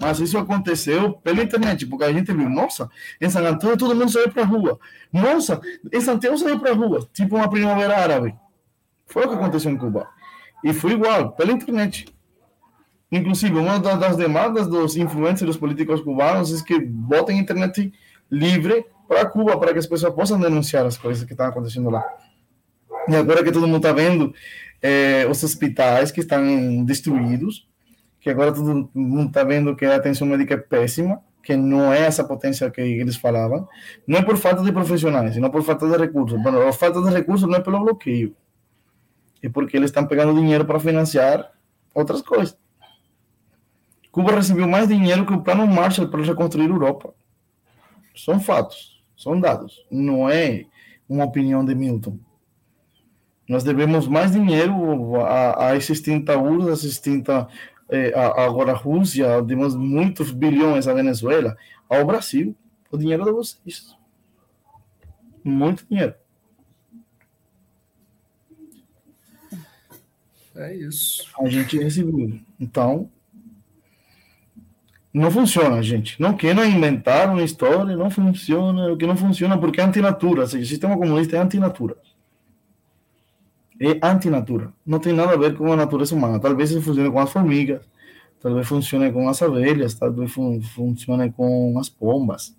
[0.00, 2.88] Mas isso aconteceu pela internet, porque a gente viu, nossa,
[3.20, 4.78] em San Antônio todo mundo saiu para a rua.
[5.12, 5.60] Nossa,
[5.92, 8.32] em Santiago saiu para a rua, tipo uma primavera árabe.
[9.06, 10.08] Foi o que aconteceu em Cuba.
[10.62, 12.06] E foi igual, pela internet.
[13.10, 17.92] Inclusive, uma das demandas dos influencers dos políticos cubanos é que botem internet
[18.30, 22.04] livre para Cuba, para que as pessoas possam denunciar as coisas que estão acontecendo lá.
[23.08, 24.34] E agora que todo mundo está vendo
[24.82, 27.66] é, os hospitais que estão destruídos,
[28.20, 32.00] que agora todo mundo está vendo que a atenção médica é péssima, que não é
[32.00, 33.66] essa potência que eles falavam,
[34.06, 36.38] não é por falta de profissionais, não por falta de recursos.
[36.42, 38.36] Bueno, a falta de recursos não é pelo bloqueio,
[39.42, 41.50] é porque eles estão pegando dinheiro para financiar
[41.94, 42.58] outras coisas.
[44.18, 47.14] Cuba recebeu mais dinheiro que o Plano Marshall para reconstruir a Europa.
[48.16, 49.86] São fatos, são dados.
[49.88, 50.66] Não é
[51.08, 52.18] uma opinião de Milton.
[53.48, 57.46] Nós devemos mais dinheiro a, a esses tintauros, a esses tinta,
[57.88, 61.56] eh, a, agora a Rússia, devemos muitos bilhões à Venezuela,
[61.88, 62.56] ao Brasil.
[62.90, 63.96] O dinheiro de vocês.
[65.44, 66.14] Muito dinheiro.
[70.56, 71.24] É isso.
[71.40, 72.40] A gente recebeu.
[72.58, 73.08] Então,
[75.12, 76.20] não funciona, gente.
[76.20, 78.92] Não queiram inventar uma história, não funciona.
[78.92, 80.42] O que não funciona porque é antinatura.
[80.42, 81.96] Ou seja, o sistema comunista é antinatura.
[83.80, 84.72] É antinatura.
[84.84, 86.38] Não tem nada a ver com a natureza humana.
[86.38, 87.80] Talvez isso funcione com as formigas,
[88.40, 92.56] talvez funcione com as abelhas, talvez fun funcione com as pombas.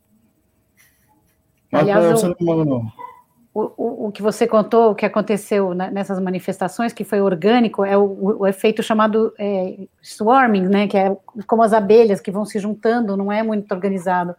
[1.71, 3.08] Mas Aliás, o ser humano não
[3.53, 8.37] o, o, que você contou, o que aconteceu nessas manifestações, que foi orgânico, é o,
[8.39, 11.15] o efeito chamado é, swarming, né, que é
[11.47, 14.35] como as abelhas que vão se juntando, não é muito organizado.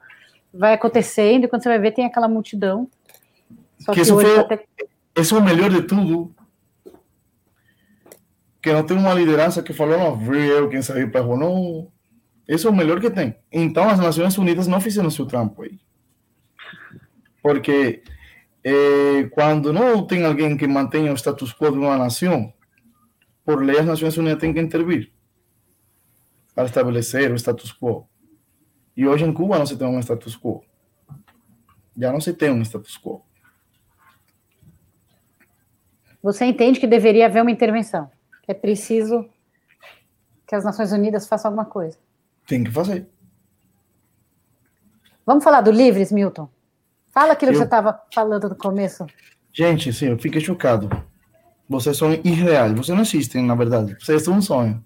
[0.54, 2.88] Vai acontecendo e quando você vai ver tem aquela multidão.
[3.80, 4.64] Só que, que foi, até...
[5.16, 6.32] esse é o melhor de tudo.
[8.62, 11.88] Que não tem uma liderança que falou, não, fui eu quem saiu para rua, não.
[12.46, 13.34] Esse é o melhor que tem.
[13.50, 15.78] Então as Nações Unidas não fizeram seu trampo aí.
[17.42, 18.02] Porque
[18.64, 22.52] eh, quando não tem alguém que mantenha o status quo de uma nação,
[23.44, 25.12] por lei as Nações Unidas têm que intervir
[26.54, 28.06] para estabelecer o status quo.
[28.96, 30.62] E hoje em Cuba não se tem um status quo.
[31.96, 33.22] Já não se tem um status quo.
[36.22, 38.10] Você entende que deveria haver uma intervenção?
[38.46, 39.28] É preciso
[40.46, 41.98] que as Nações Unidas façam alguma coisa?
[42.46, 43.08] Tem que fazer.
[45.24, 46.48] Vamos falar do Livres, Milton?
[47.20, 47.52] Fala aquilo eu...
[47.52, 49.06] que você estava falando no começo.
[49.52, 50.88] Gente, sim, eu fiquei chocado.
[51.68, 53.94] Vocês são irreais, vocês não existem, na verdade.
[54.00, 54.82] Vocês são um sonho.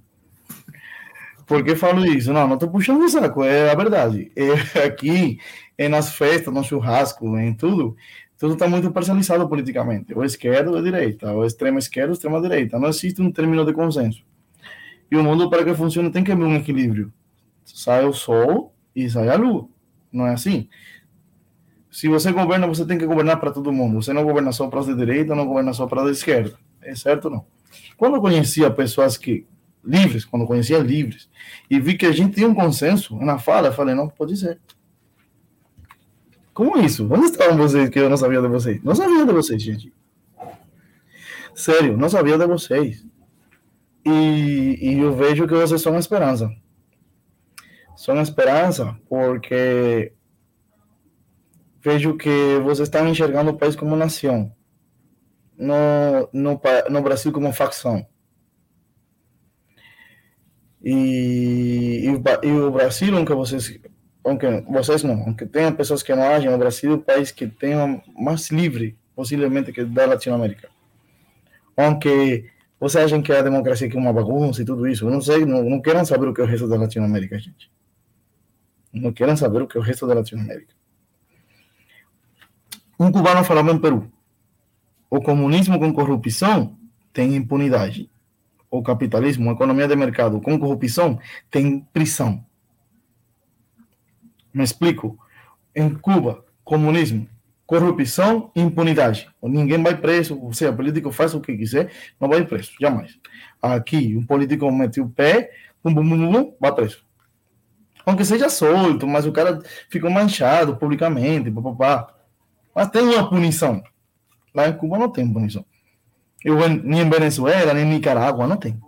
[1.47, 2.33] Por que falo isso?
[2.33, 4.33] Não, não estou puxando o saco, é a verdade.
[4.35, 5.39] É, aqui,
[5.79, 7.97] é nas festas, no churrasco, em tudo,
[8.37, 10.13] tudo está muito parcializado politicamente.
[10.13, 12.81] Ou esquerda ou direita, ou extrema esquerda ou extrema direita.
[12.81, 14.25] Não existe um término de consenso.
[15.09, 17.13] E o mundo, para que funcione, tem que haver um equilíbrio.
[17.65, 19.69] Sai o sol e sai a lua.
[20.13, 20.69] Não é assim?
[21.95, 24.03] Se você governa, você tem que governar para todo mundo.
[24.03, 26.59] Você não governa só para de direita, não governa só para a esquerda.
[26.83, 27.47] É certo ou não?
[27.97, 29.47] Quando eu conhecia pessoas que
[29.85, 31.31] livres, quando eu conhecia livres,
[31.71, 34.59] e vi que a gente tinha um consenso na fala, eu falei, não, pode ser.
[36.53, 37.07] Como isso?
[37.09, 38.83] Onde estavam vocês que eu não sabia de vocês?
[38.83, 39.93] Não sabia de vocês, gente.
[41.55, 43.07] Sério, não sabia de vocês.
[44.05, 46.51] E, e eu vejo que vocês são a esperança.
[47.95, 50.13] São a esperança porque
[51.85, 54.51] vejo que vocês estão enxergando o país como nação,
[55.57, 58.07] no, no, no Brasil como facção.
[60.83, 63.79] E, e, e, o Brasil, aunque vocês,
[64.25, 67.47] aunque vocês não, aunque tenha pessoas que não agem, o Brasil é o país que
[67.47, 67.75] tem
[68.19, 70.71] mais livre, possivelmente, que da Latinoamérica.
[71.77, 72.51] Aunque
[72.81, 75.81] vocês acham que a democracia é uma bagunça e tudo isso, não sei, não, não
[75.81, 77.71] querem saber o que é o resto da Latinoamérica, gente.
[78.93, 80.75] Não querem saber o que é o resto da Latinoamérica.
[82.99, 84.11] Um cubano falava em Peru:
[85.11, 86.77] o comunismo com corrupção
[87.13, 88.11] tem impunidade.
[88.71, 91.19] O capitalismo, a economia de mercado com corrupção
[91.51, 92.45] tem prisão.
[94.53, 95.19] Me explico?
[95.75, 97.29] Em Cuba, comunismo,
[97.67, 99.29] corrupção impunidade.
[99.43, 101.91] Ninguém vai preso, ou seja, político faz o que quiser,
[102.21, 103.19] não vai preso, jamais.
[103.61, 105.51] Aqui, um político mete o pé,
[105.83, 107.05] bum, bum, bum, bum, vai preso.
[108.07, 112.14] Aunque seja solto, mas o cara ficou manchado publicamente, papapá.
[112.75, 113.83] Mas tem uma punição.
[114.55, 115.65] Lá em Cuba não tem punição.
[116.45, 118.79] Eu, nem em Venezuela, nem em Nicarágua, não tem.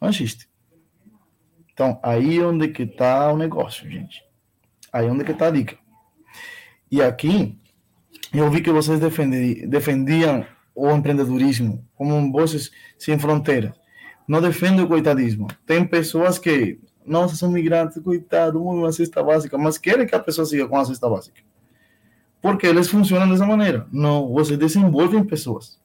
[0.00, 0.48] Não existe.
[1.72, 4.22] Então, aí é onde que está o negócio, gente.
[4.92, 5.76] Aí é onde que está a dica.
[6.90, 7.58] E aqui,
[8.32, 10.46] eu vi que vocês defendiam,
[10.76, 13.72] o empreendedorismo como vozes sem fronteiras.
[14.26, 15.46] Não defendem o coitadismo.
[15.66, 20.46] Tem pessoas que, nossa, são migrantes, coitado, uma cesta básica, mas querem que a pessoa
[20.46, 21.42] siga com a cesta básica
[22.44, 23.86] porque eles funcionam dessa maneira.
[23.90, 25.80] Não, você desenvolve pessoas.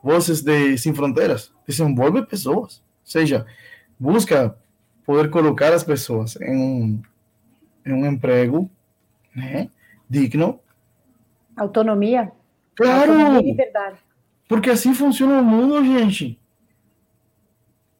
[0.00, 2.76] Vocês de Sem Fronteiras desenvolvem pessoas.
[2.76, 3.44] Ou seja,
[3.98, 4.56] busca
[5.04, 7.02] poder colocar as pessoas em um,
[7.84, 8.70] em um emprego
[9.34, 9.68] né,
[10.08, 10.60] digno.
[11.56, 12.30] Autonomia.
[12.76, 13.10] Claro.
[13.14, 13.98] Autonomia liberdade.
[14.48, 16.38] Porque assim funciona o mundo, gente.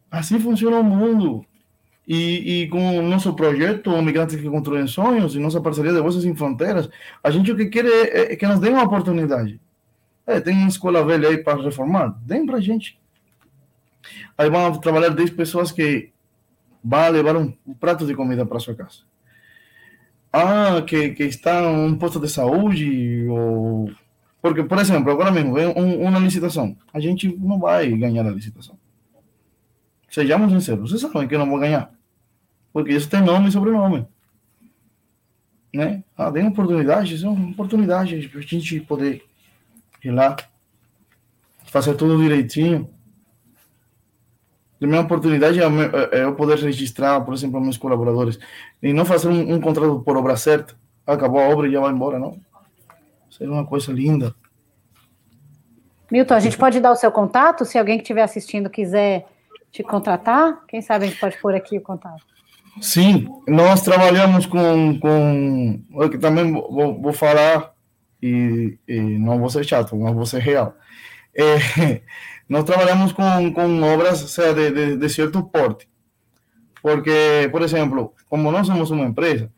[0.08, 1.44] Assim funciona o mundo.
[2.14, 6.36] E, com o nosso projeto, Migrantes que Construem Sonhos, e nossa parceria de Vozes Sem
[6.36, 6.90] Fronteiras,
[7.24, 9.58] a gente o que quer é, é que nos dê uma oportunidade.
[10.26, 12.14] É, tem uma escola velha aí para reformar?
[12.22, 13.00] Deem para a gente.
[14.36, 16.10] Aí vão trabalhar 10 pessoas que
[16.84, 18.98] vão levar um, um prato de comida para sua casa.
[20.30, 23.90] Ah, que, que está um posto de saúde, ou
[24.42, 26.76] Porque, por exemplo, agora mesmo, um, uma licitação.
[26.92, 28.76] A gente não vai ganhar a licitação.
[30.10, 31.90] Sejamos sinceros, vocês sabem que não vou ganhar.
[32.72, 34.06] Porque isso tem nome e sobrenome.
[35.72, 36.02] Né?
[36.16, 39.24] Ah, tem oportunidades, são oportunidades para a gente poder
[40.04, 40.36] ir lá,
[41.64, 42.88] fazer tudo direitinho.
[44.80, 48.38] A minha oportunidade é, é, é eu poder registrar, por exemplo, meus colaboradores
[48.82, 50.74] e não fazer um, um contrato por obra certa.
[51.06, 52.38] Acabou a obra e já vai embora, não.
[53.30, 54.34] Seria uma coisa linda.
[56.10, 57.64] Milton, a gente pode dar o seu contato?
[57.64, 59.26] Se alguém que estiver assistindo quiser
[59.70, 62.31] te contratar, quem sabe a gente pode pôr aqui o contato.
[62.80, 64.98] Sim, nós trabalhamos com.
[64.98, 67.72] com eu também vou, vou falar,
[68.22, 70.74] e, e, não vou ser chato, mas vou ser real.
[71.34, 72.00] É,
[72.48, 75.88] nós trabalhamos com, com obras de, de, de certo porte.
[76.82, 79.52] Porque, por exemplo, como nós somos uma empresa,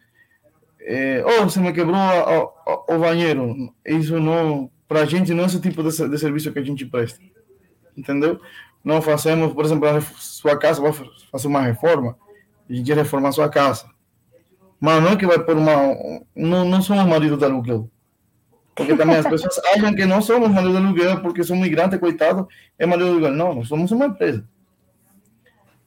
[0.81, 1.97] é, oh, se me quebrou
[2.89, 3.73] o banheiro.
[3.87, 6.85] Isso não, para a gente, não é esse tipo de, de, serviço que a gente
[6.85, 7.21] presta.
[7.97, 8.39] Entendeu?
[8.85, 10.93] Não fazemos, por exemplo, a sua casa vai
[11.33, 12.19] fazer uma reforma,
[12.69, 13.87] a gente reforma a sua casa.
[14.81, 15.75] Mas não é que vai por uma.
[16.35, 17.91] Não, não somos marido de aluguel.
[18.75, 22.49] Porque também as pessoas acham que não somos marido de aluguel porque somos migrantes, coitado,
[22.79, 23.33] é marido de aluguel.
[23.33, 24.45] Não, nós somos uma empresa.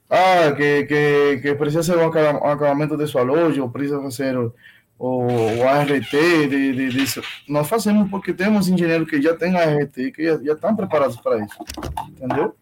[0.10, 4.54] Ah, que, que, que precisa ser um acabamento de sua loja, ou precisa fazer o,
[5.00, 10.24] o ART, de, de, de, nós fazemos porque temos engenheiros que já têm ART, que
[10.24, 11.58] já, já estão preparados para isso,
[12.10, 12.56] entendeu?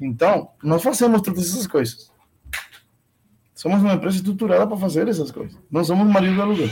[0.00, 2.12] Então, nós fazemos todas essas coisas.
[3.56, 5.56] Somos uma empresa estruturada para fazer essas coisas.
[5.70, 6.68] Não somos marido de aluguel.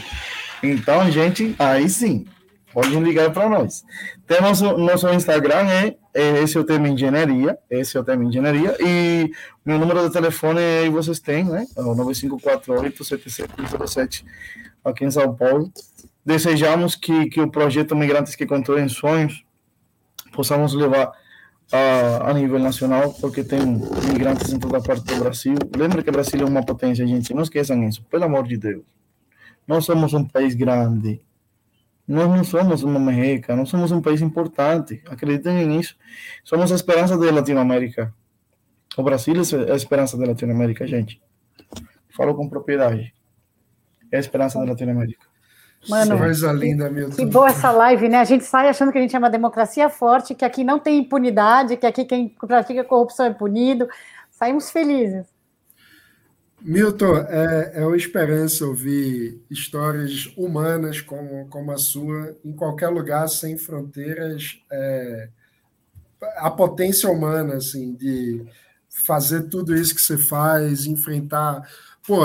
[0.63, 2.27] Então, gente, aí sim,
[2.75, 3.83] podem ligar para nós.
[4.27, 8.23] Temos o nosso Instagram, é, é esse é o tema engenharia, esse é o tema
[8.23, 9.33] engenharia, e
[9.65, 11.67] meu número de telefone aí vocês têm, né?
[11.75, 14.23] É o 9548-7707
[14.85, 15.73] aqui em São Paulo.
[16.25, 19.43] Desejamos que, que o projeto Migrantes que Constroem Sonhos
[20.33, 21.13] possamos levar
[21.73, 23.61] a, a nível nacional, porque tem
[24.13, 25.55] migrantes em toda parte do Brasil.
[25.77, 28.83] Lembre que o Brasil é uma potência, gente, não esqueçam isso, pelo amor de Deus.
[29.67, 31.21] Nós somos um país grande,
[32.07, 35.03] nós não somos uma merreca, nós somos um país importante.
[35.07, 35.97] Acreditem nisso.
[36.45, 38.15] Somos a esperança da Latinoamérica.
[38.97, 39.35] O Brasil
[39.67, 41.21] é a esperança da Latinoamérica, gente.
[42.11, 43.15] Falo com propriedade.
[44.13, 45.27] É a esperança da Latinoamérica.
[45.89, 48.19] Mano, coisa linda, meu Que boa essa live, né?
[48.19, 50.99] A gente sai achando que a gente é uma democracia forte, que aqui não tem
[50.99, 53.89] impunidade, que aqui quem pratica corrupção é punido.
[54.31, 55.27] Saímos felizes.
[56.61, 63.29] Milton, é, é uma esperança ouvir histórias humanas como, como a sua, em qualquer lugar,
[63.29, 64.59] sem fronteiras.
[64.73, 65.29] É,
[66.39, 68.47] a potência humana, assim, de
[69.07, 71.69] fazer tudo isso que você faz, enfrentar.
[72.07, 72.21] Pô,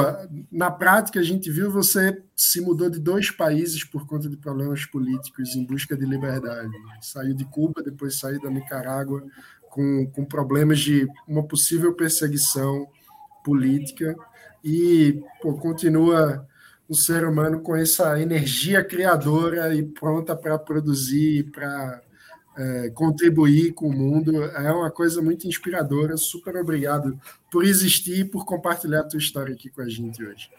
[0.52, 4.86] na prática, a gente viu você se mudou de dois países por conta de problemas
[4.86, 6.72] políticos em busca de liberdade.
[7.00, 9.24] Saiu de Cuba, depois saiu da Nicarágua
[9.70, 12.88] com, com problemas de uma possível perseguição
[13.42, 14.16] política
[14.62, 16.46] e pô, continua
[16.90, 22.02] um ser humano com essa energia criadora e pronta para produzir, para
[22.60, 24.44] é, contribuir com o mundo.
[24.44, 26.18] É uma coisa muito inspiradora.
[26.18, 27.18] Super obrigado
[27.50, 30.50] por existir e por compartilhar a tua história aqui com a gente hoje.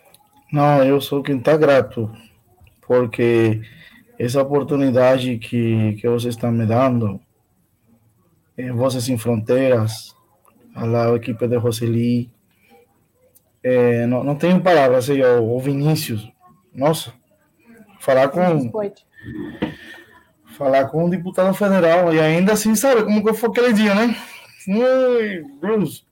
[0.51, 2.11] Não, eu sou quem está grato,
[2.81, 3.61] porque
[4.19, 7.21] essa oportunidade que, que vocês estão me dando,
[8.57, 10.15] é, Vozes Sem Fronteiras,
[10.75, 12.31] a, a equipe de Roseli,
[13.63, 16.33] é, não, não tenho palavras, aí, o, o Vinícius,
[16.75, 17.13] nossa,
[18.01, 18.73] falar com
[20.61, 24.15] falar com um deputado federal e ainda assim, sabe como que foi aquele dia, né?
[24.69, 26.05] Ui, Bruce,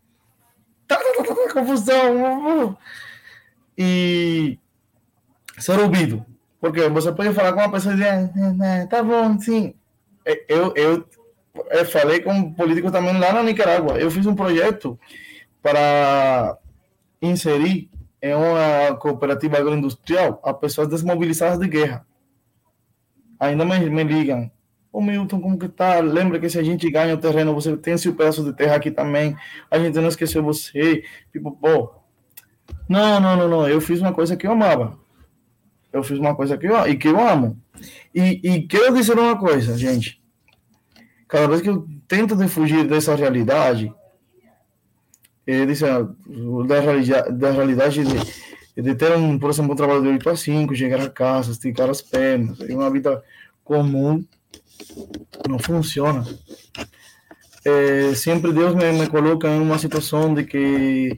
[0.86, 2.78] tá, tá, tá, tá, tá confusão,
[3.76, 4.58] e
[5.58, 6.24] ser ouvido,
[6.58, 9.74] porque você pode falar com uma pessoa e dizer, ah, tá bom, sim,
[10.48, 11.04] eu, eu,
[11.70, 14.98] eu falei com políticos também lá na Nicarágua, eu fiz um projeto
[15.60, 16.56] para
[17.20, 17.90] inserir
[18.22, 22.06] em uma cooperativa agroindustrial a pessoas desmobilizadas de guerra.
[23.38, 24.50] Ainda me, me ligam.
[24.92, 26.00] Ô Milton, como que tá?
[26.00, 28.90] Lembra que se a gente ganha o terreno, você tem esse pedaço de terra aqui
[28.90, 29.36] também.
[29.70, 31.04] A gente não esqueceu você.
[31.32, 31.92] Tipo, pô.
[32.88, 33.68] Não, não, não, não.
[33.68, 34.98] Eu fiz uma coisa que eu amava.
[35.92, 37.60] Eu fiz uma coisa que eu, e que eu amo.
[38.14, 40.22] E, e quero dizer uma coisa, gente.
[41.26, 43.92] Cada vez que eu tento de fugir dessa realidade,
[45.46, 45.84] é, disse,
[46.66, 48.16] da, realidade, da realidade de,
[48.82, 51.90] de ter, um, por exemplo, um trabalho de 8 a 5, chegar a casa, esticar
[51.90, 53.22] as pernas, uma vida
[53.64, 54.24] comum,
[55.48, 56.24] não funciona.
[57.64, 61.16] É, sempre Deus me, me coloca em uma situação de que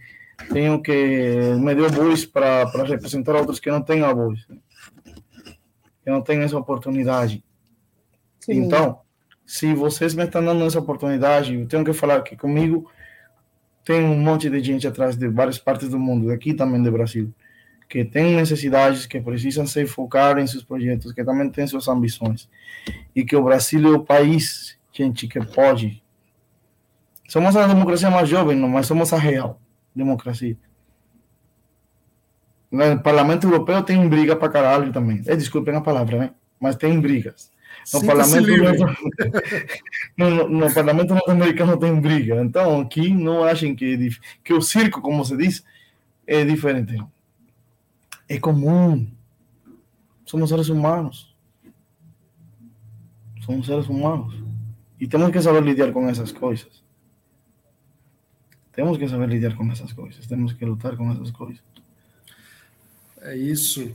[0.48, 4.40] tenho que me deu voz para representar outros que não têm a voz,
[6.02, 7.44] que não têm essa oportunidade.
[8.44, 9.00] Que então,
[9.44, 12.90] se vocês me estão dando essa oportunidade, eu tenho que falar que comigo
[13.84, 17.32] tem um monte de gente atrás de várias partes do mundo, daqui também do Brasil,
[17.90, 22.48] que tem necessidades, que precisam se focar em seus projetos, que também têm suas ambições.
[23.14, 26.00] E que o Brasil é o país, gente, que pode.
[27.28, 29.60] Somos a democracia mais jovem, mas somos a real
[29.94, 30.56] democracia.
[32.70, 35.20] No Parlamento Europeu tem briga para caralho também.
[35.26, 36.30] É, desculpem a palavra, né?
[36.60, 37.50] Mas tem brigas.
[37.92, 38.46] No parlamento,
[40.16, 42.40] no, no, no, parlamento norte-americano tem briga.
[42.40, 44.10] Então, aqui não achem que,
[44.44, 45.64] que o circo, como se diz,
[46.24, 46.96] é diferente.
[48.30, 49.10] É comum.
[50.24, 51.36] Somos seres humanos.
[53.44, 54.40] Somos seres humanos.
[55.00, 56.80] E temos que saber lidar com essas coisas.
[58.72, 60.24] Temos que saber lidar com essas coisas.
[60.28, 61.60] Temos que lutar com essas coisas.
[63.22, 63.92] É isso.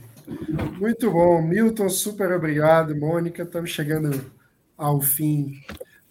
[0.78, 1.40] Muito bom.
[1.40, 2.94] Milton, super obrigado.
[2.94, 4.30] Mônica, estamos chegando
[4.76, 5.62] ao fim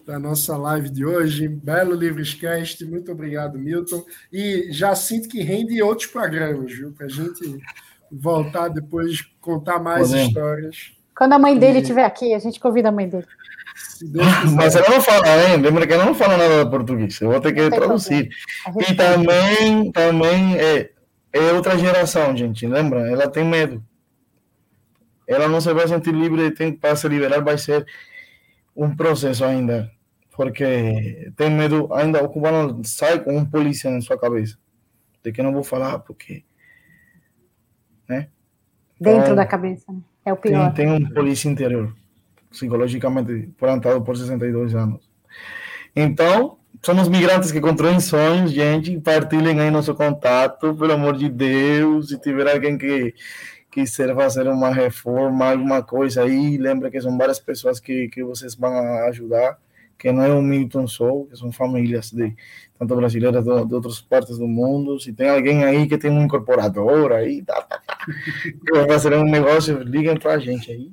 [0.04, 1.46] da nossa live de hoje.
[1.46, 2.84] Belo Livrescast.
[2.86, 4.04] Muito obrigado, Milton.
[4.32, 6.90] E já sinto que rende outros programas, viu?
[6.90, 7.62] Para a gente
[8.10, 10.28] voltar depois, contar mais Podemos.
[10.28, 10.92] histórias.
[11.16, 13.26] Quando a mãe dele estiver aqui, a gente convida a mãe dele.
[14.54, 15.56] Mas ela não fala, hein?
[15.56, 17.20] Lembra que ela não fala nada de português.
[17.20, 18.28] Eu vou ter que traduzir.
[18.88, 20.90] E também, também é,
[21.32, 22.66] é outra geração, gente.
[22.66, 23.08] Lembra?
[23.10, 23.82] Ela tem medo
[25.26, 27.86] ela não se vai sentir livre tem, para se liberar, vai ser
[28.74, 29.90] um processo ainda,
[30.36, 34.56] porque tem medo, ainda o cubano sai com um polícia na sua cabeça,
[35.22, 36.44] de que não vou falar, porque,
[38.08, 38.28] né?
[39.00, 40.00] Dentro da cabeça, né?
[40.24, 40.72] é o pior.
[40.72, 41.94] Tem, tem um polícia interior,
[42.50, 45.08] psicologicamente plantado por 62 anos.
[45.94, 52.08] Então, somos migrantes que constroem sonhos, gente, partilhem aí nosso contato, pelo amor de Deus,
[52.08, 53.14] se tiver alguém que
[53.70, 58.54] quiser fazer uma reforma, alguma coisa aí, lembra que são várias pessoas que, que vocês
[58.54, 58.74] vão
[59.08, 59.58] ajudar,
[59.98, 62.34] que não é um Milton só, que são famílias de
[62.78, 65.00] tanto brasileiras de, de outras partes do mundo.
[65.00, 69.14] Se tem alguém aí que tem um incorporador aí, tá, tá, tá, que vai fazer
[69.14, 70.92] um negócio, liguem para a gente aí.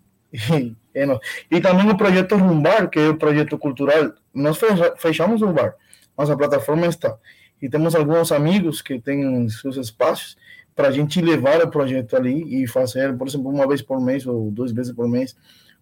[1.52, 4.14] E, também o projeto Rumbar, que é o projeto cultural.
[4.34, 4.60] Nós
[4.98, 5.76] fechamos o bar,
[6.16, 7.18] mas a plataforma está.
[7.62, 10.38] E temos alguns amigos que têm seus espaços
[10.76, 14.26] para a gente levar o projeto ali e fazer, por exemplo, uma vez por mês
[14.26, 15.36] ou duas vezes por mês,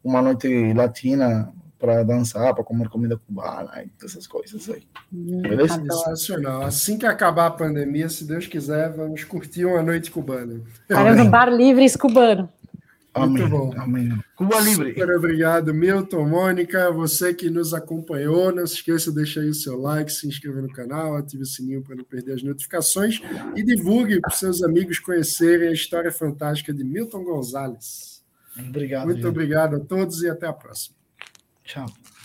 [0.03, 4.83] uma noite latina para dançar, para comer comida cubana e essas coisas aí.
[5.11, 5.81] Hum, Beleza?
[5.81, 6.61] Sensacional.
[6.61, 10.61] Assim que acabar a pandemia, se Deus quiser, vamos curtir uma noite cubana.
[10.87, 12.47] Faremos um bar livre cubano.
[13.17, 13.49] Muito Amém.
[13.49, 13.73] bom.
[13.75, 14.23] Amém.
[14.37, 14.93] Cuba Livre.
[14.93, 18.55] Super obrigado, Milton, Mônica, você que nos acompanhou.
[18.55, 21.45] Não se esqueça de deixar aí o seu like, se inscrever no canal, ative o
[21.45, 23.21] sininho para não perder as notificações
[23.53, 28.23] e divulgue para os seus amigos conhecerem a história fantástica de Milton Gonzalez.
[28.57, 29.07] Obrigado.
[29.07, 31.00] Muito obrigado a todos e até a próxima.
[31.72, 32.00] Tchau.